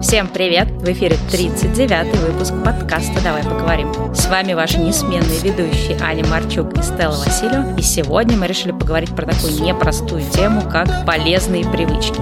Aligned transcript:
Всем 0.00 0.28
привет! 0.28 0.68
В 0.68 0.88
эфире 0.92 1.16
39-й 1.30 2.32
выпуск 2.32 2.52
подкаста 2.64 3.20
«Давай 3.22 3.42
поговорим». 3.42 3.92
С 4.14 4.26
вами 4.26 4.52
ваши 4.52 4.78
несменные 4.78 5.40
ведущие 5.40 5.98
Аня 6.00 6.24
Марчук 6.26 6.76
и 6.78 6.82
Стелла 6.82 7.16
Васильева. 7.16 7.76
И 7.76 7.82
сегодня 7.82 8.36
мы 8.36 8.46
решили 8.46 8.72
поговорить 8.72 9.14
про 9.14 9.26
такую 9.26 9.60
непростую 9.62 10.22
тему, 10.30 10.62
как 10.70 11.06
полезные 11.06 11.64
привычки. 11.64 12.20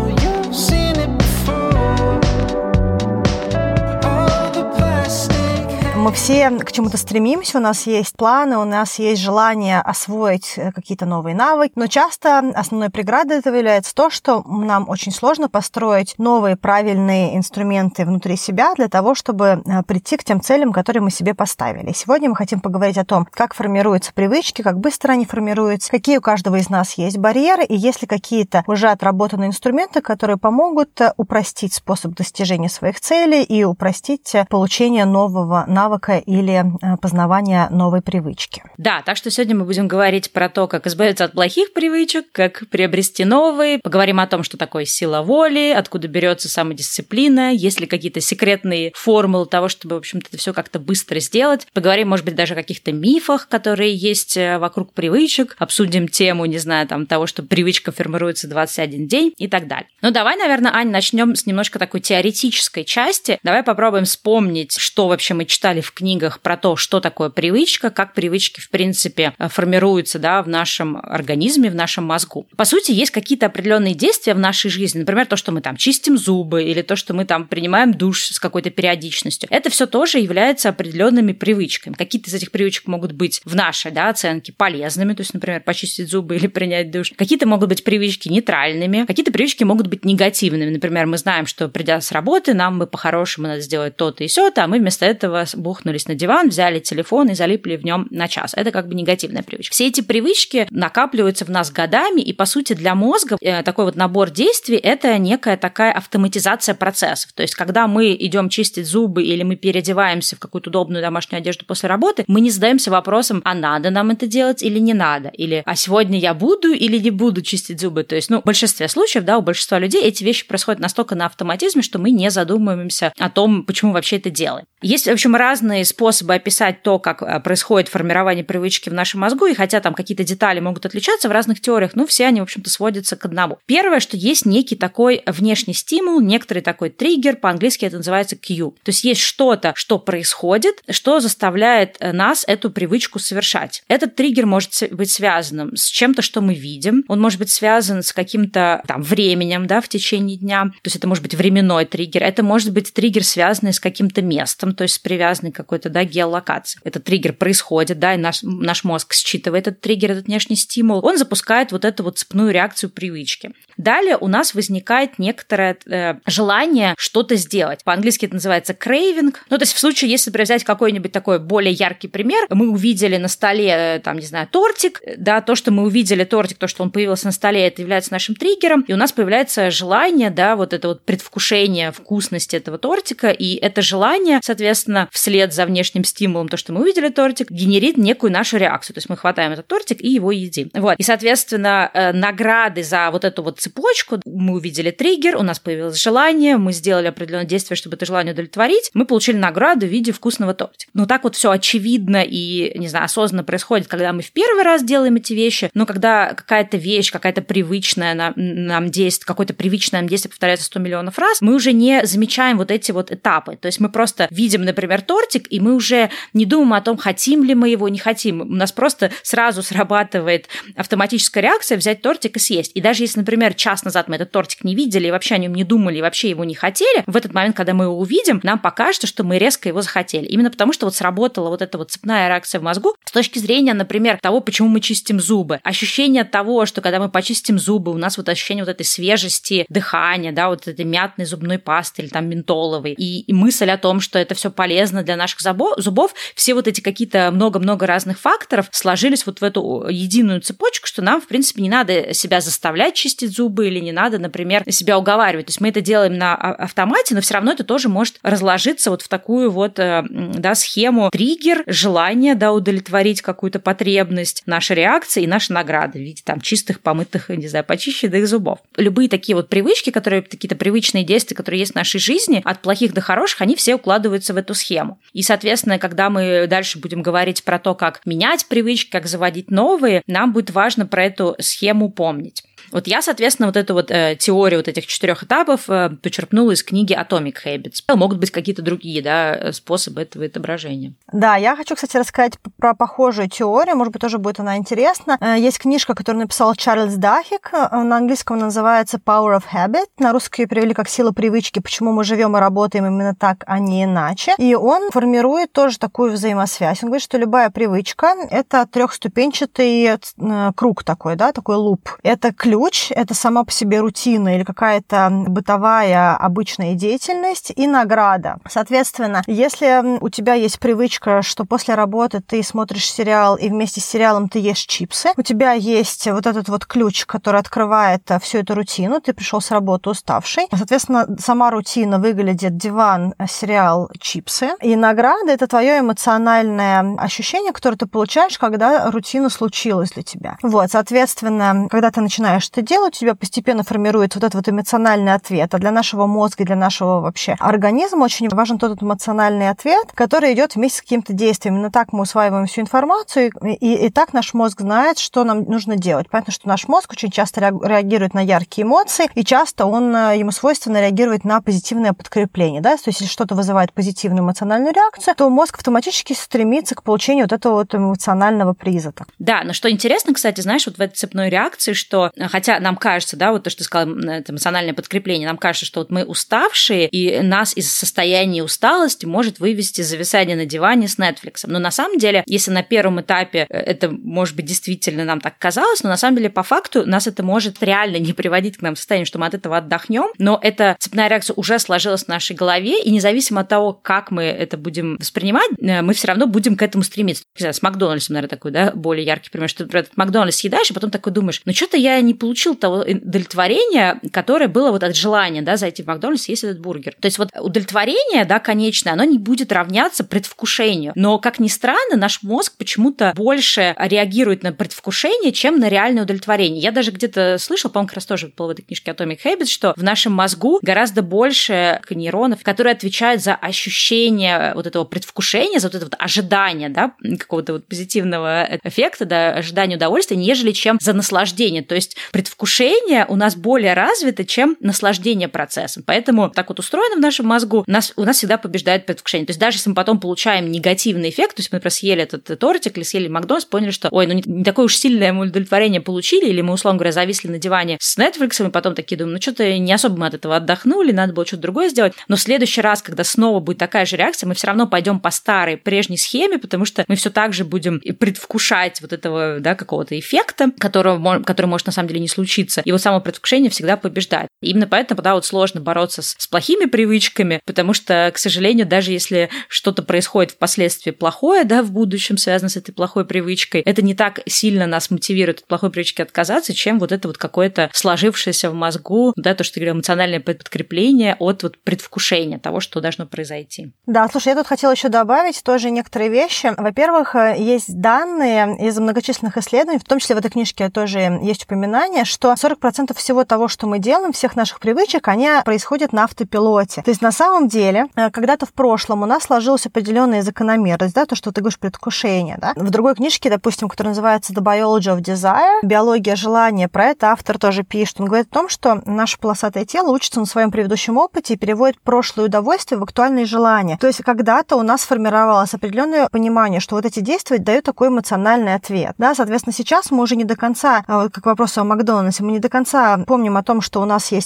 Мы 6.02 6.10
все 6.10 6.50
к 6.50 6.72
чему-то 6.72 6.96
стремимся, 6.96 7.58
у 7.58 7.60
нас 7.60 7.86
есть 7.86 8.16
планы, 8.16 8.58
у 8.58 8.64
нас 8.64 8.98
есть 8.98 9.22
желание 9.22 9.80
освоить 9.80 10.54
э, 10.56 10.72
какие-то 10.72 11.06
новые 11.06 11.36
навыки, 11.36 11.74
но 11.76 11.86
часто 11.86 12.40
основной 12.56 12.90
преградой 12.90 13.38
этого 13.38 13.54
является 13.54 13.94
то, 13.94 14.10
что 14.10 14.42
нам 14.42 14.88
очень 14.88 15.12
сложно 15.12 15.48
построить 15.48 16.16
новые 16.18 16.56
правильные 16.56 17.36
инструменты 17.36 18.04
внутри 18.04 18.34
себя 18.34 18.74
для 18.74 18.88
того, 18.88 19.14
чтобы 19.14 19.62
э, 19.64 19.82
прийти 19.84 20.16
к 20.16 20.24
тем 20.24 20.40
целям, 20.40 20.72
которые 20.72 21.04
мы 21.04 21.12
себе 21.12 21.34
поставили. 21.34 21.92
Сегодня 21.92 22.30
мы 22.30 22.34
хотим 22.34 22.58
поговорить 22.58 22.98
о 22.98 23.04
том, 23.04 23.24
как 23.30 23.54
формируются 23.54 24.12
привычки, 24.12 24.62
как 24.62 24.80
быстро 24.80 25.12
они 25.12 25.24
формируются, 25.24 25.88
какие 25.88 26.18
у 26.18 26.20
каждого 26.20 26.56
из 26.56 26.68
нас 26.68 26.94
есть 26.94 27.18
барьеры, 27.18 27.62
и 27.62 27.76
есть 27.76 28.02
ли 28.02 28.08
какие-то 28.08 28.64
уже 28.66 28.88
отработанные 28.88 29.50
инструменты, 29.50 30.00
которые 30.00 30.36
помогут 30.36 31.00
э, 31.00 31.12
упростить 31.16 31.74
способ 31.74 32.14
достижения 32.16 32.68
своих 32.68 32.98
целей 32.98 33.44
и 33.44 33.62
упростить 33.62 34.34
получение 34.50 35.04
нового 35.04 35.64
навыка 35.68 35.91
навыка 35.92 36.18
или 36.18 36.64
э, 36.64 36.96
познавания 37.00 37.68
новой 37.70 38.00
привычки. 38.00 38.62
Да, 38.78 39.02
так 39.02 39.16
что 39.16 39.30
сегодня 39.30 39.56
мы 39.56 39.64
будем 39.64 39.88
говорить 39.88 40.32
про 40.32 40.48
то, 40.48 40.66
как 40.66 40.86
избавиться 40.86 41.24
от 41.24 41.32
плохих 41.32 41.72
привычек, 41.74 42.26
как 42.32 42.64
приобрести 42.70 43.24
новые, 43.24 43.78
поговорим 43.78 44.20
о 44.20 44.26
том, 44.26 44.42
что 44.42 44.56
такое 44.56 44.86
сила 44.86 45.22
воли, 45.22 45.74
откуда 45.76 46.08
берется 46.08 46.48
самодисциплина, 46.48 47.52
есть 47.52 47.80
ли 47.80 47.86
какие-то 47.86 48.20
секретные 48.20 48.92
формулы 48.94 49.46
того, 49.46 49.68
чтобы, 49.68 49.96
в 49.96 49.98
общем-то, 49.98 50.28
это 50.28 50.38
все 50.38 50.54
как-то 50.54 50.78
быстро 50.78 51.20
сделать. 51.20 51.66
Поговорим, 51.74 52.08
может 52.08 52.24
быть, 52.24 52.34
даже 52.34 52.54
о 52.54 52.56
каких-то 52.56 52.92
мифах, 52.92 53.48
которые 53.48 53.94
есть 53.94 54.36
э, 54.36 54.58
вокруг 54.58 54.94
привычек, 54.94 55.56
обсудим 55.58 56.08
тему, 56.08 56.46
не 56.46 56.58
знаю, 56.58 56.86
там, 56.88 57.06
того, 57.06 57.26
что 57.26 57.42
привычка 57.42 57.92
формируется 57.92 58.48
21 58.48 59.06
день 59.06 59.34
и 59.36 59.48
так 59.48 59.68
далее. 59.68 59.88
Ну, 60.00 60.10
давай, 60.10 60.36
наверное, 60.36 60.72
Ань, 60.74 60.90
начнем 60.90 61.34
с 61.36 61.44
немножко 61.44 61.78
такой 61.78 62.00
теоретической 62.00 62.84
части. 62.84 63.38
Давай 63.42 63.62
попробуем 63.62 64.04
вспомнить, 64.04 64.76
что 64.78 65.08
вообще 65.08 65.34
мы 65.34 65.44
читали 65.44 65.81
в 65.82 65.92
книгах 65.92 66.40
про 66.40 66.56
то, 66.56 66.76
что 66.76 67.00
такое 67.00 67.30
привычка, 67.30 67.90
как 67.90 68.14
привычки, 68.14 68.60
в 68.60 68.70
принципе, 68.70 69.34
э, 69.38 69.48
формируются 69.48 70.18
да, 70.18 70.42
в 70.42 70.48
нашем 70.48 70.96
организме, 70.96 71.70
в 71.70 71.74
нашем 71.74 72.04
мозгу. 72.04 72.46
По 72.56 72.64
сути, 72.64 72.92
есть 72.92 73.10
какие-то 73.10 73.46
определенные 73.46 73.94
действия 73.94 74.34
в 74.34 74.38
нашей 74.38 74.70
жизни, 74.70 75.00
например, 75.00 75.26
то, 75.26 75.36
что 75.36 75.52
мы 75.52 75.60
там 75.60 75.76
чистим 75.76 76.16
зубы 76.16 76.64
или 76.64 76.82
то, 76.82 76.96
что 76.96 77.14
мы 77.14 77.24
там 77.24 77.46
принимаем 77.46 77.92
душ 77.92 78.24
с 78.24 78.38
какой-то 78.38 78.70
периодичностью. 78.70 79.48
Это 79.50 79.70
все 79.70 79.86
тоже 79.86 80.18
является 80.18 80.68
определенными 80.68 81.32
привычками. 81.32 81.94
Какие-то 81.94 82.30
из 82.30 82.34
этих 82.34 82.50
привычек 82.50 82.86
могут 82.86 83.12
быть 83.12 83.40
в 83.44 83.54
нашей 83.54 83.90
да, 83.90 84.08
оценке 84.08 84.52
полезными, 84.52 85.14
то 85.14 85.20
есть, 85.20 85.34
например, 85.34 85.60
почистить 85.60 86.08
зубы 86.08 86.36
или 86.36 86.46
принять 86.46 86.90
душ. 86.90 87.12
Какие-то 87.16 87.46
могут 87.46 87.68
быть 87.68 87.84
привычки 87.84 88.28
нейтральными, 88.28 89.04
какие-то 89.06 89.32
привычки 89.32 89.64
могут 89.64 89.86
быть 89.86 90.04
негативными. 90.04 90.70
Например, 90.70 91.06
мы 91.06 91.18
знаем, 91.18 91.46
что 91.46 91.68
придя 91.68 92.00
с 92.00 92.12
работы, 92.12 92.54
нам 92.54 92.78
бы 92.78 92.86
по-хорошему 92.86 93.48
надо 93.48 93.60
сделать 93.60 93.96
то-то 93.96 94.24
и 94.24 94.26
все-то, 94.26 94.64
а 94.64 94.66
мы 94.66 94.78
вместо 94.78 95.06
этого 95.06 95.44
бухнулись 95.72 96.06
на 96.06 96.14
диван, 96.14 96.50
взяли 96.50 96.80
телефон 96.80 97.30
и 97.30 97.34
залипли 97.34 97.76
в 97.76 97.84
нем 97.84 98.06
на 98.10 98.28
час. 98.28 98.52
Это 98.54 98.70
как 98.70 98.88
бы 98.88 98.94
негативная 98.94 99.42
привычка. 99.42 99.72
Все 99.72 99.86
эти 99.86 100.02
привычки 100.02 100.66
накапливаются 100.70 101.46
в 101.46 101.48
нас 101.48 101.72
годами, 101.72 102.20
и, 102.20 102.34
по 102.34 102.44
сути, 102.44 102.74
для 102.74 102.94
мозга 102.94 103.38
э, 103.40 103.62
такой 103.62 103.86
вот 103.86 103.96
набор 103.96 104.28
действий– 104.28 104.76
это 104.82 105.16
некая 105.16 105.56
такая 105.56 105.92
автоматизация 105.92 106.74
процессов. 106.74 107.32
То 107.32 107.40
есть, 107.40 107.54
когда 107.54 107.86
мы 107.86 108.12
идем 108.12 108.50
чистить 108.50 108.86
зубы 108.86 109.22
или 109.24 109.42
мы 109.44 109.56
переодеваемся 109.56 110.36
в 110.36 110.40
какую-то 110.40 110.68
удобную 110.68 111.00
домашнюю 111.00 111.40
одежду 111.40 111.64
после 111.64 111.88
работы, 111.88 112.24
мы 112.26 112.42
не 112.42 112.50
задаемся 112.50 112.90
вопросом, 112.90 113.40
а 113.46 113.54
надо 113.54 113.88
нам 113.88 114.10
это 114.10 114.26
делать 114.26 114.62
или 114.62 114.78
не 114.78 114.92
надо, 114.92 115.30
или 115.30 115.62
а 115.64 115.74
сегодня 115.74 116.18
я 116.18 116.34
буду 116.34 116.72
или 116.72 116.98
не 116.98 117.10
буду 117.10 117.40
чистить 117.40 117.80
зубы. 117.80 118.02
То 118.04 118.14
есть, 118.14 118.28
ну, 118.28 118.42
в 118.42 118.44
большинстве 118.44 118.88
случаев, 118.88 119.24
да, 119.24 119.38
у 119.38 119.42
большинства 119.42 119.78
людей 119.78 120.02
эти 120.02 120.22
вещи 120.22 120.46
происходят 120.46 120.82
настолько 120.82 121.14
на 121.14 121.24
автоматизме, 121.24 121.80
что 121.80 121.98
мы 121.98 122.10
не 122.10 122.30
задумываемся 122.30 123.10
о 123.18 123.30
том, 123.30 123.64
почему 123.64 123.92
вообще 123.92 124.18
это 124.18 124.28
делаем. 124.28 124.66
Есть, 124.82 125.06
в 125.06 125.10
общем, 125.12 125.34
разные 125.36 125.61
способы 125.84 126.34
описать 126.34 126.82
то, 126.82 126.98
как 126.98 127.22
э, 127.22 127.40
происходит 127.40 127.88
формирование 127.88 128.44
привычки 128.44 128.88
в 128.88 128.92
нашем 128.92 129.20
мозгу, 129.20 129.46
и 129.46 129.54
хотя 129.54 129.80
там 129.80 129.94
какие-то 129.94 130.24
детали 130.24 130.60
могут 130.60 130.86
отличаться 130.86 131.28
в 131.28 131.32
разных 131.32 131.60
теориях, 131.60 131.92
ну, 131.94 132.06
все 132.06 132.26
они, 132.26 132.40
в 132.40 132.44
общем-то, 132.44 132.70
сводятся 132.70 133.16
к 133.16 133.24
одному. 133.24 133.58
Первое, 133.66 134.00
что 134.00 134.16
есть 134.16 134.46
некий 134.46 134.76
такой 134.76 135.22
внешний 135.26 135.74
стимул, 135.74 136.20
некоторый 136.20 136.60
такой 136.60 136.90
триггер, 136.90 137.36
по-английски 137.36 137.84
это 137.84 137.96
называется 137.96 138.36
cue. 138.36 138.72
То 138.82 138.88
есть 138.88 139.04
есть 139.04 139.20
что-то, 139.20 139.72
что 139.74 139.98
происходит, 139.98 140.82
что 140.88 141.20
заставляет 141.20 141.96
э, 142.00 142.12
нас 142.12 142.44
эту 142.46 142.70
привычку 142.70 143.18
совершать. 143.18 143.82
Этот 143.88 144.14
триггер 144.14 144.46
может 144.46 144.70
быть 144.92 145.10
связан 145.10 145.76
с 145.76 145.86
чем-то, 145.86 146.22
что 146.22 146.40
мы 146.40 146.54
видим, 146.54 147.04
он 147.08 147.20
может 147.20 147.38
быть 147.38 147.50
связан 147.50 148.02
с 148.02 148.12
каким-то 148.12 148.82
там 148.86 149.02
временем, 149.02 149.66
да, 149.66 149.80
в 149.80 149.88
течение 149.88 150.36
дня, 150.36 150.64
то 150.64 150.86
есть 150.86 150.96
это 150.96 151.08
может 151.08 151.22
быть 151.22 151.34
временной 151.34 151.84
триггер, 151.84 152.22
это 152.22 152.42
может 152.42 152.72
быть 152.72 152.92
триггер, 152.92 153.24
связанный 153.24 153.72
с 153.72 153.80
каким-то 153.80 154.22
местом, 154.22 154.74
то 154.74 154.82
есть 154.82 155.02
привязанный 155.02 155.41
к 155.50 155.56
какой-то, 155.56 155.88
да, 155.88 156.04
геолокации. 156.04 156.80
Этот 156.84 157.04
триггер 157.04 157.32
происходит, 157.32 157.98
да, 157.98 158.14
и 158.14 158.18
наш, 158.18 158.42
наш 158.42 158.84
мозг 158.84 159.14
считывает 159.14 159.66
этот 159.66 159.80
триггер, 159.80 160.12
этот 160.12 160.26
внешний 160.26 160.56
стимул, 160.56 161.04
он 161.04 161.18
запускает 161.18 161.72
вот 161.72 161.84
эту 161.84 162.04
вот 162.04 162.18
цепную 162.18 162.52
реакцию 162.52 162.90
привычки. 162.90 163.52
Далее 163.76 164.16
у 164.16 164.28
нас 164.28 164.54
возникает 164.54 165.18
некоторое 165.18 165.76
э, 165.86 166.14
желание 166.26 166.94
что-то 166.98 167.36
сделать. 167.36 167.84
По-английски 167.84 168.26
это 168.26 168.34
называется 168.34 168.74
craving. 168.74 169.34
Ну, 169.50 169.58
то 169.58 169.62
есть 169.62 169.72
в 169.72 169.78
случае, 169.78 170.10
если 170.10 170.30
взять 170.30 170.64
какой-нибудь 170.64 171.12
такой 171.12 171.38
более 171.38 171.72
яркий 171.72 172.08
пример, 172.08 172.46
мы 172.50 172.70
увидели 172.70 173.16
на 173.16 173.28
столе, 173.28 173.68
э, 173.68 174.00
там, 174.00 174.18
не 174.18 174.26
знаю, 174.26 174.46
тортик, 174.48 175.00
да, 175.16 175.40
то, 175.40 175.54
что 175.54 175.70
мы 175.70 175.84
увидели 175.84 176.24
тортик, 176.24 176.58
то, 176.58 176.68
что 176.68 176.82
он 176.82 176.90
появился 176.90 177.26
на 177.26 177.32
столе, 177.32 177.66
это 177.66 177.82
является 177.82 178.12
нашим 178.12 178.34
триггером, 178.34 178.82
и 178.82 178.92
у 178.92 178.96
нас 178.96 179.12
появляется 179.12 179.70
желание, 179.70 180.30
да, 180.30 180.56
вот 180.56 180.72
это 180.72 180.88
вот 180.88 181.04
предвкушение 181.04 181.92
вкусности 181.92 182.56
этого 182.56 182.78
тортика, 182.78 183.30
и 183.30 183.54
это 183.54 183.82
желание, 183.82 184.40
соответственно, 184.42 185.08
вслед 185.10 185.31
за 185.52 185.66
внешним 185.66 186.04
стимулом, 186.04 186.48
то, 186.48 186.56
что 186.56 186.72
мы 186.72 186.82
увидели 186.82 187.08
тортик, 187.08 187.50
генерит 187.50 187.96
некую 187.96 188.32
нашу 188.32 188.56
реакцию. 188.56 188.94
То 188.94 188.98
есть 188.98 189.08
мы 189.08 189.16
хватаем 189.16 189.52
этот 189.52 189.66
тортик 189.66 190.00
и 190.00 190.08
его 190.08 190.32
едим. 190.32 190.70
Вот. 190.74 190.98
И, 190.98 191.02
соответственно, 191.02 191.90
э, 191.92 192.12
награды 192.12 192.82
за 192.82 193.10
вот 193.10 193.24
эту 193.24 193.42
вот 193.42 193.60
цепочку 193.60 194.20
мы 194.24 194.54
увидели 194.54 194.90
триггер, 194.90 195.36
у 195.36 195.42
нас 195.42 195.58
появилось 195.58 196.00
желание, 196.00 196.56
мы 196.56 196.72
сделали 196.72 197.06
определенное 197.06 197.46
действие, 197.46 197.76
чтобы 197.76 197.96
это 197.96 198.06
желание 198.06 198.32
удовлетворить, 198.32 198.90
мы 198.94 199.06
получили 199.06 199.36
награду 199.36 199.86
в 199.86 199.88
виде 199.90 200.12
вкусного 200.12 200.54
тортика. 200.54 200.90
Ну, 200.94 201.06
так 201.06 201.24
вот 201.24 201.36
все 201.36 201.50
очевидно 201.50 202.22
и, 202.24 202.76
не 202.78 202.88
знаю, 202.88 203.06
осознанно 203.06 203.44
происходит, 203.44 203.88
когда 203.88 204.12
мы 204.12 204.22
в 204.22 204.32
первый 204.32 204.62
раз 204.62 204.82
делаем 204.84 205.16
эти 205.16 205.32
вещи, 205.32 205.70
но 205.74 205.86
когда 205.86 206.34
какая-то 206.34 206.76
вещь, 206.76 207.10
какая-то 207.10 207.42
привычная 207.42 208.14
нам, 208.14 208.32
нам 208.36 208.90
действие, 208.90 209.26
какое-то 209.26 209.54
привычное 209.54 210.00
нам 210.00 210.08
действие 210.08 210.30
повторяется 210.30 210.66
100 210.66 210.80
миллионов 210.80 211.18
раз, 211.18 211.40
мы 211.40 211.54
уже 211.54 211.72
не 211.72 212.04
замечаем 212.04 212.58
вот 212.58 212.70
эти 212.70 212.92
вот 212.92 213.10
этапы. 213.10 213.56
То 213.56 213.66
есть 213.66 213.80
мы 213.80 213.88
просто 213.88 214.28
видим, 214.30 214.64
например, 214.64 215.02
тортик, 215.22 215.46
и 215.50 215.60
мы 215.60 215.74
уже 215.74 216.10
не 216.32 216.46
думаем 216.46 216.74
о 216.74 216.80
том, 216.80 216.96
хотим 216.96 217.44
ли 217.44 217.54
мы 217.54 217.68
его, 217.68 217.88
не 217.88 217.98
хотим. 217.98 218.40
У 218.40 218.44
нас 218.44 218.72
просто 218.72 219.10
сразу 219.22 219.62
срабатывает 219.62 220.48
автоматическая 220.76 221.42
реакция 221.42 221.78
взять 221.78 222.02
тортик 222.02 222.36
и 222.36 222.40
съесть. 222.40 222.72
И 222.74 222.80
даже 222.80 223.02
если, 223.04 223.20
например, 223.20 223.54
час 223.54 223.84
назад 223.84 224.08
мы 224.08 224.16
этот 224.16 224.30
тортик 224.30 224.64
не 224.64 224.74
видели, 224.74 225.08
и 225.08 225.10
вообще 225.10 225.34
о 225.36 225.38
нем 225.38 225.54
не 225.54 225.64
думали, 225.64 225.98
и 225.98 226.02
вообще 226.02 226.30
его 226.30 226.44
не 226.44 226.54
хотели, 226.54 227.02
в 227.06 227.16
этот 227.16 227.34
момент, 227.34 227.56
когда 227.56 227.74
мы 227.74 227.84
его 227.84 227.98
увидим, 227.98 228.40
нам 228.42 228.58
покажется, 228.58 229.06
что 229.06 229.24
мы 229.24 229.38
резко 229.38 229.68
его 229.68 229.82
захотели. 229.82 230.26
Именно 230.26 230.50
потому, 230.50 230.72
что 230.72 230.86
вот 230.86 230.94
сработала 230.94 231.48
вот 231.48 231.62
эта 231.62 231.78
вот 231.78 231.90
цепная 231.90 232.28
реакция 232.28 232.60
в 232.60 232.62
мозгу 232.62 232.94
с 233.04 233.12
точки 233.12 233.38
зрения, 233.38 233.74
например, 233.74 234.18
того, 234.20 234.40
почему 234.40 234.68
мы 234.68 234.80
чистим 234.80 235.20
зубы. 235.20 235.60
Ощущение 235.62 236.24
того, 236.24 236.66
что 236.66 236.80
когда 236.80 236.98
мы 236.98 237.08
почистим 237.08 237.58
зубы, 237.58 237.92
у 237.92 237.98
нас 237.98 238.16
вот 238.16 238.28
ощущение 238.28 238.64
вот 238.64 238.70
этой 238.70 238.84
свежести 238.84 239.66
дыхания, 239.68 240.32
да, 240.32 240.48
вот 240.48 240.66
этой 240.66 240.84
мятной 240.84 241.26
зубной 241.26 241.58
пасты 241.58 242.02
или 242.02 242.08
там 242.08 242.28
ментоловой. 242.28 242.92
И, 242.92 243.20
и 243.20 243.32
мысль 243.32 243.70
о 243.70 243.78
том, 243.78 244.00
что 244.00 244.18
это 244.18 244.34
все 244.34 244.50
полезно 244.50 245.02
для 245.02 245.11
наших 245.16 245.40
зубов, 245.40 246.14
все 246.34 246.54
вот 246.54 246.68
эти 246.68 246.80
какие-то 246.80 247.30
много-много 247.32 247.86
разных 247.86 248.18
факторов 248.18 248.68
сложились 248.70 249.26
вот 249.26 249.40
в 249.40 249.44
эту 249.44 249.86
единую 249.88 250.40
цепочку, 250.40 250.86
что 250.86 251.02
нам, 251.02 251.20
в 251.20 251.26
принципе, 251.26 251.62
не 251.62 251.68
надо 251.68 252.14
себя 252.14 252.40
заставлять 252.40 252.94
чистить 252.94 253.34
зубы 253.34 253.68
или 253.68 253.80
не 253.80 253.92
надо, 253.92 254.18
например, 254.18 254.64
себя 254.70 254.98
уговаривать. 254.98 255.46
То 255.46 255.50
есть 255.50 255.60
мы 255.60 255.68
это 255.68 255.80
делаем 255.80 256.16
на 256.16 256.34
а, 256.34 256.52
автомате, 256.54 257.14
но 257.14 257.20
все 257.20 257.34
равно 257.34 257.52
это 257.52 257.64
тоже 257.64 257.88
может 257.88 258.16
разложиться 258.22 258.90
вот 258.90 259.02
в 259.02 259.08
такую 259.08 259.50
вот 259.50 259.78
э, 259.78 260.04
да, 260.10 260.54
схему 260.54 261.10
триггер, 261.10 261.64
желание 261.66 262.34
да, 262.34 262.52
удовлетворить 262.52 263.22
какую-то 263.22 263.60
потребность, 263.60 264.42
наша 264.46 264.74
реакция 264.74 265.24
и 265.24 265.26
наша 265.26 265.52
награда 265.52 265.98
в 265.98 266.02
виде 266.02 266.22
там 266.24 266.40
чистых, 266.40 266.80
помытых, 266.80 267.28
не 267.30 267.48
знаю, 267.48 267.64
почищенных 267.64 268.26
зубов. 268.26 268.58
Любые 268.76 269.08
такие 269.08 269.36
вот 269.36 269.48
привычки, 269.48 269.90
которые 269.90 270.22
какие-то 270.22 270.56
привычные 270.56 271.04
действия, 271.04 271.36
которые 271.36 271.60
есть 271.60 271.72
в 271.72 271.76
нашей 271.76 272.00
жизни, 272.00 272.42
от 272.44 272.60
плохих 272.60 272.92
до 272.92 273.00
хороших, 273.00 273.40
они 273.40 273.56
все 273.56 273.74
укладываются 273.74 274.34
в 274.34 274.36
эту 274.36 274.54
схему. 274.54 274.98
И, 275.12 275.22
соответственно, 275.22 275.78
когда 275.78 276.10
мы 276.10 276.46
дальше 276.48 276.78
будем 276.78 277.02
говорить 277.02 277.44
про 277.44 277.58
то, 277.58 277.74
как 277.74 278.00
менять 278.06 278.46
привычки, 278.46 278.90
как 278.90 279.06
заводить 279.06 279.50
новые, 279.50 280.02
нам 280.06 280.32
будет 280.32 280.50
важно 280.50 280.86
про 280.86 281.04
эту 281.04 281.36
схему 281.38 281.90
помнить. 281.90 282.42
Вот 282.72 282.86
я, 282.86 283.02
соответственно, 283.02 283.48
вот 283.48 283.56
эту 283.56 283.74
вот 283.74 283.90
э, 283.90 284.16
теорию 284.18 284.60
вот 284.60 284.68
этих 284.68 284.86
четырех 284.86 285.22
этапов 285.22 285.68
э, 285.68 285.90
почерпнула 286.02 286.52
из 286.52 286.62
книги 286.62 286.94
Atomic 286.94 287.36
Habits. 287.44 287.82
Могут 287.94 288.18
быть 288.18 288.30
какие-то 288.30 288.62
другие 288.62 289.02
да, 289.02 289.52
способы 289.52 290.00
этого 290.00 290.24
отображения. 290.24 290.94
Да, 291.12 291.36
я 291.36 291.54
хочу, 291.54 291.74
кстати, 291.74 291.98
рассказать 291.98 292.38
про 292.58 292.74
похожую 292.74 293.28
теорию, 293.28 293.76
может 293.76 293.92
быть, 293.92 294.00
тоже 294.00 294.18
будет 294.18 294.40
она 294.40 294.56
интересна. 294.56 295.18
Э, 295.20 295.38
есть 295.38 295.58
книжка, 295.58 295.94
которую 295.94 296.22
написал 296.22 296.54
Чарльз 296.54 296.94
Дахик, 296.94 297.50
э, 297.52 297.76
на 297.76 297.98
английском 297.98 298.38
называется 298.38 298.98
Power 299.04 299.38
of 299.38 299.44
Habit, 299.52 299.88
на 299.98 300.12
русский 300.12 300.46
перевели 300.46 300.72
как 300.72 300.88
«Сила 300.88 301.12
привычки. 301.12 301.58
Почему 301.58 301.92
мы 301.92 302.04
живем 302.04 302.36
и 302.36 302.40
работаем 302.40 302.86
именно 302.86 303.14
так, 303.14 303.44
а 303.46 303.58
не 303.58 303.84
иначе». 303.84 304.34
И 304.38 304.54
он 304.54 304.90
формирует 304.92 305.52
тоже 305.52 305.78
такую 305.78 306.12
взаимосвязь. 306.12 306.82
Он 306.82 306.90
говорит, 306.90 307.02
что 307.02 307.18
любая 307.18 307.50
привычка– 307.50 308.14
это 308.30 308.66
трехступенчатый 308.66 309.84
э, 309.84 310.52
круг 310.54 310.84
такой, 310.84 311.16
да, 311.16 311.32
такой 311.32 311.56
луп. 311.56 311.90
Это 312.02 312.32
ключ 312.32 312.92
это 312.94 313.14
сама 313.14 313.44
по 313.44 313.50
себе 313.50 313.80
рутина 313.80 314.36
или 314.36 314.44
какая-то 314.44 315.08
бытовая 315.28 316.16
обычная 316.16 316.74
деятельность 316.74 317.52
и 317.54 317.66
награда. 317.66 318.38
Соответственно, 318.48 319.22
если 319.26 319.98
у 320.00 320.08
тебя 320.08 320.34
есть 320.34 320.58
привычка, 320.58 321.22
что 321.22 321.44
после 321.44 321.74
работы 321.74 322.20
ты 322.20 322.42
смотришь 322.42 322.90
сериал 322.90 323.36
и 323.36 323.48
вместе 323.48 323.80
с 323.80 323.84
сериалом 323.84 324.28
ты 324.28 324.38
ешь 324.38 324.58
чипсы, 324.66 325.10
у 325.16 325.22
тебя 325.22 325.52
есть 325.52 326.06
вот 326.06 326.26
этот 326.26 326.48
вот 326.48 326.66
ключ, 326.66 327.06
который 327.06 327.40
открывает 327.40 328.10
э, 328.10 328.18
всю 328.20 328.38
эту 328.38 328.54
рутину, 328.54 329.00
ты 329.00 329.12
пришел 329.12 329.40
с 329.40 329.50
работы 329.50 329.90
уставший. 329.90 330.46
Соответственно, 330.54 331.06
сама 331.18 331.50
рутина 331.50 331.98
выглядит 331.98 332.56
диван, 332.56 333.14
э, 333.18 333.26
сериал, 333.26 333.90
чипсы. 333.98 334.50
И 334.60 334.76
награда– 334.82 335.32
это 335.32 335.46
твое 335.46 335.78
эмоциональное 335.78 336.96
ощущение, 336.98 337.52
которое 337.52 337.76
ты 337.76 337.86
получаешь, 337.86 338.36
когда 338.38 338.90
рутина 338.90 339.30
случилась 339.30 339.92
для 339.92 340.02
тебя. 340.02 340.36
Вот, 340.42 340.70
соответственно, 340.70 341.68
когда 341.70 341.90
ты 341.90 342.00
начинаешь 342.00 342.48
это 342.50 342.60
делать, 342.62 342.96
у 342.96 343.00
тебя 343.00 343.14
постепенно 343.14 343.62
формируется 343.62 344.18
вот 344.18 344.26
этот 344.26 344.34
вот 344.34 344.48
эмоциональный 344.48 345.14
ответ. 345.14 345.54
А 345.54 345.58
для 345.58 345.70
нашего 345.70 346.06
мозга, 346.06 346.44
для 346.44 346.56
нашего 346.56 347.00
вообще 347.00 347.36
организма 347.38 348.04
очень 348.04 348.28
важен 348.28 348.58
тот 348.58 348.82
эмоциональный 348.82 349.48
ответ, 349.48 349.88
который 349.94 350.32
идет 350.34 350.56
вместе 350.56 350.78
с 350.78 350.82
каким-то 350.82 351.12
действием. 351.12 351.54
Именно 351.54 351.70
так 351.70 351.92
мы 351.92 352.02
усваиваем 352.02 352.46
всю 352.46 352.60
информацию, 352.62 353.30
и, 353.42 353.52
и, 353.52 353.86
и 353.86 353.90
так 353.90 354.12
наш 354.12 354.34
мозг 354.34 354.60
знает, 354.60 354.98
что 354.98 355.24
нам 355.24 355.44
нужно 355.44 355.76
делать. 355.76 356.10
Понятно, 356.10 356.32
что 356.32 356.48
наш 356.48 356.66
мозг 356.68 356.90
очень 356.92 357.10
часто 357.10 357.40
реагирует 357.40 358.14
на 358.14 358.20
яркие 358.20 358.66
эмоции, 358.66 359.08
и 359.14 359.24
часто 359.24 359.66
он, 359.66 359.94
э, 359.94 360.18
ему 360.18 360.32
свойственно 360.32 360.80
реагировать 360.80 361.24
на 361.24 361.40
позитивное 361.40 361.92
подкрепление. 361.92 362.60
Да? 362.60 362.76
То 362.76 362.88
есть, 362.88 363.00
если 363.00 363.12
что-то 363.12 363.34
вызывает 363.34 363.72
позитивную 363.72 364.24
эмоциональную 364.24 364.71
реакцию, 364.72 365.14
то 365.16 365.28
мозг 365.28 365.56
автоматически 365.56 366.12
стремится 366.12 366.74
к 366.74 366.82
получению 366.82 367.24
вот 367.24 367.32
этого 367.32 367.54
вот 367.54 367.74
эмоционального 367.74 368.52
приза. 368.52 368.92
Да, 369.18 369.42
но 369.44 369.52
что 369.52 369.70
интересно, 369.70 370.14
кстати, 370.14 370.40
знаешь, 370.40 370.66
вот 370.66 370.76
в 370.76 370.80
этой 370.80 370.94
цепной 370.94 371.30
реакции, 371.30 371.72
что 371.72 372.10
хотя 372.30 372.42
Хотя 372.42 372.58
нам 372.58 372.76
кажется, 372.76 373.16
да, 373.16 373.30
вот 373.30 373.44
то, 373.44 373.50
что 373.50 373.58
ты 373.58 373.64
сказала, 373.64 373.96
это 374.10 374.32
эмоциональное 374.32 374.74
подкрепление, 374.74 375.28
нам 375.28 375.38
кажется, 375.38 375.64
что 375.64 375.78
вот 375.78 375.90
мы 375.90 376.04
уставшие, 376.04 376.88
и 376.88 377.20
нас 377.20 377.56
из 377.56 377.72
состояния 377.72 378.42
усталости 378.42 379.06
может 379.06 379.38
вывести 379.38 379.82
зависание 379.82 380.36
на 380.36 380.44
диване 380.44 380.88
с 380.88 380.98
Netflix. 380.98 381.44
Но 381.46 381.60
на 381.60 381.70
самом 381.70 381.98
деле, 381.98 382.24
если 382.26 382.50
на 382.50 382.64
первом 382.64 383.00
этапе 383.00 383.46
э, 383.48 383.56
это, 383.56 383.90
может 383.90 384.34
быть, 384.34 384.46
действительно 384.46 385.04
нам 385.04 385.20
так 385.20 385.38
казалось, 385.38 385.84
но 385.84 385.88
на 385.90 385.96
самом 385.96 386.16
деле 386.16 386.30
по 386.30 386.42
факту 386.42 386.84
нас 386.84 387.06
это 387.06 387.22
может 387.22 387.62
реально 387.62 387.98
не 387.98 388.12
приводить 388.12 388.58
к 388.58 388.62
нам 388.62 388.74
в 388.74 388.78
состояние, 388.78 389.06
что 389.06 389.20
мы 389.20 389.26
от 389.26 389.34
этого 389.34 389.58
отдохнем, 389.58 390.08
но 390.18 390.38
эта 390.42 390.76
цепная 390.80 391.08
реакция 391.08 391.34
уже 391.34 391.60
сложилась 391.60 392.04
в 392.04 392.08
нашей 392.08 392.34
голове, 392.34 392.82
и 392.82 392.90
независимо 392.90 393.42
от 393.42 393.48
того, 393.48 393.72
как 393.72 394.10
мы 394.10 394.24
это 394.24 394.56
будем 394.62 394.96
воспринимать, 394.98 395.50
э, 395.58 395.82
мы 395.82 395.94
все 395.94 396.08
равно 396.08 396.26
будем 396.26 396.56
к 396.56 396.62
этому 396.62 396.84
стремиться. 396.84 397.24
Не 397.36 397.40
знаю, 397.40 397.54
с 397.54 397.62
Макдональдсом, 397.62 398.14
наверное, 398.14 398.30
такой, 398.30 398.50
да, 398.50 398.72
более 398.74 399.04
яркий 399.04 399.30
пример, 399.30 399.48
что 399.48 399.58
ты, 399.58 399.64
например, 399.64 399.86
Макдональдс 399.96 400.36
съедаешь, 400.36 400.70
и 400.70 400.74
потом 400.74 400.90
такой 400.90 401.12
думаешь, 401.12 401.42
ну 401.44 401.52
что-то 401.52 401.76
я 401.76 402.00
не 402.00 402.14
получил 402.14 402.54
того 402.54 402.84
удовлетворения, 402.88 404.00
которое 404.12 404.48
было 404.48 404.70
вот 404.70 404.82
от 404.82 404.96
желания, 404.96 405.42
да, 405.42 405.56
зайти 405.56 405.82
в 405.82 405.86
Макдональдс 405.86 406.22
и 406.22 406.24
съесть 406.24 406.44
этот 406.44 406.60
бургер. 406.60 406.94
То 407.00 407.06
есть 407.06 407.18
вот 407.18 407.28
удовлетворение, 407.38 408.24
да, 408.24 408.38
конечное, 408.38 408.92
оно 408.92 409.04
не 409.04 409.18
будет 409.18 409.52
равняться 409.52 410.04
предвкушению. 410.04 410.92
Но, 410.94 411.18
как 411.18 411.38
ни 411.38 411.48
странно, 411.48 411.96
наш 411.96 412.22
мозг 412.22 412.54
почему-то 412.56 413.12
больше 413.16 413.74
реагирует 413.78 414.42
на 414.42 414.52
предвкушение, 414.52 415.32
чем 415.32 415.58
на 415.58 415.68
реальное 415.68 416.04
удовлетворение. 416.04 416.60
Я 416.60 416.72
даже 416.72 416.90
где-то 416.90 417.36
слышал, 417.38 417.70
по-моему, 417.70 417.88
как 417.88 417.96
раз 417.96 418.06
тоже 418.06 418.32
было 418.36 418.48
в 418.48 418.50
этой 418.50 418.62
книжке 418.62 418.90
Atomic 418.90 419.18
Habits, 419.24 419.46
что 419.46 419.74
в 419.76 419.82
нашем 419.82 420.12
мозгу 420.12 420.58
гораздо 420.62 421.02
больше 421.02 421.80
нейронов, 421.90 422.42
которые 422.42 422.72
отвечают 422.72 423.22
за 423.22 423.34
ощущение 423.34 424.41
вот 424.54 424.66
этого 424.66 424.84
предвкушения, 424.84 425.58
за 425.58 425.68
вот 425.68 425.74
это 425.74 425.86
вот 425.86 425.94
ожидание, 425.98 426.68
да, 426.68 426.92
какого-то 427.18 427.54
вот 427.54 427.66
позитивного 427.66 428.58
эффекта, 428.64 429.04
да, 429.04 429.32
ожидания 429.32 429.76
удовольствия, 429.76 430.16
нежели 430.16 430.52
чем 430.52 430.78
за 430.80 430.92
наслаждение. 430.92 431.62
То 431.62 431.74
есть 431.74 431.96
предвкушение 432.12 433.06
у 433.08 433.16
нас 433.16 433.36
более 433.36 433.74
развито, 433.74 434.24
чем 434.24 434.56
наслаждение 434.60 435.28
процессом. 435.28 435.82
Поэтому 435.86 436.30
так 436.30 436.48
вот 436.48 436.58
устроено 436.58 436.96
в 436.96 437.00
нашем 437.00 437.26
мозгу, 437.26 437.64
у 437.66 437.70
нас, 437.70 437.92
у 437.96 438.04
нас 438.04 438.16
всегда 438.16 438.38
побеждает 438.38 438.86
предвкушение. 438.86 439.26
То 439.26 439.30
есть 439.30 439.40
даже 439.40 439.58
если 439.58 439.70
мы 439.70 439.74
потом 439.74 440.00
получаем 440.00 440.50
негативный 440.50 441.10
эффект, 441.10 441.36
то 441.36 441.40
есть 441.40 441.52
мы, 441.52 441.56
например, 441.56 441.72
съели 441.72 442.02
этот 442.02 442.38
тортик 442.38 442.76
или 442.76 442.84
съели 442.84 443.08
Макдональдс, 443.08 443.46
поняли, 443.46 443.70
что, 443.70 443.88
ой, 443.90 444.06
ну 444.06 444.14
не, 444.14 444.22
не 444.26 444.44
такое 444.44 444.66
уж 444.66 444.76
сильное 444.76 445.12
мы 445.12 445.26
удовлетворение 445.26 445.80
получили, 445.80 446.26
или 446.26 446.40
мы, 446.40 446.54
условно 446.54 446.78
говоря, 446.78 446.92
зависли 446.92 447.28
на 447.28 447.38
диване 447.38 447.76
с 447.80 447.98
Netflix, 447.98 448.46
и 448.46 448.50
потом 448.50 448.74
такие 448.74 448.96
думаем, 448.96 449.14
ну 449.14 449.20
что-то 449.20 449.58
не 449.58 449.72
особо 449.72 449.96
мы 449.96 450.06
от 450.06 450.14
этого 450.14 450.36
отдохнули, 450.36 450.92
надо 450.92 451.12
было 451.12 451.26
что-то 451.26 451.42
другое 451.42 451.68
сделать. 451.68 451.94
Но 452.08 452.16
в 452.16 452.20
следующий 452.20 452.60
раз, 452.60 452.82
когда 452.82 453.04
снова 453.04 453.40
будет 453.40 453.58
такая 453.58 453.86
же 453.86 453.96
реакция, 453.96 454.26
мы 454.32 454.34
все 454.34 454.46
равно 454.46 454.66
пойдем 454.66 454.98
по 454.98 455.10
старой, 455.10 455.58
прежней 455.58 455.98
схеме, 455.98 456.38
потому 456.38 456.64
что 456.64 456.84
мы 456.88 456.96
все 456.96 457.10
так 457.10 457.34
же 457.34 457.44
будем 457.44 457.80
предвкушать 457.80 458.80
вот 458.80 458.94
этого, 458.94 459.40
да, 459.40 459.54
какого-то 459.54 459.98
эффекта, 459.98 460.50
которого, 460.58 461.22
который 461.22 461.46
может 461.46 461.66
на 461.66 461.72
самом 461.72 461.88
деле 461.88 462.00
не 462.00 462.08
случиться. 462.08 462.62
И 462.64 462.72
вот 462.72 462.80
само 462.80 463.00
предвкушение 463.00 463.50
всегда 463.50 463.76
побеждает. 463.76 464.28
Именно 464.42 464.66
поэтому, 464.66 465.02
да, 465.02 465.14
вот 465.14 465.24
сложно 465.24 465.60
бороться 465.60 466.02
с, 466.02 466.14
с 466.18 466.26
плохими 466.26 466.66
привычками, 466.66 467.40
потому 467.44 467.72
что, 467.72 468.10
к 468.12 468.18
сожалению, 468.18 468.66
даже 468.66 468.92
если 468.92 469.30
что-то 469.48 469.82
происходит 469.82 470.32
впоследствии 470.32 470.90
плохое, 470.90 471.44
да, 471.44 471.62
в 471.62 471.70
будущем 471.70 472.18
связано 472.18 472.48
с 472.48 472.56
этой 472.56 472.72
плохой 472.72 473.04
привычкой, 473.04 473.62
это 473.62 473.82
не 473.82 473.94
так 473.94 474.20
сильно 474.26 474.66
нас 474.66 474.90
мотивирует 474.90 475.40
от 475.40 475.46
плохой 475.46 475.70
привычки 475.70 476.02
отказаться, 476.02 476.54
чем 476.54 476.78
вот 476.78 476.92
это 476.92 477.08
вот 477.08 477.18
какое-то 477.18 477.70
сложившееся 477.72 478.50
в 478.50 478.54
мозгу, 478.54 479.12
да, 479.16 479.34
то, 479.34 479.44
что 479.44 479.54
ты 479.54 479.60
говорил, 479.60 479.76
эмоциональное 479.76 480.20
подкрепление 480.20 481.16
от 481.18 481.42
вот 481.42 481.58
предвкушения 481.58 482.38
того, 482.38 482.60
что 482.60 482.80
должно 482.80 483.06
произойти. 483.06 483.72
Да, 483.86 484.08
слушай, 484.10 484.28
я 484.28 484.34
тут 484.34 484.46
хотела 484.46 484.72
еще 484.72 484.88
добавить 484.88 485.42
тоже 485.42 485.70
некоторые 485.70 486.10
вещи. 486.10 486.52
Во-первых, 486.56 487.14
э, 487.14 487.36
есть 487.38 487.80
данные 487.80 488.56
из 488.60 488.78
многочисленных 488.78 489.36
исследований, 489.38 489.78
в 489.78 489.84
том 489.84 489.98
числе 489.98 490.16
в 490.16 490.18
этой 490.18 490.30
книжке 490.30 490.68
тоже 490.70 490.98
есть 491.22 491.44
упоминание, 491.44 492.04
что 492.04 492.32
40% 492.32 492.94
всего 492.96 493.24
того, 493.24 493.48
что 493.48 493.66
мы 493.66 493.78
делаем, 493.78 494.12
всех 494.12 494.31
наших 494.36 494.60
привычек, 494.60 495.08
они 495.08 495.28
происходят 495.44 495.92
на 495.92 496.04
автопилоте. 496.04 496.82
То 496.82 496.90
есть 496.90 497.02
на 497.02 497.12
самом 497.12 497.48
деле, 497.48 497.86
э, 497.96 498.10
когда-то 498.10 498.46
в 498.46 498.52
прошлом 498.52 499.02
у 499.02 499.06
нас 499.06 499.24
сложилась 499.24 499.66
определенная 499.66 500.22
закономерность, 500.22 500.94
да, 500.94 501.06
то, 501.06 501.14
что 501.14 501.32
ты 501.32 501.40
говоришь, 501.40 501.58
предвкушение, 501.58 502.38
да. 502.38 502.52
В 502.56 502.70
другой 502.70 502.94
книжке, 502.94 503.30
допустим, 503.30 503.68
которая 503.68 503.92
называется 503.92 504.32
The 504.32 504.42
Biology 504.42 504.96
of 504.96 505.00
Desire, 505.00 505.60
биология 505.62 506.16
желания, 506.16 506.68
про 506.68 506.86
это 506.86 507.12
автор 507.12 507.38
тоже 507.38 507.62
пишет. 507.62 508.00
Он 508.00 508.06
говорит 508.06 508.28
о 508.30 508.34
том, 508.34 508.48
что 508.48 508.82
наше 508.84 509.18
полосатое 509.18 509.64
тело 509.64 509.90
учится 509.90 510.20
на 510.20 510.26
своем 510.26 510.50
предыдущем 510.50 510.96
опыте 510.96 511.34
и 511.34 511.36
переводит 511.36 511.80
прошлое 511.80 512.26
удовольствие 512.26 512.78
в 512.78 512.82
актуальные 512.82 513.26
желания. 513.26 513.78
То 513.78 513.86
есть 513.86 514.02
когда-то 514.02 514.56
у 514.56 514.62
нас 514.62 514.82
сформировалось 514.82 515.54
определенное 515.54 516.08
понимание, 516.08 516.60
что 516.60 516.76
вот 516.76 516.84
эти 516.84 517.00
действия 517.00 517.38
дают 517.38 517.64
такой 517.64 517.88
эмоциональный 517.88 518.54
ответ. 518.54 518.94
Да, 518.98 519.14
соответственно, 519.14 519.54
сейчас 519.54 519.90
мы 519.90 520.02
уже 520.02 520.16
не 520.16 520.24
до 520.24 520.36
конца, 520.36 520.84
э, 520.86 521.08
как 521.12 521.26
вопрос 521.26 521.56
о 521.58 521.64
Макдональдсе, 521.64 522.24
мы 522.24 522.32
не 522.32 522.38
до 522.38 522.48
конца 522.48 522.98
помним 523.06 523.36
о 523.36 523.42
том, 523.42 523.60
что 523.60 523.80
у 523.80 523.84
нас 523.84 524.12
есть 524.12 524.21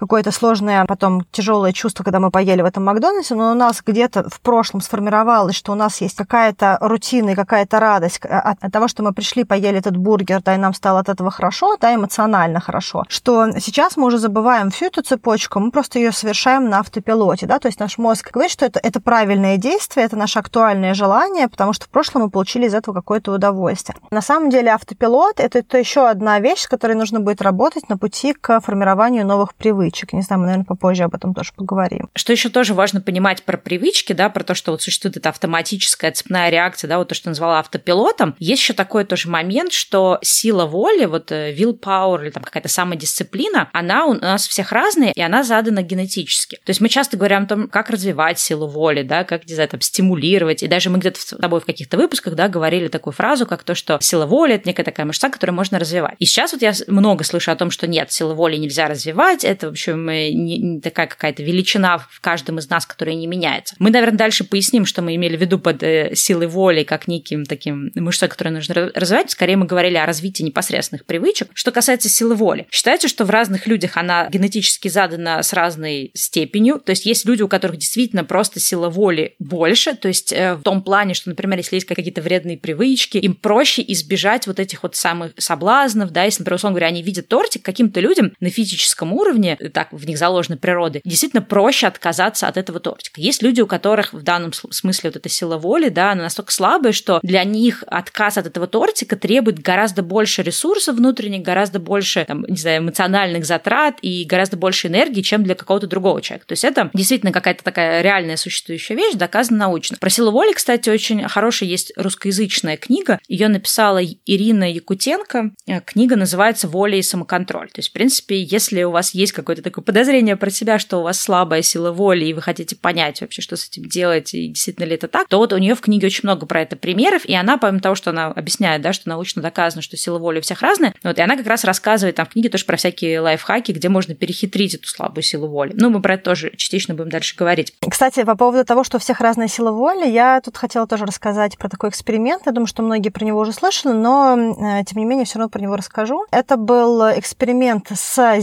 какое-то 0.00 0.32
сложное, 0.32 0.84
потом 0.86 1.24
тяжелое 1.30 1.72
чувство, 1.72 2.04
когда 2.04 2.20
мы 2.20 2.30
поели 2.30 2.62
в 2.62 2.64
этом 2.64 2.84
Макдональдсе, 2.84 3.34
но 3.34 3.52
у 3.52 3.54
нас 3.54 3.82
где-то 3.84 4.28
в 4.28 4.40
прошлом 4.40 4.80
сформировалось, 4.80 5.56
что 5.56 5.72
у 5.72 5.74
нас 5.74 6.00
есть 6.00 6.16
какая-то 6.16 6.78
рутина 6.80 7.30
и 7.30 7.34
какая-то 7.34 7.80
радость 7.80 8.20
от, 8.24 8.62
от 8.62 8.72
того, 8.72 8.88
что 8.88 9.02
мы 9.02 9.12
пришли, 9.12 9.44
поели 9.44 9.78
этот 9.78 9.96
бургер, 9.96 10.42
да, 10.42 10.54
и 10.54 10.58
нам 10.58 10.74
стало 10.74 11.00
от 11.00 11.08
этого 11.08 11.30
хорошо, 11.30 11.76
да, 11.80 11.94
эмоционально 11.94 12.60
хорошо, 12.60 13.04
что 13.08 13.50
сейчас 13.58 13.96
мы 13.96 14.06
уже 14.06 14.18
забываем 14.18 14.70
всю 14.70 14.86
эту 14.86 15.02
цепочку, 15.02 15.60
мы 15.60 15.70
просто 15.70 15.98
ее 15.98 16.12
совершаем 16.12 16.68
на 16.68 16.80
автопилоте, 16.80 17.46
да, 17.46 17.58
то 17.58 17.68
есть 17.68 17.80
наш 17.80 17.98
мозг 17.98 18.30
говорит, 18.32 18.52
что 18.52 18.66
это, 18.66 18.80
это 18.82 19.00
правильное 19.00 19.56
действие, 19.56 20.06
это 20.06 20.16
наше 20.16 20.38
актуальное 20.38 20.94
желание, 20.94 21.48
потому 21.48 21.72
что 21.72 21.86
в 21.86 21.88
прошлом 21.88 22.22
мы 22.22 22.30
получили 22.30 22.66
из 22.66 22.74
этого 22.74 22.94
какое-то 22.94 23.32
удовольствие. 23.32 23.96
На 24.10 24.22
самом 24.22 24.50
деле 24.50 24.70
автопилот 24.70 25.40
это, 25.40 25.58
это 25.58 25.78
еще 25.78 26.08
одна 26.08 26.40
вещь, 26.40 26.62
с 26.62 26.68
которой 26.68 26.94
нужно 26.94 27.20
будет 27.20 27.42
работать 27.42 27.88
на 27.88 27.96
пути 27.98 28.34
к 28.34 28.60
формированию 28.60 29.26
новых 29.30 29.54
привычек. 29.54 30.12
Не 30.12 30.22
знаю, 30.22 30.40
мы, 30.40 30.46
наверное, 30.46 30.66
попозже 30.66 31.04
об 31.04 31.14
этом 31.14 31.34
тоже 31.34 31.52
поговорим. 31.54 32.08
Что 32.14 32.32
еще 32.32 32.48
тоже 32.48 32.74
важно 32.74 33.00
понимать 33.00 33.42
про 33.44 33.56
привычки, 33.56 34.12
да, 34.12 34.28
про 34.28 34.42
то, 34.42 34.54
что 34.54 34.72
вот 34.72 34.82
существует 34.82 35.16
эта 35.16 35.28
автоматическая 35.28 36.10
цепная 36.12 36.50
реакция, 36.50 36.88
да, 36.88 36.98
вот 36.98 37.08
то, 37.08 37.14
что 37.14 37.28
назвала 37.28 37.60
автопилотом. 37.60 38.34
Есть 38.38 38.62
еще 38.62 38.72
такой 38.72 39.04
тоже 39.04 39.28
момент, 39.28 39.72
что 39.72 40.18
сила 40.22 40.66
воли, 40.66 41.04
вот 41.04 41.30
э, 41.30 41.54
willpower 41.54 42.22
или 42.22 42.30
там 42.30 42.42
какая-то 42.42 42.68
самодисциплина, 42.68 43.68
она 43.72 44.06
у 44.06 44.14
нас 44.14 44.46
всех 44.48 44.72
разная, 44.72 45.12
и 45.12 45.20
она 45.20 45.44
задана 45.44 45.82
генетически. 45.82 46.56
То 46.64 46.70
есть 46.70 46.80
мы 46.80 46.88
часто 46.88 47.16
говорим 47.16 47.44
о 47.44 47.46
том, 47.46 47.68
как 47.68 47.90
развивать 47.90 48.38
силу 48.38 48.66
воли, 48.66 49.02
да, 49.02 49.24
как, 49.24 49.46
не 49.46 49.54
знаю, 49.54 49.68
там, 49.68 49.80
стимулировать. 49.80 50.62
И 50.62 50.68
даже 50.68 50.90
мы 50.90 50.98
где-то 50.98 51.20
с 51.20 51.36
тобой 51.36 51.60
в 51.60 51.64
каких-то 51.66 51.96
выпусках, 51.96 52.34
да, 52.34 52.48
говорили 52.48 52.88
такую 52.88 53.14
фразу, 53.14 53.46
как 53.46 53.62
то, 53.62 53.74
что 53.74 53.98
сила 54.00 54.26
воли– 54.26 54.54
это 54.54 54.68
некая 54.68 54.84
такая 54.84 55.06
мышца, 55.06 55.30
которую 55.30 55.54
можно 55.54 55.78
развивать. 55.78 56.14
И 56.18 56.24
сейчас 56.24 56.52
вот 56.52 56.62
я 56.62 56.72
много 56.88 57.24
слышу 57.24 57.52
о 57.52 57.56
том, 57.56 57.70
что 57.70 57.86
нет, 57.86 58.10
силы 58.10 58.34
воли 58.34 58.56
нельзя 58.56 58.88
развивать, 58.88 59.19
это, 59.28 59.68
в 59.68 59.70
общем, 59.70 60.06
не, 60.08 60.58
не 60.58 60.80
такая 60.80 61.06
какая-то 61.06 61.42
величина 61.42 61.98
в 61.98 62.20
каждом 62.20 62.58
из 62.58 62.68
нас, 62.68 62.86
которая 62.86 63.14
не 63.14 63.26
меняется. 63.26 63.74
Мы, 63.78 63.90
наверное, 63.90 64.18
дальше 64.18 64.44
поясним, 64.44 64.86
что 64.86 65.02
мы 65.02 65.14
имели 65.14 65.36
в 65.36 65.40
виду 65.40 65.58
под 65.58 65.82
э, 65.82 66.14
силой 66.14 66.46
воли, 66.46 66.82
как 66.82 67.08
неким 67.08 67.44
таким 67.44 67.90
мышцой, 67.94 68.28
которую 68.28 68.54
нужно 68.54 68.90
развивать. 68.94 69.30
Скорее 69.30 69.56
мы 69.56 69.66
говорили 69.66 69.96
о 69.96 70.06
развитии 70.06 70.42
непосредственных 70.42 71.04
привычек. 71.04 71.48
Что 71.54 71.70
касается 71.72 72.08
силы 72.08 72.34
воли, 72.34 72.66
считается, 72.70 73.08
что 73.08 73.24
в 73.24 73.30
разных 73.30 73.66
людях 73.66 73.96
она 73.96 74.28
генетически 74.28 74.88
задана 74.88 75.42
с 75.42 75.52
разной 75.52 76.10
степенью. 76.14 76.80
То 76.80 76.90
есть 76.90 77.06
есть 77.06 77.26
люди, 77.26 77.42
у 77.42 77.48
которых 77.48 77.76
действительно 77.78 78.24
просто 78.24 78.60
сила 78.60 78.88
воли 78.88 79.34
больше, 79.38 79.94
то 79.94 80.08
есть 80.08 80.32
э, 80.32 80.54
в 80.54 80.62
том 80.62 80.82
плане, 80.82 81.14
что, 81.14 81.28
например, 81.28 81.58
если 81.58 81.76
есть 81.76 81.86
какие-то 81.86 82.22
вредные 82.22 82.56
привычки, 82.56 83.18
им 83.18 83.34
проще 83.34 83.84
избежать 83.88 84.46
вот 84.46 84.60
этих 84.60 84.82
вот 84.82 84.96
самых 84.96 85.32
соблазнов, 85.36 86.10
да, 86.10 86.24
если, 86.24 86.42
например, 86.42 86.56
условно 86.56 86.74
говоря, 86.74 86.88
они 86.88 87.02
видят 87.02 87.28
тортик, 87.28 87.62
каким-то 87.62 88.00
людям 88.00 88.32
на 88.40 88.50
физическом 88.50 89.09
уровне, 89.12 89.56
так 89.56 89.88
в 89.92 90.06
них 90.06 90.18
заложена 90.18 90.56
природа, 90.56 91.00
действительно 91.04 91.42
проще 91.42 91.86
отказаться 91.86 92.46
от 92.48 92.56
этого 92.56 92.80
тортика. 92.80 93.20
Есть 93.20 93.42
люди, 93.42 93.60
у 93.60 93.66
которых 93.66 94.12
в 94.12 94.22
данном 94.22 94.52
смысле 94.52 95.10
вот 95.10 95.16
эта 95.16 95.28
сила 95.28 95.56
воли, 95.56 95.88
да, 95.88 96.12
она 96.12 96.24
настолько 96.24 96.52
слабая, 96.52 96.92
что 96.92 97.20
для 97.22 97.44
них 97.44 97.84
отказ 97.86 98.38
от 98.38 98.46
этого 98.46 98.66
тортика 98.66 99.16
требует 99.16 99.60
гораздо 99.60 100.02
больше 100.02 100.42
ресурсов 100.42 100.96
внутренних, 100.96 101.42
гораздо 101.42 101.78
больше, 101.78 102.24
там, 102.26 102.44
не 102.48 102.56
знаю, 102.56 102.82
эмоциональных 102.82 103.44
затрат 103.44 103.98
и 104.02 104.24
гораздо 104.24 104.56
больше 104.56 104.88
энергии, 104.88 105.22
чем 105.22 105.44
для 105.44 105.54
какого-то 105.54 105.86
другого 105.86 106.20
человека. 106.22 106.46
То 106.46 106.52
есть 106.52 106.64
это 106.64 106.90
действительно 106.94 107.32
какая-то 107.32 107.64
такая 107.64 108.02
реальная 108.02 108.36
существующая 108.36 108.94
вещь, 108.94 109.14
доказана 109.14 109.58
научно. 109.60 109.96
Про 110.00 110.10
силу 110.10 110.30
воли, 110.30 110.52
кстати, 110.52 110.90
очень 110.90 111.26
хорошая 111.28 111.68
есть 111.68 111.92
русскоязычная 111.96 112.76
книга. 112.76 113.18
Ее 113.28 113.48
написала 113.48 114.02
Ирина 114.02 114.70
Якутенко. 114.70 115.50
Э, 115.66 115.80
книга 115.80 116.16
называется 116.16 116.68
«Воля 116.68 116.98
и 116.98 117.02
самоконтроль». 117.02 117.68
То 117.68 117.78
есть, 117.78 117.90
в 117.90 117.92
принципе, 117.92 118.42
если 118.42 118.82
у 118.82 118.90
вас 118.90 118.99
есть 119.10 119.32
какое-то 119.32 119.62
такое 119.62 119.82
подозрение 119.82 120.36
про 120.36 120.50
себя, 120.50 120.78
что 120.78 120.98
у 120.98 121.02
вас 121.02 121.18
слабая 121.18 121.62
сила 121.62 121.90
воли, 121.90 122.26
и 122.26 122.34
вы 122.34 122.42
хотите 122.42 122.76
понять 122.76 123.20
вообще, 123.20 123.42
что 123.42 123.56
с 123.56 123.66
этим 123.66 123.84
делать, 123.84 124.34
и 124.34 124.48
действительно 124.48 124.84
ли 124.84 124.94
это 124.94 125.08
так, 125.08 125.28
то 125.28 125.38
вот 125.38 125.52
у 125.52 125.58
нее 125.58 125.74
в 125.74 125.80
книге 125.80 126.06
очень 126.06 126.20
много 126.24 126.46
про 126.46 126.62
это 126.62 126.76
примеров, 126.76 127.24
и 127.24 127.34
она, 127.34 127.58
помимо 127.58 127.80
того, 127.80 127.94
что 127.94 128.10
она 128.10 128.26
объясняет, 128.26 128.82
да, 128.82 128.92
что 128.92 129.08
научно 129.08 129.42
доказано, 129.42 129.82
что 129.82 129.96
сила 129.96 130.18
воли 130.18 130.38
у 130.38 130.42
всех 130.42 130.62
разная, 130.62 130.94
вот, 131.02 131.18
и 131.18 131.22
она 131.22 131.36
как 131.36 131.46
раз 131.46 131.64
рассказывает 131.64 132.16
там 132.16 132.26
в 132.26 132.30
книге 132.30 132.48
тоже 132.48 132.64
про 132.64 132.76
всякие 132.76 133.20
лайфхаки, 133.20 133.72
где 133.72 133.88
можно 133.88 134.14
перехитрить 134.14 134.74
эту 134.74 134.88
слабую 134.88 135.22
силу 135.22 135.48
воли. 135.48 135.72
Ну, 135.74 135.90
мы 135.90 136.02
про 136.02 136.14
это 136.14 136.24
тоже 136.24 136.52
частично 136.56 136.94
будем 136.94 137.10
дальше 137.10 137.36
говорить. 137.36 137.74
Кстати, 137.88 138.24
по 138.24 138.36
поводу 138.36 138.64
того, 138.64 138.84
что 138.84 138.98
у 138.98 139.00
всех 139.00 139.20
разная 139.20 139.48
сила 139.48 139.72
воли, 139.72 140.06
я 140.08 140.40
тут 140.40 140.56
хотела 140.56 140.86
тоже 140.86 141.06
рассказать 141.06 141.56
про 141.58 141.68
такой 141.68 141.90
эксперимент. 141.90 142.42
Я 142.46 142.52
думаю, 142.52 142.66
что 142.66 142.82
многие 142.82 143.08
про 143.08 143.24
него 143.24 143.40
уже 143.40 143.52
слышали, 143.52 143.92
но, 143.92 144.36
э, 144.36 144.84
тем 144.84 144.98
не 144.98 145.04
менее, 145.04 145.24
все 145.24 145.38
равно 145.38 145.50
про 145.50 145.60
него 145.60 145.76
расскажу. 145.76 146.26
Это 146.30 146.56
был 146.56 147.02
эксперимент 147.10 147.88
с 147.94 148.38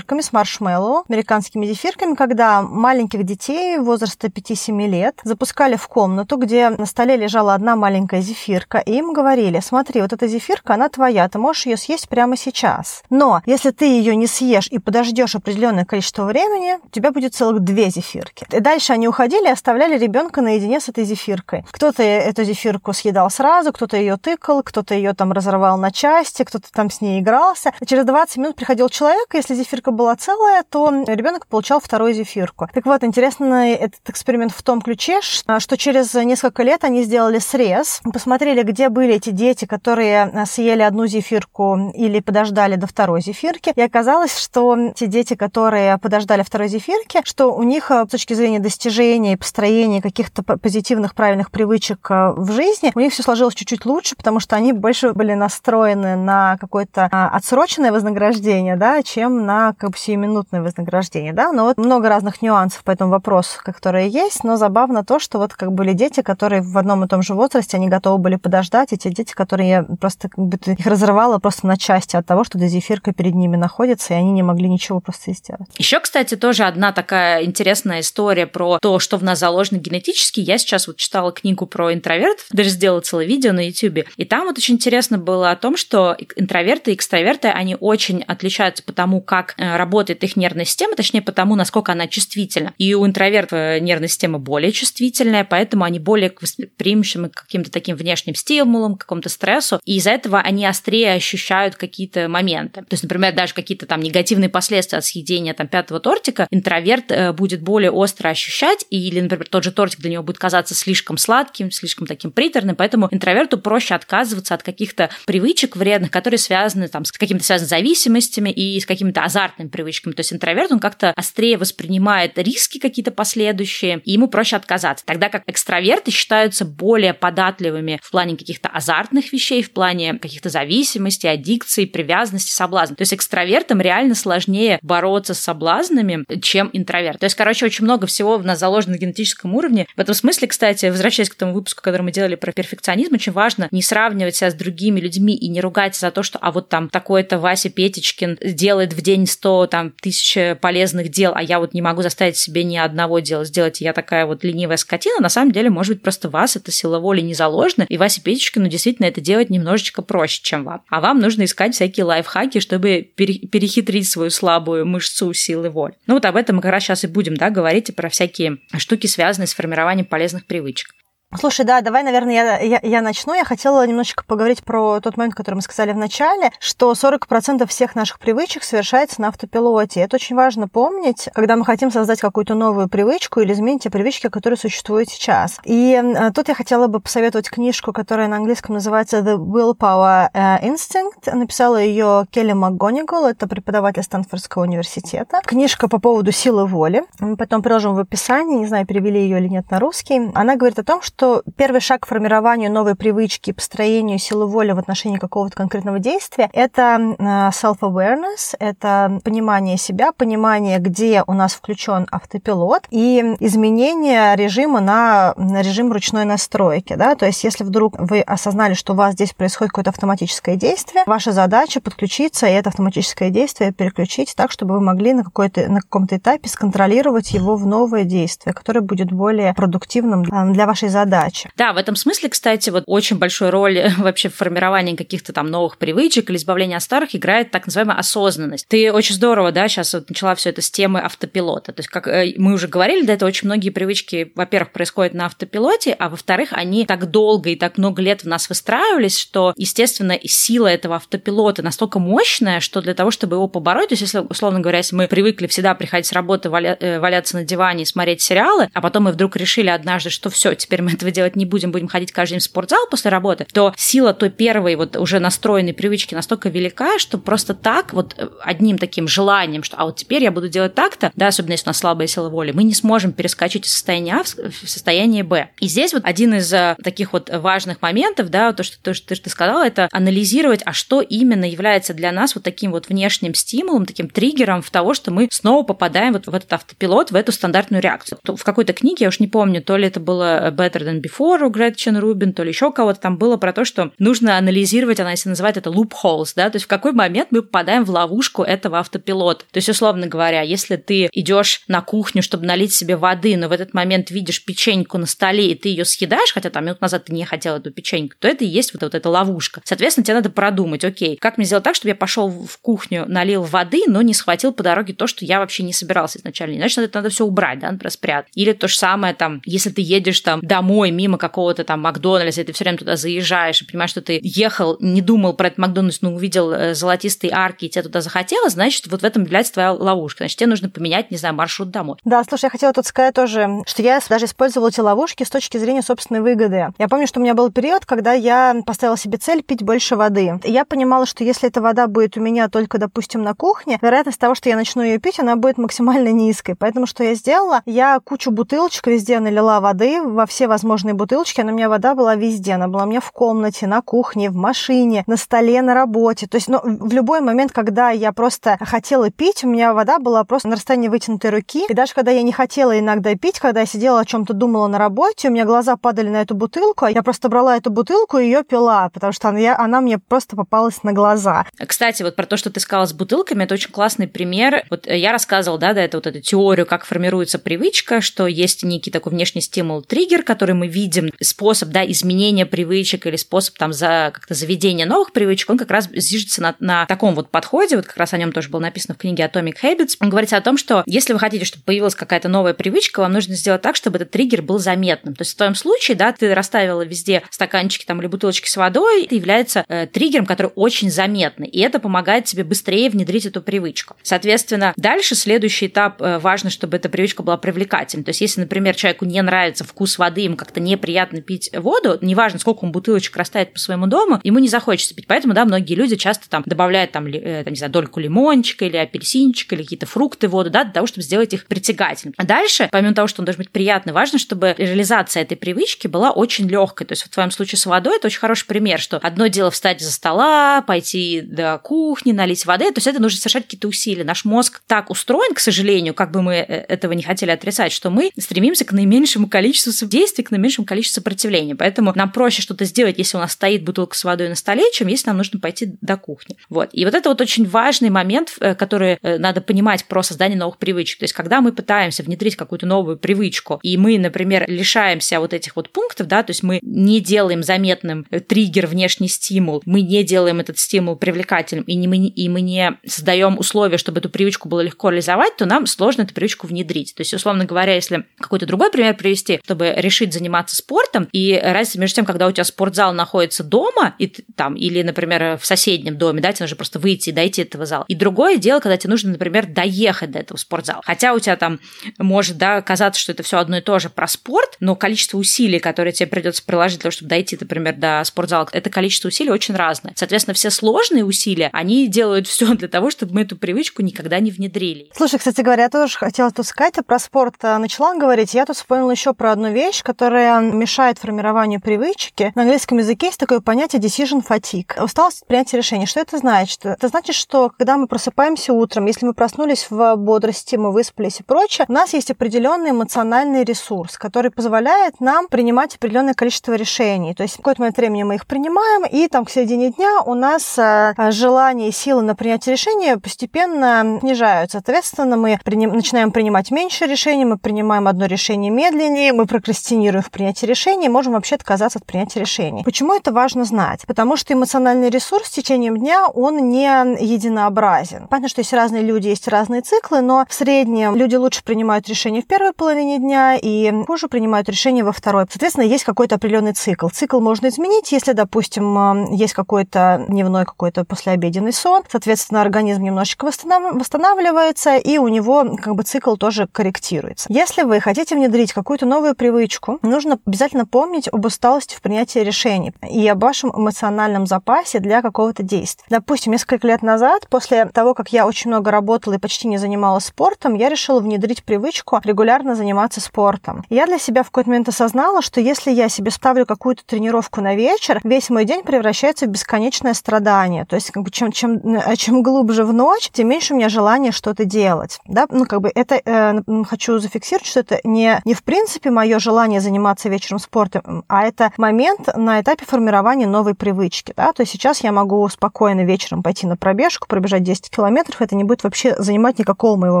зефирками, 0.10 0.20
с 0.20 0.32
маршмеллоу, 0.32 1.04
американскими 1.08 1.66
зефирками, 1.66 2.14
когда 2.14 2.62
маленьких 2.62 3.24
детей 3.24 3.78
возраста 3.78 4.28
5-7 4.28 4.88
лет 4.88 5.20
запускали 5.24 5.76
в 5.76 5.86
комнату, 5.88 6.36
где 6.36 6.70
на 6.70 6.86
столе 6.86 7.16
лежала 7.16 7.54
одна 7.54 7.76
маленькая 7.76 8.20
зефирка, 8.20 8.78
и 8.78 8.92
им 8.92 9.12
говорили, 9.12 9.60
смотри, 9.60 10.00
вот 10.02 10.12
эта 10.12 10.26
зефирка, 10.26 10.74
она 10.74 10.88
твоя, 10.88 11.28
ты 11.28 11.38
можешь 11.38 11.66
ее 11.66 11.76
съесть 11.76 12.08
прямо 12.08 12.36
сейчас. 12.36 13.02
Но 13.10 13.42
если 13.46 13.70
ты 13.70 13.84
ее 13.84 14.16
не 14.16 14.26
съешь 14.26 14.68
и 14.68 14.78
подождешь 14.78 15.34
определенное 15.34 15.84
количество 15.84 16.24
времени, 16.24 16.78
у 16.84 16.88
тебя 16.88 17.12
будет 17.12 17.34
целых 17.34 17.60
две 17.60 17.90
зефирки. 17.90 18.46
И 18.50 18.60
дальше 18.60 18.92
они 18.92 19.08
уходили 19.08 19.46
и 19.46 19.52
оставляли 19.52 19.98
ребенка 19.98 20.40
наедине 20.40 20.80
с 20.80 20.88
этой 20.88 21.04
зефиркой. 21.04 21.64
Кто-то 21.70 22.02
эту 22.02 22.44
зефирку 22.44 22.92
съедал 22.92 23.30
сразу, 23.30 23.72
кто-то 23.72 23.96
ее 23.96 24.16
тыкал, 24.16 24.62
кто-то 24.62 24.94
ее 24.94 25.12
там 25.14 25.32
разорвал 25.32 25.78
на 25.78 25.90
части, 25.90 26.42
кто-то 26.42 26.72
там 26.72 26.90
с 26.90 27.00
ней 27.00 27.20
игрался. 27.20 27.72
И 27.80 27.86
через 27.86 28.04
20 28.04 28.36
минут 28.38 28.56
приходил 28.56 28.88
человек, 28.88 29.28
если 29.34 29.54
зефирка 29.54 29.90
была 29.90 29.99
целая, 30.18 30.64
то 30.68 30.90
ребенок 31.06 31.46
получал 31.46 31.80
вторую 31.80 32.14
зефирку. 32.14 32.68
Так 32.72 32.86
вот, 32.86 33.04
интересный 33.04 33.72
этот 33.72 34.08
эксперимент 34.08 34.52
в 34.52 34.62
том 34.62 34.80
ключе, 34.80 35.20
что 35.22 35.76
через 35.76 36.14
несколько 36.14 36.62
лет 36.62 36.84
они 36.84 37.02
сделали 37.02 37.38
срез, 37.38 38.00
посмотрели, 38.12 38.62
где 38.62 38.88
были 38.88 39.14
эти 39.14 39.30
дети, 39.30 39.64
которые 39.64 40.44
съели 40.46 40.82
одну 40.82 41.06
зефирку 41.06 41.92
или 41.94 42.20
подождали 42.20 42.76
до 42.76 42.86
второй 42.86 43.20
зефирки. 43.20 43.72
И 43.74 43.80
оказалось, 43.80 44.36
что 44.36 44.92
те 44.94 45.06
дети, 45.06 45.34
которые 45.34 45.98
подождали 45.98 46.42
второй 46.42 46.68
зефирки, 46.68 47.20
что 47.24 47.54
у 47.54 47.62
них 47.62 47.90
с 47.90 48.06
точки 48.10 48.34
зрения 48.34 48.58
достижения 48.58 49.34
и 49.34 49.36
построения 49.36 50.02
каких-то 50.02 50.42
позитивных, 50.42 51.14
правильных 51.14 51.50
привычек 51.50 52.08
в 52.10 52.52
жизни, 52.52 52.92
у 52.94 53.00
них 53.00 53.12
все 53.12 53.22
сложилось 53.22 53.54
чуть-чуть 53.54 53.84
лучше, 53.86 54.16
потому 54.16 54.40
что 54.40 54.56
они 54.56 54.72
больше 54.72 55.12
были 55.12 55.34
настроены 55.34 56.16
на 56.16 56.56
какое-то 56.60 57.06
отсроченное 57.06 57.92
вознаграждение, 57.92 58.76
да, 58.76 59.02
чем 59.02 59.46
на 59.46 59.74
как 59.78 59.89
бы 59.90 59.98
сиюминутное 59.98 60.62
вознаграждение, 60.62 61.32
да. 61.32 61.52
Но 61.52 61.64
вот 61.64 61.78
много 61.78 62.08
разных 62.08 62.42
нюансов 62.42 62.82
по 62.84 62.90
этому 62.90 63.10
вопросу, 63.10 63.58
которые 63.62 64.08
есть, 64.08 64.44
но 64.44 64.56
забавно 64.56 65.04
то, 65.04 65.18
что 65.18 65.38
вот 65.38 65.54
как 65.54 65.72
были 65.72 65.92
дети, 65.92 66.22
которые 66.22 66.62
в 66.62 66.76
одном 66.78 67.04
и 67.04 67.08
том 67.08 67.22
же 67.22 67.34
возрасте, 67.34 67.76
они 67.76 67.88
готовы 67.88 68.18
были 68.18 68.36
подождать, 68.36 68.92
и 68.92 68.96
те 68.96 69.10
дети, 69.10 69.32
которые 69.32 69.86
просто 70.00 70.28
как 70.28 70.44
бы 70.44 70.58
их 70.64 70.86
разрывало 70.86 71.38
просто 71.38 71.66
на 71.66 71.76
части 71.76 72.16
от 72.16 72.26
того, 72.26 72.44
что 72.44 72.58
дезифирка 72.58 73.12
перед 73.12 73.34
ними 73.34 73.56
находится, 73.56 74.14
и 74.14 74.16
они 74.16 74.32
не 74.32 74.42
могли 74.42 74.68
ничего 74.68 75.00
просто 75.00 75.32
сделать. 75.32 75.68
Еще, 75.76 76.00
кстати, 76.00 76.36
тоже 76.36 76.64
одна 76.64 76.92
такая 76.92 77.44
интересная 77.44 78.00
история 78.00 78.46
про 78.46 78.78
то, 78.80 78.98
что 78.98 79.16
в 79.16 79.22
нас 79.22 79.38
заложено 79.38 79.78
генетически. 79.78 80.40
Я 80.40 80.58
сейчас 80.58 80.86
вот 80.86 80.96
читала 80.96 81.32
книгу 81.32 81.66
про 81.66 81.92
интровертов, 81.92 82.46
даже 82.50 82.70
сделала 82.70 83.00
целое 83.00 83.26
видео 83.26 83.52
на 83.52 83.66
YouTube, 83.66 84.06
и 84.16 84.24
там 84.24 84.46
вот 84.46 84.58
очень 84.58 84.74
интересно 84.74 85.18
было 85.18 85.50
о 85.50 85.56
том, 85.56 85.76
что 85.76 86.16
интроверты 86.36 86.92
и 86.92 86.94
экстраверты, 86.94 87.48
они 87.48 87.76
очень 87.78 88.22
отличаются 88.22 88.82
по 88.82 88.92
тому, 88.92 89.20
как 89.20 89.54
э, 89.56 89.76
работает 89.80 90.22
их 90.22 90.36
нервная 90.36 90.66
система, 90.66 90.94
точнее, 90.94 91.22
по 91.22 91.32
тому, 91.32 91.56
насколько 91.56 91.92
она 91.92 92.06
чувствительна. 92.06 92.74
И 92.76 92.94
у 92.94 93.06
интровертов 93.06 93.80
нервная 93.80 94.08
система 94.08 94.38
более 94.38 94.72
чувствительная, 94.72 95.44
поэтому 95.44 95.84
они 95.84 95.98
более 95.98 96.32
восприимчивы 96.38 97.30
к 97.30 97.42
каким-то 97.42 97.70
таким 97.70 97.96
внешним 97.96 98.34
стимулам, 98.34 98.96
к 98.96 99.00
какому-то 99.00 99.28
стрессу, 99.28 99.80
и 99.84 99.96
из-за 99.96 100.10
этого 100.10 100.40
они 100.40 100.66
острее 100.66 101.14
ощущают 101.14 101.76
какие-то 101.76 102.28
моменты. 102.28 102.82
То 102.82 102.92
есть, 102.92 103.02
например, 103.02 103.34
даже 103.34 103.54
какие-то 103.54 103.86
там 103.86 104.00
негативные 104.00 104.50
последствия 104.50 104.98
от 104.98 105.04
съедения 105.04 105.54
там 105.54 105.66
пятого 105.66 106.00
тортика 106.00 106.46
интроверт 106.50 107.10
э, 107.10 107.32
будет 107.32 107.62
более 107.62 107.90
остро 107.90 108.28
ощущать, 108.28 108.84
или, 108.90 109.20
например, 109.20 109.48
тот 109.48 109.64
же 109.64 109.72
тортик 109.72 110.00
для 110.00 110.10
него 110.10 110.22
будет 110.22 110.38
казаться 110.38 110.74
слишком 110.74 111.16
сладким, 111.16 111.70
слишком 111.70 112.06
таким 112.06 112.30
приторным, 112.30 112.76
поэтому 112.76 113.08
интроверту 113.10 113.58
проще 113.58 113.94
отказываться 113.94 114.54
от 114.54 114.62
каких-то 114.62 115.10
привычек 115.26 115.76
вредных, 115.76 116.10
которые 116.10 116.38
связаны 116.38 116.88
там 116.88 117.04
с 117.04 117.12
какими-то 117.12 117.44
связаны 117.44 117.68
зависимостями 117.68 118.50
и 118.50 118.78
с 118.78 118.86
какими-то 118.86 119.22
азартными 119.22 119.59
привычками. 119.68 120.12
То 120.14 120.20
есть 120.20 120.32
интроверт, 120.32 120.72
он 120.72 120.80
как-то 120.80 121.12
острее 121.16 121.56
воспринимает 121.58 122.38
риски 122.38 122.78
какие-то 122.78 123.10
последующие, 123.10 124.00
и 124.04 124.12
ему 124.12 124.28
проще 124.28 124.56
отказаться. 124.56 125.04
Тогда 125.04 125.28
как 125.28 125.42
экстраверты 125.46 126.10
считаются 126.10 126.64
более 126.64 127.14
податливыми 127.14 128.00
в 128.02 128.10
плане 128.10 128.36
каких-то 128.36 128.68
азартных 128.68 129.32
вещей, 129.32 129.62
в 129.62 129.72
плане 129.72 130.14
каких-то 130.14 130.48
зависимостей, 130.48 131.28
аддикций, 131.28 131.86
привязанности, 131.86 132.52
соблазна. 132.52 132.96
То 132.96 133.02
есть 133.02 133.14
экстравертам 133.14 133.80
реально 133.80 134.14
сложнее 134.14 134.78
бороться 134.82 135.34
с 135.34 135.40
соблазнами, 135.40 136.24
чем 136.40 136.70
интроверт. 136.72 137.20
То 137.20 137.24
есть, 137.24 137.36
короче, 137.36 137.66
очень 137.66 137.84
много 137.84 138.06
всего 138.06 138.38
в 138.38 138.44
нас 138.44 138.58
заложено 138.58 138.94
на 138.94 138.98
генетическом 138.98 139.54
уровне. 139.54 139.86
В 139.96 140.00
этом 140.00 140.14
смысле, 140.14 140.48
кстати, 140.48 140.86
возвращаясь 140.86 141.30
к 141.30 141.34
тому 141.34 141.52
выпуску, 141.52 141.82
который 141.82 142.02
мы 142.02 142.12
делали 142.12 142.34
про 142.34 142.52
перфекционизм, 142.52 143.14
очень 143.14 143.32
важно 143.32 143.68
не 143.70 143.82
сравнивать 143.82 144.36
себя 144.36 144.50
с 144.50 144.54
другими 144.54 145.00
людьми 145.00 145.34
и 145.34 145.48
не 145.48 145.60
ругать 145.60 145.96
за 145.96 146.10
то, 146.10 146.22
что 146.22 146.38
а 146.38 146.52
вот 146.52 146.68
там 146.68 146.88
такой-то 146.88 147.38
Вася 147.38 147.70
Петечкин 147.70 148.38
делает 148.42 148.92
в 148.92 149.02
день 149.02 149.26
100 149.26 149.49
там, 149.70 149.90
тысяч 149.90 150.58
полезных 150.60 151.08
дел, 151.10 151.32
а 151.34 151.42
я 151.42 151.60
вот 151.60 151.74
не 151.74 151.82
могу 151.82 152.02
заставить 152.02 152.36
себе 152.36 152.64
ни 152.64 152.76
одного 152.76 153.18
дела 153.20 153.44
сделать, 153.44 153.80
и 153.80 153.84
я 153.84 153.92
такая 153.92 154.26
вот 154.26 154.44
ленивая 154.44 154.76
скотина. 154.76 155.20
На 155.20 155.28
самом 155.28 155.52
деле, 155.52 155.70
может 155.70 155.94
быть, 155.94 156.02
просто 156.02 156.28
вас 156.28 156.56
эта 156.56 156.72
сила 156.72 156.98
воли 156.98 157.20
не 157.20 157.34
заложена, 157.34 157.86
и 157.88 157.96
Вася 157.96 158.22
Петечкину 158.22 158.68
действительно 158.68 159.06
это 159.06 159.20
делать 159.20 159.50
немножечко 159.50 160.02
проще, 160.02 160.40
чем 160.42 160.64
вам. 160.64 160.82
А 160.88 161.00
вам 161.00 161.20
нужно 161.20 161.44
искать 161.44 161.74
всякие 161.74 162.04
лайфхаки, 162.04 162.60
чтобы 162.60 163.02
перехитрить 163.16 164.08
свою 164.08 164.30
слабую 164.30 164.86
мышцу 164.86 165.32
силы 165.32 165.70
воли. 165.70 165.94
Ну 166.06 166.14
вот 166.14 166.24
об 166.24 166.36
этом 166.36 166.56
мы 166.56 166.62
как 166.62 166.72
раз 166.72 166.84
сейчас 166.84 167.04
и 167.04 167.06
будем 167.06 167.36
да, 167.36 167.50
говорить 167.50 167.88
и 167.88 167.92
про 167.92 168.08
всякие 168.08 168.58
штуки, 168.78 169.06
связанные 169.06 169.46
с 169.46 169.54
формированием 169.54 170.06
полезных 170.06 170.46
привычек. 170.46 170.94
Слушай, 171.38 171.64
да, 171.64 171.80
давай, 171.80 172.02
наверное, 172.02 172.34
я, 172.34 172.58
я, 172.58 172.80
я 172.82 173.00
начну. 173.02 173.34
Я 173.34 173.44
хотела 173.44 173.86
немножечко 173.86 174.24
поговорить 174.24 174.64
про 174.64 174.98
тот 174.98 175.16
момент, 175.16 175.36
который 175.36 175.54
мы 175.54 175.62
сказали 175.62 175.92
в 175.92 175.96
начале, 175.96 176.50
что 176.58 176.90
40% 176.90 177.68
всех 177.68 177.94
наших 177.94 178.18
привычек 178.18 178.64
совершается 178.64 179.20
на 179.20 179.28
автопилоте. 179.28 180.00
Это 180.00 180.16
очень 180.16 180.34
важно 180.34 180.66
помнить, 180.66 181.28
когда 181.32 181.54
мы 181.54 181.64
хотим 181.64 181.92
создать 181.92 182.20
какую-то 182.20 182.54
новую 182.54 182.88
привычку 182.88 183.38
или 183.40 183.52
изменить 183.52 183.84
те 183.84 183.90
привычки, 183.90 184.28
которые 184.28 184.58
существуют 184.58 185.08
сейчас. 185.08 185.60
И 185.62 186.02
э, 186.02 186.32
тут 186.32 186.48
я 186.48 186.54
хотела 186.54 186.88
бы 186.88 186.98
посоветовать 186.98 187.48
книжку, 187.48 187.92
которая 187.92 188.26
на 188.26 188.36
английском 188.36 188.74
называется 188.74 189.18
The 189.18 189.36
Willpower 189.36 190.30
э, 190.34 190.66
Instinct. 190.66 191.32
Написала 191.32 191.76
ее 191.76 192.26
Келли 192.32 192.54
МакГонигал, 192.54 193.28
это 193.28 193.46
преподаватель 193.46 194.02
Стэнфордского 194.02 194.62
университета. 194.64 195.42
Книжка 195.44 195.86
по 195.86 196.00
поводу 196.00 196.32
силы 196.32 196.66
воли. 196.66 197.04
Мы 197.20 197.36
потом 197.36 197.62
приложим 197.62 197.94
в 197.94 198.00
описании, 198.00 198.58
не 198.58 198.66
знаю, 198.66 198.84
перевели 198.84 199.20
ее 199.20 199.38
или 199.38 199.46
нет 199.46 199.70
на 199.70 199.78
русский. 199.78 200.32
Она 200.34 200.56
говорит 200.56 200.80
о 200.80 200.84
том, 200.84 201.00
что 201.02 201.19
первый 201.56 201.80
шаг 201.80 202.02
к 202.02 202.06
формированию 202.06 202.70
новой 202.70 202.94
привычки, 202.94 203.52
построению 203.52 204.18
силы 204.18 204.46
воли 204.46 204.72
в 204.72 204.78
отношении 204.78 205.18
какого-то 205.18 205.56
конкретного 205.56 205.98
действия— 205.98 206.48
это 206.52 206.98
э, 207.18 207.24
self-awareness, 207.50 208.56
это 208.58 209.20
понимание 209.24 209.76
себя, 209.76 210.12
понимание, 210.12 210.78
где 210.78 211.22
у 211.26 211.32
нас 211.32 211.54
включен 211.54 212.06
автопилот, 212.10 212.84
и 212.90 213.36
изменение 213.40 214.36
режима 214.36 214.80
на, 214.80 215.34
на 215.36 215.62
режим 215.62 215.92
ручной 215.92 216.24
настройки. 216.24 216.94
Да? 216.94 217.14
То 217.14 217.26
есть 217.26 217.44
если 217.44 217.64
вдруг 217.64 217.98
вы 217.98 218.20
осознали, 218.20 218.74
что 218.74 218.92
у 218.92 218.96
вас 218.96 219.14
здесь 219.14 219.32
происходит 219.32 219.72
какое-то 219.72 219.90
автоматическое 219.90 220.56
действие, 220.56 221.04
ваша 221.06 221.32
задача 221.32 221.80
подключиться 221.80 222.46
и 222.46 222.52
это 222.52 222.70
автоматическое 222.70 223.30
действие 223.30 223.72
переключить 223.72 224.34
так, 224.36 224.50
чтобы 224.50 224.74
вы 224.74 224.80
могли 224.80 225.12
на, 225.12 225.24
какой-то, 225.24 225.68
на 225.68 225.80
каком-то 225.80 226.16
этапе 226.16 226.48
сконтролировать 226.48 227.32
его 227.32 227.56
в 227.56 227.66
новое 227.66 228.04
действие, 228.04 228.54
которое 228.54 228.80
будет 228.80 229.12
более 229.12 229.54
продуктивным 229.54 230.22
для 230.52 230.66
вашей 230.66 230.88
задачи. 230.88 231.09
Да, 231.56 231.72
в 231.72 231.76
этом 231.76 231.96
смысле, 231.96 232.28
кстати, 232.28 232.70
вот 232.70 232.84
очень 232.86 233.18
большую 233.18 233.50
роль 233.50 233.80
вообще 233.98 234.28
в 234.28 234.34
формировании 234.34 234.96
каких-то 234.96 235.32
там 235.32 235.50
новых 235.50 235.78
привычек 235.78 236.30
или 236.30 236.36
избавления 236.36 236.76
от 236.76 236.82
старых 236.82 237.14
играет 237.14 237.50
так 237.50 237.66
называемая 237.66 237.98
осознанность. 237.98 238.66
Ты 238.68 238.92
очень 238.92 239.14
здорово, 239.14 239.52
да, 239.52 239.68
сейчас 239.68 239.94
вот 239.94 240.08
начала 240.08 240.34
все 240.34 240.50
это 240.50 240.62
с 240.62 240.70
темы 240.70 241.00
автопилота. 241.00 241.72
То 241.72 241.80
есть, 241.80 241.88
как 241.88 242.06
э, 242.08 242.34
мы 242.36 242.52
уже 242.52 242.68
говорили, 242.68 243.04
да, 243.04 243.14
это 243.14 243.26
очень 243.26 243.46
многие 243.46 243.70
привычки, 243.70 244.32
во-первых, 244.34 244.72
происходят 244.72 245.14
на 245.14 245.26
автопилоте, 245.26 245.92
а 245.98 246.08
во-вторых, 246.08 246.50
они 246.52 246.86
так 246.86 247.10
долго 247.10 247.50
и 247.50 247.56
так 247.56 247.78
много 247.78 248.02
лет 248.02 248.22
в 248.22 248.28
нас 248.28 248.48
выстраивались, 248.48 249.18
что, 249.18 249.52
естественно, 249.56 250.18
сила 250.24 250.68
этого 250.68 250.96
автопилота 250.96 251.62
настолько 251.62 251.98
мощная, 251.98 252.60
что 252.60 252.80
для 252.80 252.94
того, 252.94 253.10
чтобы 253.10 253.36
его 253.36 253.48
побороть, 253.48 253.88
то 253.88 253.92
есть, 253.94 254.02
если, 254.02 254.18
условно 254.18 254.60
говоря, 254.60 254.78
если 254.78 254.96
мы 254.96 255.08
привыкли 255.08 255.46
всегда 255.46 255.74
приходить 255.74 256.06
с 256.06 256.12
работы, 256.12 256.50
валя, 256.50 256.76
э, 256.80 256.98
валяться 257.00 257.36
на 257.36 257.44
диване 257.44 257.82
и 257.82 257.86
смотреть 257.86 258.22
сериалы, 258.22 258.68
а 258.72 258.80
потом 258.80 259.04
мы 259.04 259.12
вдруг 259.12 259.36
решили 259.36 259.68
однажды, 259.68 260.10
что 260.10 260.30
все, 260.30 260.54
теперь 260.54 260.82
мы 260.82 260.90
этого 261.00 261.10
делать 261.10 261.36
не 261.36 261.46
будем, 261.46 261.72
будем 261.72 261.88
ходить 261.88 262.12
каждый 262.12 262.32
день 262.34 262.40
в 262.40 262.44
спортзал 262.44 262.86
после 262.90 263.10
работы, 263.10 263.46
то 263.52 263.74
сила 263.76 264.14
той 264.14 264.30
первой 264.30 264.76
вот 264.76 264.96
уже 264.96 265.18
настроенной 265.18 265.74
привычки 265.74 266.14
настолько 266.14 266.48
велика, 266.48 266.98
что 266.98 267.18
просто 267.18 267.54
так 267.54 267.92
вот 267.92 268.14
э, 268.16 268.28
одним 268.42 268.78
таким 268.78 269.08
желанием, 269.08 269.62
что 269.62 269.76
а 269.76 269.86
вот 269.86 269.96
теперь 269.96 270.22
я 270.22 270.30
буду 270.30 270.48
делать 270.48 270.74
так-то, 270.74 271.10
да, 271.16 271.28
особенно 271.28 271.52
если 271.52 271.66
у 271.66 271.70
нас 271.70 271.78
слабая 271.78 272.06
сила 272.06 272.28
воли, 272.28 272.52
мы 272.52 272.64
не 272.64 272.74
сможем 272.74 273.12
перескочить 273.12 273.66
из 273.66 273.72
состояния 273.72 274.20
А 274.20 274.22
в 274.22 274.68
состояние 274.68 275.24
Б. 275.24 275.48
И 275.60 275.68
здесь 275.68 275.92
вот 275.92 276.02
один 276.04 276.34
из 276.34 276.52
э, 276.52 276.76
таких 276.82 277.12
вот 277.12 277.30
важных 277.30 277.82
моментов, 277.82 278.28
да, 278.30 278.52
то, 278.52 278.62
что, 278.62 278.78
то, 278.82 278.94
что 278.94 279.22
ты 279.22 279.30
сказала, 279.30 279.66
это 279.66 279.88
анализировать, 279.92 280.62
а 280.64 280.72
что 280.72 281.00
именно 281.00 281.44
является 281.44 281.94
для 281.94 282.12
нас 282.12 282.34
вот 282.34 282.44
таким 282.44 282.72
вот 282.72 282.88
внешним 282.88 283.34
стимулом, 283.34 283.86
таким 283.86 284.08
триггером 284.08 284.62
в 284.62 284.70
того, 284.70 284.94
что 284.94 285.10
мы 285.10 285.28
снова 285.30 285.62
попадаем 285.62 286.12
вот 286.12 286.26
в 286.26 286.34
этот 286.34 286.52
автопилот, 286.52 287.10
в 287.10 287.14
эту 287.14 287.32
стандартную 287.32 287.82
реакцию. 287.82 288.18
В 288.24 288.42
какой-то 288.42 288.72
книге, 288.72 289.04
я 289.04 289.08
уж 289.08 289.20
не 289.20 289.28
помню, 289.28 289.62
то 289.62 289.76
ли 289.76 289.86
это 289.86 290.00
было 290.00 290.50
Better 290.50 290.84
Than 290.90 291.02
Before 291.02 291.42
у 291.42 291.50
Гретчен 291.50 291.96
Рубин, 291.96 292.32
то 292.32 292.42
ли 292.42 292.50
еще 292.50 292.72
кого-то 292.72 293.00
там 293.00 293.16
было 293.18 293.36
про 293.36 293.52
то, 293.52 293.64
что 293.64 293.92
нужно 293.98 294.36
анализировать, 294.36 295.00
она 295.00 295.12
если 295.12 295.28
называет 295.28 295.56
это 295.56 295.70
loopholes, 295.70 296.32
да, 296.36 296.50
то 296.50 296.56
есть 296.56 296.66
в 296.66 296.68
какой 296.68 296.92
момент 296.92 297.28
мы 297.30 297.42
попадаем 297.42 297.84
в 297.84 297.90
ловушку 297.90 298.42
этого 298.42 298.78
автопилота. 298.78 299.44
То 299.50 299.58
есть, 299.58 299.68
условно 299.68 300.06
говоря, 300.06 300.42
если 300.42 300.76
ты 300.76 301.08
идешь 301.12 301.62
на 301.68 301.80
кухню, 301.80 302.22
чтобы 302.22 302.46
налить 302.46 302.74
себе 302.74 302.96
воды, 302.96 303.36
но 303.36 303.48
в 303.48 303.52
этот 303.52 303.74
момент 303.74 304.10
видишь 304.10 304.44
печеньку 304.44 304.98
на 304.98 305.06
столе, 305.06 305.50
и 305.50 305.54
ты 305.54 305.68
ее 305.68 305.84
съедаешь, 305.84 306.32
хотя 306.32 306.50
там 306.50 306.64
минут 306.64 306.80
назад 306.80 307.06
ты 307.06 307.12
не 307.12 307.24
хотел 307.24 307.56
эту 307.56 307.70
печеньку, 307.70 308.16
то 308.18 308.28
это 308.28 308.44
и 308.44 308.48
есть 308.48 308.72
вот, 308.72 308.82
вот 308.82 308.94
эта 308.94 309.08
ловушка. 309.08 309.60
Соответственно, 309.64 310.04
тебе 310.04 310.14
надо 310.14 310.30
продумать, 310.30 310.84
окей, 310.84 311.16
как 311.16 311.36
мне 311.36 311.46
сделать 311.46 311.64
так, 311.64 311.74
чтобы 311.74 311.90
я 311.90 311.94
пошел 311.94 312.28
в 312.28 312.58
кухню, 312.60 313.04
налил 313.06 313.42
воды, 313.42 313.82
но 313.86 314.02
не 314.02 314.14
схватил 314.14 314.52
по 314.52 314.62
дороге 314.62 314.94
то, 314.94 315.06
что 315.06 315.24
я 315.24 315.38
вообще 315.40 315.62
не 315.62 315.72
собирался 315.72 316.18
изначально. 316.18 316.56
Иначе 316.56 316.80
надо, 316.80 316.92
надо 316.94 317.10
все 317.10 317.24
убрать, 317.24 317.58
да, 317.58 317.70
например, 317.70 317.90
спрятать. 317.90 318.32
Или 318.34 318.52
то 318.52 318.68
же 318.68 318.76
самое 318.76 319.14
там, 319.14 319.42
если 319.44 319.70
ты 319.70 319.82
едешь 319.82 320.20
там 320.20 320.40
домой 320.42 320.79
мимо 320.88 321.18
какого-то 321.18 321.64
там 321.64 321.80
Макдональдса, 321.80 322.40
и 322.40 322.44
ты 322.44 322.52
все 322.52 322.64
время 322.64 322.78
туда 322.78 322.96
заезжаешь 322.96 323.60
и 323.62 323.66
понимаешь, 323.66 323.90
что 323.90 324.00
ты 324.00 324.18
ехал, 324.22 324.76
не 324.80 325.02
думал 325.02 325.34
про 325.34 325.48
этот 325.48 325.58
Макдональдс, 325.58 326.00
но 326.00 326.14
увидел 326.14 326.52
э, 326.52 326.74
золотистые 326.74 327.32
арки, 327.34 327.66
и 327.66 327.68
тебе 327.68 327.82
туда 327.82 328.00
захотелось, 328.00 328.54
значит, 328.54 328.86
вот 328.86 329.02
в 329.02 329.04
этом 329.04 329.24
является 329.24 329.52
твоя 329.52 329.72
ловушка. 329.72 330.24
Значит, 330.24 330.38
тебе 330.38 330.48
нужно 330.48 330.70
поменять, 330.70 331.10
не 331.10 331.16
знаю, 331.16 331.34
маршрут 331.34 331.70
домой. 331.70 331.98
Да, 332.04 332.22
слушай, 332.24 332.44
я 332.44 332.50
хотела 332.50 332.72
тут 332.72 332.86
сказать 332.86 333.14
тоже, 333.14 333.48
что 333.66 333.82
я 333.82 334.00
даже 334.08 334.24
использовала 334.24 334.68
эти 334.68 334.80
ловушки 334.80 335.24
с 335.24 335.30
точки 335.30 335.58
зрения 335.58 335.82
собственной 335.82 336.20
выгоды. 336.20 336.68
Я 336.78 336.88
помню, 336.88 337.06
что 337.06 337.20
у 337.20 337.22
меня 337.22 337.34
был 337.34 337.50
период, 337.50 337.84
когда 337.84 338.12
я 338.12 338.56
поставила 338.64 338.96
себе 338.96 339.18
цель 339.18 339.42
пить 339.42 339.62
больше 339.62 339.96
воды. 339.96 340.40
Я 340.44 340.64
понимала, 340.64 341.06
что 341.06 341.24
если 341.24 341.48
эта 341.48 341.60
вода 341.60 341.86
будет 341.86 342.16
у 342.16 342.20
меня 342.20 342.48
только, 342.48 342.78
допустим, 342.78 343.22
на 343.22 343.34
кухне, 343.34 343.78
вероятность 343.82 344.18
того, 344.18 344.34
что 344.34 344.48
я 344.48 344.56
начну 344.56 344.82
ее 344.82 344.98
пить, 344.98 345.18
она 345.18 345.36
будет 345.36 345.58
максимально 345.58 346.08
низкой. 346.08 346.54
Поэтому 346.54 346.86
что 346.86 347.04
я 347.04 347.14
сделала? 347.14 347.62
Я 347.66 348.00
кучу 348.00 348.30
бутылочек 348.30 348.86
везде 348.86 349.20
налила 349.20 349.60
воды, 349.60 350.02
во 350.02 350.26
все 350.26 350.48
возможные 350.48 350.69
бутылочки. 350.94 351.40
Она 351.40 351.52
у 351.52 351.54
меня 351.56 351.68
вода 351.68 351.94
была 351.94 352.14
везде. 352.14 352.52
Она 352.52 352.68
была 352.68 352.84
у 352.84 352.86
меня 352.86 353.00
в 353.00 353.10
комнате, 353.12 353.66
на 353.66 353.82
кухне, 353.82 354.30
в 354.30 354.34
машине, 354.34 355.04
на 355.06 355.16
столе, 355.16 355.62
на 355.62 355.74
работе. 355.74 356.26
То 356.26 356.36
есть 356.36 356.48
ну, 356.48 356.60
в 356.62 356.92
любой 356.92 357.20
момент, 357.20 357.52
когда 357.52 357.90
я 357.90 358.12
просто 358.12 358.58
хотела 358.60 359.10
пить, 359.10 359.44
у 359.44 359.48
меня 359.48 359.74
вода 359.74 359.98
была 359.98 360.24
просто 360.24 360.48
на 360.48 360.56
расстоянии 360.56 360.88
вытянутой 360.88 361.30
руки. 361.30 361.64
И 361.68 361.74
даже 361.74 361.94
когда 361.94 362.10
я 362.10 362.22
не 362.22 362.32
хотела 362.32 362.78
иногда 362.78 363.14
пить, 363.14 363.38
когда 363.38 363.60
я 363.60 363.66
сидела 363.66 364.00
о 364.00 364.04
чем-то 364.04 364.34
думала 364.34 364.66
на 364.66 364.78
работе, 364.78 365.28
у 365.28 365.32
меня 365.32 365.44
глаза 365.44 365.76
падали 365.76 366.08
на 366.08 366.22
эту 366.22 366.34
бутылку, 366.34 366.86
я 366.86 367.02
просто 367.02 367.28
брала 367.28 367.56
эту 367.56 367.70
бутылку 367.70 368.18
и 368.18 368.24
ее 368.24 368.44
пила, 368.44 368.88
потому 368.90 369.12
что 369.12 369.28
она, 369.28 369.56
она 369.56 369.80
мне 369.80 369.98
просто 369.98 370.36
попалась 370.36 370.82
на 370.82 370.92
глаза. 370.92 371.46
Кстати, 371.66 372.02
вот 372.02 372.16
про 372.16 372.26
то, 372.26 372.36
что 372.36 372.50
ты 372.50 372.60
сказала 372.60 372.86
с 372.86 372.92
бутылками, 372.92 373.44
это 373.44 373.54
очень 373.54 373.70
классный 373.70 374.08
пример. 374.08 374.64
Вот 374.70 374.86
я 374.86 375.12
рассказывала, 375.12 375.58
да, 375.58 375.72
да, 375.72 375.82
это 375.82 375.96
вот 375.98 376.06
эту 376.06 376.20
теорию, 376.20 376.66
как 376.66 376.84
формируется 376.84 377.38
привычка, 377.38 378.00
что 378.00 378.26
есть 378.26 378.62
некий 378.62 378.90
такой 378.90 379.12
внешний 379.12 379.40
стимул, 379.40 379.82
триггер, 379.82 380.22
который 380.50 380.54
мы 380.54 380.68
видим, 380.68 381.10
способ, 381.20 381.68
да, 381.68 381.88
изменения 381.90 382.44
привычек 382.44 383.06
или 383.06 383.16
способ 383.16 383.56
там 383.56 383.72
за 383.72 384.10
как-то 384.12 384.34
заведения 384.34 384.86
новых 384.86 385.12
привычек, 385.12 385.50
он 385.50 385.58
как 385.58 385.70
раз 385.70 385.88
зиждется 385.92 386.42
на, 386.42 386.56
на 386.58 386.86
таком 386.86 387.14
вот 387.14 387.30
подходе, 387.30 387.76
вот 387.76 387.86
как 387.86 387.96
раз 387.96 388.12
о 388.14 388.18
нем 388.18 388.32
тоже 388.32 388.48
было 388.48 388.60
написано 388.60 388.94
в 388.94 388.98
книге 388.98 389.30
Atomic 389.32 389.56
Habits. 389.62 389.96
Он 390.00 390.10
говорится 390.10 390.36
о 390.36 390.40
том, 390.40 390.56
что 390.56 390.82
если 390.86 391.12
вы 391.12 391.18
хотите, 391.18 391.44
чтобы 391.44 391.64
появилась 391.64 391.94
какая-то 391.94 392.28
новая 392.28 392.54
привычка, 392.54 393.00
вам 393.00 393.12
нужно 393.12 393.34
сделать 393.36 393.62
так, 393.62 393.76
чтобы 393.76 393.98
этот 393.98 394.10
триггер 394.10 394.42
был 394.42 394.58
заметным. 394.58 395.14
То 395.14 395.22
есть 395.22 395.34
в 395.34 395.36
твоем 395.36 395.54
случае, 395.54 395.96
да, 395.96 396.12
ты 396.12 396.34
расставила 396.34 396.82
везде 396.82 397.22
стаканчики 397.30 397.84
там 397.84 398.00
или 398.00 398.08
бутылочки 398.08 398.48
с 398.48 398.56
водой, 398.56 399.04
это 399.04 399.14
является 399.14 399.64
э, 399.68 399.86
триггером, 399.86 400.26
который 400.26 400.50
очень 400.56 400.90
заметный, 400.90 401.46
и 401.46 401.60
это 401.60 401.78
помогает 401.78 402.24
тебе 402.24 402.42
быстрее 402.42 402.90
внедрить 402.90 403.26
эту 403.26 403.40
привычку. 403.40 403.96
Соответственно, 404.02 404.72
дальше 404.76 405.14
следующий 405.14 405.66
этап 405.66 406.02
э, 406.02 406.18
важно, 406.18 406.50
чтобы 406.50 406.76
эта 406.76 406.88
привычка 406.88 407.22
была 407.22 407.36
привлекательной. 407.36 408.04
То 408.04 408.10
есть 408.10 408.20
если, 408.20 408.40
например, 408.40 408.74
человеку 408.74 409.04
не 409.04 409.22
нравится 409.22 409.64
вкус 409.64 409.98
воды, 409.98 410.22
ему 410.22 410.36
как-то 410.40 410.58
неприятно 410.58 411.20
пить 411.20 411.50
воду, 411.54 411.98
неважно, 412.00 412.38
сколько 412.38 412.64
он 412.64 412.72
бутылочек 412.72 413.14
расставит 413.16 413.52
по 413.52 413.58
своему 413.58 413.86
дому, 413.86 414.20
ему 414.22 414.38
не 414.38 414.48
захочется 414.48 414.94
пить. 414.94 415.06
Поэтому, 415.06 415.34
да, 415.34 415.44
многие 415.44 415.74
люди 415.74 415.96
часто 415.96 416.30
там 416.30 416.42
добавляют 416.46 416.92
там, 416.92 417.06
э, 417.06 417.44
там 417.44 417.52
не 417.52 417.58
знаю, 417.58 417.70
дольку 417.70 418.00
лимончика 418.00 418.64
или 418.64 418.78
апельсинчика 418.78 419.54
или 419.54 419.62
какие-то 419.62 419.84
фрукты 419.84 420.28
в 420.28 420.30
воду, 420.30 420.48
да, 420.48 420.64
для 420.64 420.72
того, 420.72 420.86
чтобы 420.86 421.02
сделать 421.02 421.34
их 421.34 421.46
притягательными. 421.46 422.14
А 422.16 422.24
дальше, 422.24 422.70
помимо 422.72 422.94
того, 422.94 423.06
что 423.06 423.20
он 423.20 423.26
должен 423.26 423.40
быть 423.40 423.50
приятный, 423.50 423.92
важно, 423.92 424.18
чтобы 424.18 424.54
реализация 424.56 425.22
этой 425.22 425.36
привычки 425.36 425.86
была 425.86 426.10
очень 426.10 426.48
легкой. 426.48 426.86
То 426.86 426.92
есть 426.92 427.02
в 427.02 427.10
твоем 427.10 427.30
случае 427.30 427.58
с 427.58 427.66
водой 427.66 427.96
это 427.96 428.06
очень 428.06 428.18
хороший 428.18 428.46
пример, 428.46 428.80
что 428.80 428.96
одно 428.96 429.26
дело 429.26 429.50
встать 429.50 429.82
за 429.82 429.92
стола, 429.92 430.62
пойти 430.62 431.20
до 431.20 431.58
кухни, 431.58 432.12
налить 432.12 432.46
воды, 432.46 432.66
то 432.66 432.78
есть 432.78 432.86
это 432.86 433.02
нужно 433.02 433.20
совершать 433.20 433.44
какие-то 433.44 433.68
усилия. 433.68 434.04
Наш 434.04 434.24
мозг 434.24 434.62
так 434.66 434.88
устроен, 434.88 435.34
к 435.34 435.40
сожалению, 435.40 435.92
как 435.92 436.10
бы 436.10 436.22
мы 436.22 436.36
э, 436.36 436.64
этого 436.68 436.92
не 436.92 437.02
хотели 437.02 437.30
отрицать, 437.30 437.72
что 437.72 437.90
мы 437.90 438.10
стремимся 438.18 438.64
к 438.64 438.72
наименьшему 438.72 439.28
количеству 439.28 439.72
действий, 439.86 440.24
к 440.30 440.32
наименьшему 440.32 440.66
количеству 440.66 441.00
сопротивления. 441.00 441.54
Поэтому 441.54 441.92
нам 441.94 442.10
проще 442.10 442.42
что-то 442.42 442.64
сделать, 442.64 442.98
если 442.98 443.16
у 443.16 443.20
нас 443.20 443.32
стоит 443.32 443.64
бутылка 443.64 443.96
с 443.96 444.04
водой 444.04 444.28
на 444.28 444.34
столе, 444.34 444.64
чем 444.72 444.88
если 444.88 445.08
нам 445.08 445.18
нужно 445.18 445.40
пойти 445.40 445.74
до 445.80 445.96
кухни. 445.96 446.36
Вот. 446.48 446.70
И 446.72 446.84
вот 446.84 446.94
это 446.94 447.08
вот 447.08 447.20
очень 447.20 447.46
важный 447.46 447.90
момент, 447.90 448.36
э, 448.40 448.54
который 448.54 448.98
э, 449.02 449.18
надо 449.18 449.40
понимать 449.40 449.84
про 449.84 450.02
создание 450.02 450.38
новых 450.38 450.58
привычек. 450.58 451.00
То 451.00 451.04
есть, 451.04 451.12
когда 451.12 451.40
мы 451.40 451.52
пытаемся 451.52 452.02
внедрить 452.02 452.36
какую-то 452.36 452.66
новую 452.66 452.96
привычку, 452.96 453.58
и 453.62 453.76
мы, 453.76 453.98
например, 453.98 454.44
лишаемся 454.48 455.20
вот 455.20 455.34
этих 455.34 455.56
вот 455.56 455.70
пунктов, 455.70 456.06
да, 456.06 456.22
то 456.22 456.30
есть 456.30 456.42
мы 456.42 456.60
не 456.62 457.00
делаем 457.00 457.42
заметным 457.42 458.04
триггер, 458.04 458.66
внешний 458.66 459.08
стимул, 459.08 459.62
мы 459.66 459.82
не 459.82 460.04
делаем 460.04 460.40
этот 460.40 460.58
стимул 460.58 460.96
привлекательным, 460.96 461.64
и, 461.64 461.74
не, 461.74 461.88
мы, 461.88 461.96
и 461.96 462.28
мы 462.28 462.40
не 462.40 462.78
создаем 462.86 463.38
условия, 463.38 463.78
чтобы 463.78 463.98
эту 463.98 464.08
привычку 464.08 464.48
было 464.48 464.60
легко 464.60 464.90
реализовать, 464.90 465.36
то 465.36 465.46
нам 465.46 465.66
сложно 465.66 466.02
эту 466.02 466.14
привычку 466.14 466.46
внедрить. 466.46 466.94
То 466.94 467.00
есть, 467.00 467.12
условно 467.14 467.44
говоря, 467.44 467.74
если 467.74 468.04
какой-то 468.18 468.46
другой 468.46 468.70
пример 468.70 468.96
привести, 468.96 469.40
чтобы 469.44 469.72
решить 469.76 470.12
заниматься 470.20 470.56
спортом, 470.56 471.08
и 471.12 471.40
разница 471.42 471.80
между 471.80 471.96
тем, 471.96 472.04
когда 472.04 472.26
у 472.26 472.32
тебя 472.32 472.44
спортзал 472.44 472.92
находится 472.92 473.42
дома, 473.42 473.94
и 473.98 474.06
там, 474.36 474.54
или, 474.54 474.82
например, 474.82 475.38
в 475.38 475.44
соседнем 475.44 475.96
доме, 475.96 476.20
да, 476.20 476.32
тебе 476.32 476.44
нужно 476.44 476.56
просто 476.56 476.78
выйти 476.78 477.08
и 477.08 477.12
дойти 477.12 477.42
этого 477.42 477.66
зала. 477.66 477.84
И 477.88 477.94
другое 477.94 478.36
дело, 478.36 478.60
когда 478.60 478.76
тебе 478.76 478.90
нужно, 478.90 479.12
например, 479.12 479.46
доехать 479.46 480.10
до 480.10 480.18
этого 480.18 480.36
спортзала. 480.36 480.82
Хотя 480.84 481.14
у 481.14 481.18
тебя 481.18 481.36
там 481.36 481.58
может, 481.98 482.38
да, 482.38 482.60
казаться, 482.62 483.00
что 483.00 483.12
это 483.12 483.22
все 483.22 483.38
одно 483.38 483.58
и 483.58 483.60
то 483.60 483.78
же 483.78 483.88
про 483.88 484.06
спорт, 484.06 484.56
но 484.60 484.76
количество 484.76 485.18
усилий, 485.18 485.58
которые 485.58 485.92
тебе 485.92 486.06
придется 486.06 486.42
приложить 486.44 486.78
для 486.78 486.82
того, 486.82 486.92
чтобы 486.92 487.08
дойти, 487.08 487.36
например, 487.40 487.76
до 487.76 488.02
спортзала, 488.04 488.48
это 488.52 488.70
количество 488.70 489.08
усилий 489.08 489.30
очень 489.30 489.54
разное. 489.54 489.92
Соответственно, 489.96 490.34
все 490.34 490.50
сложные 490.50 491.04
усилия, 491.04 491.50
они 491.52 491.88
делают 491.88 492.26
все 492.26 492.54
для 492.54 492.68
того, 492.68 492.90
чтобы 492.90 493.14
мы 493.14 493.22
эту 493.22 493.36
привычку 493.36 493.82
никогда 493.82 494.18
не 494.20 494.30
внедрили. 494.30 494.90
Слушай, 494.94 495.18
кстати 495.18 495.40
говоря, 495.40 495.64
я 495.64 495.68
тоже 495.70 495.96
хотела 495.96 496.30
тут 496.30 496.46
сказать, 496.46 496.74
про 496.86 496.98
спорт 496.98 497.36
э, 497.42 497.58
начала 497.58 497.94
говорить, 497.96 498.34
я 498.34 498.46
тут 498.46 498.56
вспомнила 498.56 498.90
еще 498.90 499.14
про 499.14 499.32
одну 499.32 499.52
вещь, 499.52 499.82
которая 499.82 500.09
мешает 500.10 500.98
формированию 500.98 501.60
привычки. 501.60 502.32
На 502.34 502.42
английском 502.42 502.78
языке 502.78 503.06
есть 503.06 503.18
такое 503.18 503.40
понятие 503.40 503.80
decision 503.80 504.24
fatigue. 504.26 504.82
Усталость 504.82 505.22
от 505.22 505.28
принятия 505.28 505.56
решений. 505.56 505.86
Что 505.86 506.00
это 506.00 506.18
значит? 506.18 506.64
Это 506.66 506.88
значит, 506.88 507.14
что 507.14 507.50
когда 507.56 507.76
мы 507.76 507.86
просыпаемся 507.86 508.52
утром, 508.52 508.86
если 508.86 509.06
мы 509.06 509.14
проснулись 509.14 509.66
в 509.70 509.96
бодрости, 509.96 510.56
мы 510.56 510.72
выспались 510.72 511.20
и 511.20 511.22
прочее, 511.22 511.66
у 511.68 511.72
нас 511.72 511.92
есть 511.94 512.10
определенный 512.10 512.70
эмоциональный 512.70 513.44
ресурс, 513.44 513.96
который 513.96 514.30
позволяет 514.30 515.00
нам 515.00 515.28
принимать 515.28 515.76
определенное 515.76 516.14
количество 516.14 516.54
решений. 516.54 517.14
То 517.14 517.22
есть 517.22 517.34
в 517.34 517.36
какой-то 517.38 517.62
момент 517.62 517.76
времени 517.76 518.02
мы 518.02 518.16
их 518.16 518.26
принимаем, 518.26 518.84
и 518.84 519.06
там 519.08 519.24
к 519.24 519.30
середине 519.30 519.70
дня 519.70 520.02
у 520.04 520.14
нас 520.14 520.58
э, 520.58 520.94
желание 521.10 521.68
и 521.68 521.72
силы 521.72 522.02
на 522.02 522.14
принятие 522.14 522.54
решения 522.54 522.96
постепенно 522.96 523.98
снижаются. 524.00 524.58
Соответственно, 524.58 525.16
мы 525.16 525.38
приним, 525.44 525.72
начинаем 525.72 526.10
принимать 526.10 526.50
меньше 526.50 526.86
решений, 526.86 527.24
мы 527.24 527.38
принимаем 527.38 527.86
одно 527.86 528.06
решение 528.06 528.50
медленнее, 528.50 529.12
мы 529.12 529.26
прокрастинируем 529.26 529.99
в 530.02 530.10
принятии 530.10 530.46
решений, 530.46 530.88
можем 530.88 531.12
вообще 531.14 531.34
отказаться 531.34 531.78
от 531.78 531.86
принятия 531.86 532.20
решений. 532.20 532.62
Почему 532.64 532.94
это 532.94 533.12
важно 533.12 533.44
знать? 533.44 533.82
Потому 533.86 534.16
что 534.16 534.34
эмоциональный 534.34 534.90
ресурс 534.90 535.28
с 535.28 535.30
течением 535.30 535.76
дня, 535.78 536.06
он 536.08 536.50
не 536.50 536.66
единообразен. 537.02 538.06
Понятно, 538.08 538.28
что 538.28 538.40
есть 538.40 538.52
разные 538.52 538.82
люди, 538.82 539.08
есть 539.08 539.28
разные 539.28 539.62
циклы, 539.62 540.00
но 540.00 540.24
в 540.28 540.34
среднем 540.34 540.96
люди 540.96 541.16
лучше 541.16 541.42
принимают 541.44 541.88
решения 541.88 542.22
в 542.22 542.26
первой 542.26 542.52
половине 542.52 542.98
дня 542.98 543.36
и 543.36 543.72
хуже 543.86 544.08
принимают 544.08 544.48
решения 544.48 544.84
во 544.84 544.92
второй. 544.92 545.26
Соответственно, 545.30 545.64
есть 545.64 545.84
какой-то 545.84 546.16
определенный 546.16 546.52
цикл. 546.52 546.88
Цикл 546.88 547.20
можно 547.20 547.48
изменить, 547.48 547.92
если, 547.92 548.12
допустим, 548.12 549.12
есть 549.12 549.34
какой-то 549.34 550.04
дневной 550.08 550.44
какой-то 550.44 550.84
послеобеденный 550.84 551.52
сон, 551.52 551.82
соответственно, 551.90 552.40
организм 552.40 552.82
немножечко 552.82 553.24
восстанавливается, 553.26 554.76
и 554.76 554.98
у 554.98 555.08
него 555.08 555.56
как 555.56 555.74
бы 555.74 555.82
цикл 555.82 556.16
тоже 556.16 556.46
корректируется. 556.46 557.26
Если 557.28 557.62
вы 557.62 557.80
хотите 557.80 558.14
внедрить 558.14 558.52
какую-то 558.52 558.86
новую 558.86 559.14
привычку, 559.14 559.78
нужно 559.90 560.18
обязательно 560.26 560.66
помнить 560.66 561.08
об 561.12 561.24
усталости 561.24 561.74
в 561.74 561.82
принятии 561.82 562.20
решений 562.20 562.72
и 562.88 563.06
об 563.08 563.22
вашем 563.22 563.50
эмоциональном 563.50 564.26
запасе 564.26 564.78
для 564.78 565.02
какого-то 565.02 565.42
действия. 565.42 565.84
Допустим, 565.88 566.32
несколько 566.32 566.66
лет 566.66 566.82
назад, 566.82 567.28
после 567.28 567.66
того, 567.66 567.94
как 567.94 568.10
я 568.10 568.26
очень 568.26 568.50
много 568.50 568.70
работала 568.70 569.14
и 569.14 569.18
почти 569.18 569.48
не 569.48 569.58
занималась 569.58 570.06
спортом, 570.06 570.54
я 570.54 570.68
решила 570.68 571.00
внедрить 571.00 571.44
привычку 571.44 571.98
регулярно 572.02 572.54
заниматься 572.54 573.00
спортом. 573.00 573.64
Я 573.68 573.86
для 573.86 573.98
себя 573.98 574.22
в 574.22 574.26
какой-то 574.26 574.50
момент 574.50 574.68
осознала, 574.68 575.22
что 575.22 575.40
если 575.40 575.70
я 575.70 575.88
себе 575.88 576.10
ставлю 576.10 576.46
какую-то 576.46 576.84
тренировку 576.86 577.40
на 577.40 577.54
вечер, 577.54 578.00
весь 578.04 578.30
мой 578.30 578.44
день 578.44 578.62
превращается 578.62 579.26
в 579.26 579.28
бесконечное 579.28 579.94
страдание. 579.94 580.64
То 580.64 580.76
есть, 580.76 580.90
как 580.90 581.02
бы, 581.02 581.10
чем, 581.10 581.32
чем, 581.32 581.58
э, 581.76 581.96
чем 581.96 582.22
глубже 582.22 582.64
в 582.64 582.72
ночь, 582.72 583.10
тем 583.12 583.28
меньше 583.28 583.54
у 583.54 583.56
меня 583.56 583.68
желания 583.68 584.12
что-то 584.12 584.44
делать. 584.44 585.00
Да? 585.06 585.26
Ну, 585.30 585.46
как 585.46 585.60
бы 585.60 585.70
это 585.74 586.00
э, 586.04 586.42
хочу 586.64 586.98
зафиксировать, 586.98 587.46
что 587.46 587.60
это 587.60 587.80
не, 587.84 588.20
не 588.24 588.34
в 588.34 588.42
принципе 588.42 588.90
мое 588.90 589.18
желание 589.18 589.60
заниматься 589.60 589.79
вечером 590.08 590.38
спортом, 590.38 591.04
а 591.08 591.24
это 591.24 591.52
момент 591.56 592.08
на 592.16 592.40
этапе 592.40 592.64
формирования 592.64 593.26
новой 593.26 593.54
привычки. 593.54 594.12
Да? 594.16 594.32
То 594.32 594.42
есть 594.42 594.52
сейчас 594.52 594.80
я 594.80 594.92
могу 594.92 595.28
спокойно 595.28 595.82
вечером 595.82 596.22
пойти 596.22 596.46
на 596.46 596.56
пробежку, 596.56 597.06
пробежать 597.08 597.42
10 597.42 597.70
километров, 597.70 598.20
это 598.20 598.36
не 598.36 598.44
будет 598.44 598.64
вообще 598.64 598.94
занимать 598.98 599.38
никакого 599.38 599.76
моего 599.76 600.00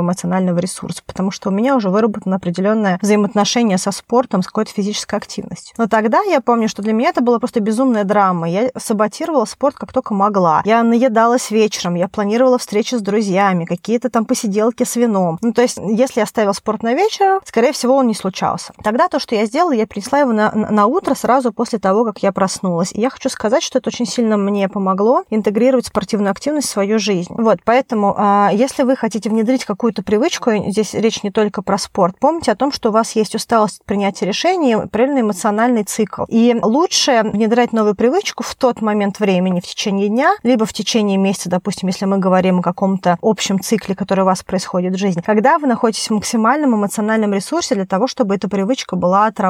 эмоционального 0.00 0.58
ресурса, 0.58 1.02
потому 1.06 1.30
что 1.30 1.50
у 1.50 1.52
меня 1.52 1.76
уже 1.76 1.90
выработано 1.90 2.36
определенное 2.36 2.98
взаимоотношение 3.02 3.78
со 3.78 3.92
спортом, 3.92 4.42
с 4.42 4.46
какой-то 4.46 4.72
физической 4.72 5.16
активностью. 5.16 5.74
Но 5.78 5.86
тогда 5.86 6.22
я 6.22 6.40
помню, 6.40 6.68
что 6.68 6.82
для 6.82 6.92
меня 6.92 7.10
это 7.10 7.20
была 7.20 7.38
просто 7.38 7.60
безумная 7.60 8.04
драма. 8.04 8.48
Я 8.48 8.70
саботировала 8.76 9.44
спорт 9.44 9.76
как 9.76 9.92
только 9.92 10.14
могла. 10.14 10.62
Я 10.64 10.82
наедалась 10.82 11.50
вечером, 11.50 11.94
я 11.94 12.08
планировала 12.08 12.58
встречи 12.58 12.94
с 12.94 13.00
друзьями, 13.00 13.64
какие-то 13.64 14.10
там 14.10 14.24
посиделки 14.24 14.84
с 14.84 14.96
вином. 14.96 15.38
Ну, 15.42 15.52
то 15.52 15.62
есть, 15.62 15.78
если 15.78 16.20
я 16.20 16.26
ставила 16.26 16.52
спорт 16.52 16.82
на 16.82 16.94
вечер, 16.94 17.40
скорее 17.44 17.72
всего, 17.72 17.96
он 17.96 18.06
не 18.06 18.14
случался. 18.14 18.72
Тогда 18.82 19.08
то, 19.08 19.18
что 19.18 19.34
я 19.34 19.46
сделала, 19.46 19.59
я 19.70 19.86
принесла 19.86 20.20
его 20.20 20.32
на, 20.32 20.50
на 20.52 20.86
утро 20.86 21.14
сразу 21.14 21.52
после 21.52 21.78
того, 21.78 22.04
как 22.04 22.22
я 22.22 22.32
проснулась. 22.32 22.92
И 22.92 23.00
я 23.00 23.10
хочу 23.10 23.28
сказать, 23.28 23.62
что 23.62 23.78
это 23.78 23.88
очень 23.88 24.06
сильно 24.06 24.36
мне 24.36 24.68
помогло 24.68 25.24
интегрировать 25.30 25.86
спортивную 25.86 26.30
активность 26.30 26.68
в 26.68 26.70
свою 26.70 26.98
жизнь. 26.98 27.32
Вот, 27.36 27.58
поэтому, 27.64 28.14
а, 28.16 28.50
если 28.52 28.82
вы 28.82 28.96
хотите 28.96 29.28
внедрить 29.28 29.64
какую-то 29.64 30.02
привычку, 30.02 30.50
здесь 30.68 30.94
речь 30.94 31.22
не 31.22 31.30
только 31.30 31.62
про 31.62 31.78
спорт, 31.78 32.16
помните 32.18 32.52
о 32.52 32.56
том, 32.56 32.72
что 32.72 32.88
у 32.88 32.92
вас 32.92 33.12
есть 33.12 33.34
усталость 33.34 33.80
от 33.80 33.86
принятия 33.86 34.26
решений, 34.26 34.76
правильный 34.90 35.20
эмоциональный 35.20 35.84
цикл. 35.84 36.24
И 36.28 36.56
лучше 36.62 37.22
внедрять 37.24 37.72
новую 37.72 37.94
привычку 37.94 38.42
в 38.42 38.54
тот 38.54 38.80
момент 38.80 39.20
времени, 39.20 39.60
в 39.60 39.66
течение 39.66 40.08
дня, 40.08 40.32
либо 40.42 40.66
в 40.66 40.72
течение 40.72 41.18
месяца, 41.18 41.50
допустим, 41.50 41.88
если 41.88 42.06
мы 42.06 42.18
говорим 42.18 42.60
о 42.60 42.62
каком-то 42.62 43.18
общем 43.22 43.60
цикле, 43.60 43.94
который 43.94 44.22
у 44.22 44.26
вас 44.26 44.42
происходит 44.42 44.94
в 44.94 44.98
жизни, 44.98 45.20
когда 45.20 45.58
вы 45.58 45.66
находитесь 45.66 46.08
в 46.08 46.14
максимальном 46.14 46.74
эмоциональном 46.74 47.34
ресурсе 47.34 47.74
для 47.74 47.86
того, 47.86 48.06
чтобы 48.06 48.34
эта 48.34 48.48
привычка 48.48 48.96
была 48.96 49.26
отработана. 49.26 49.49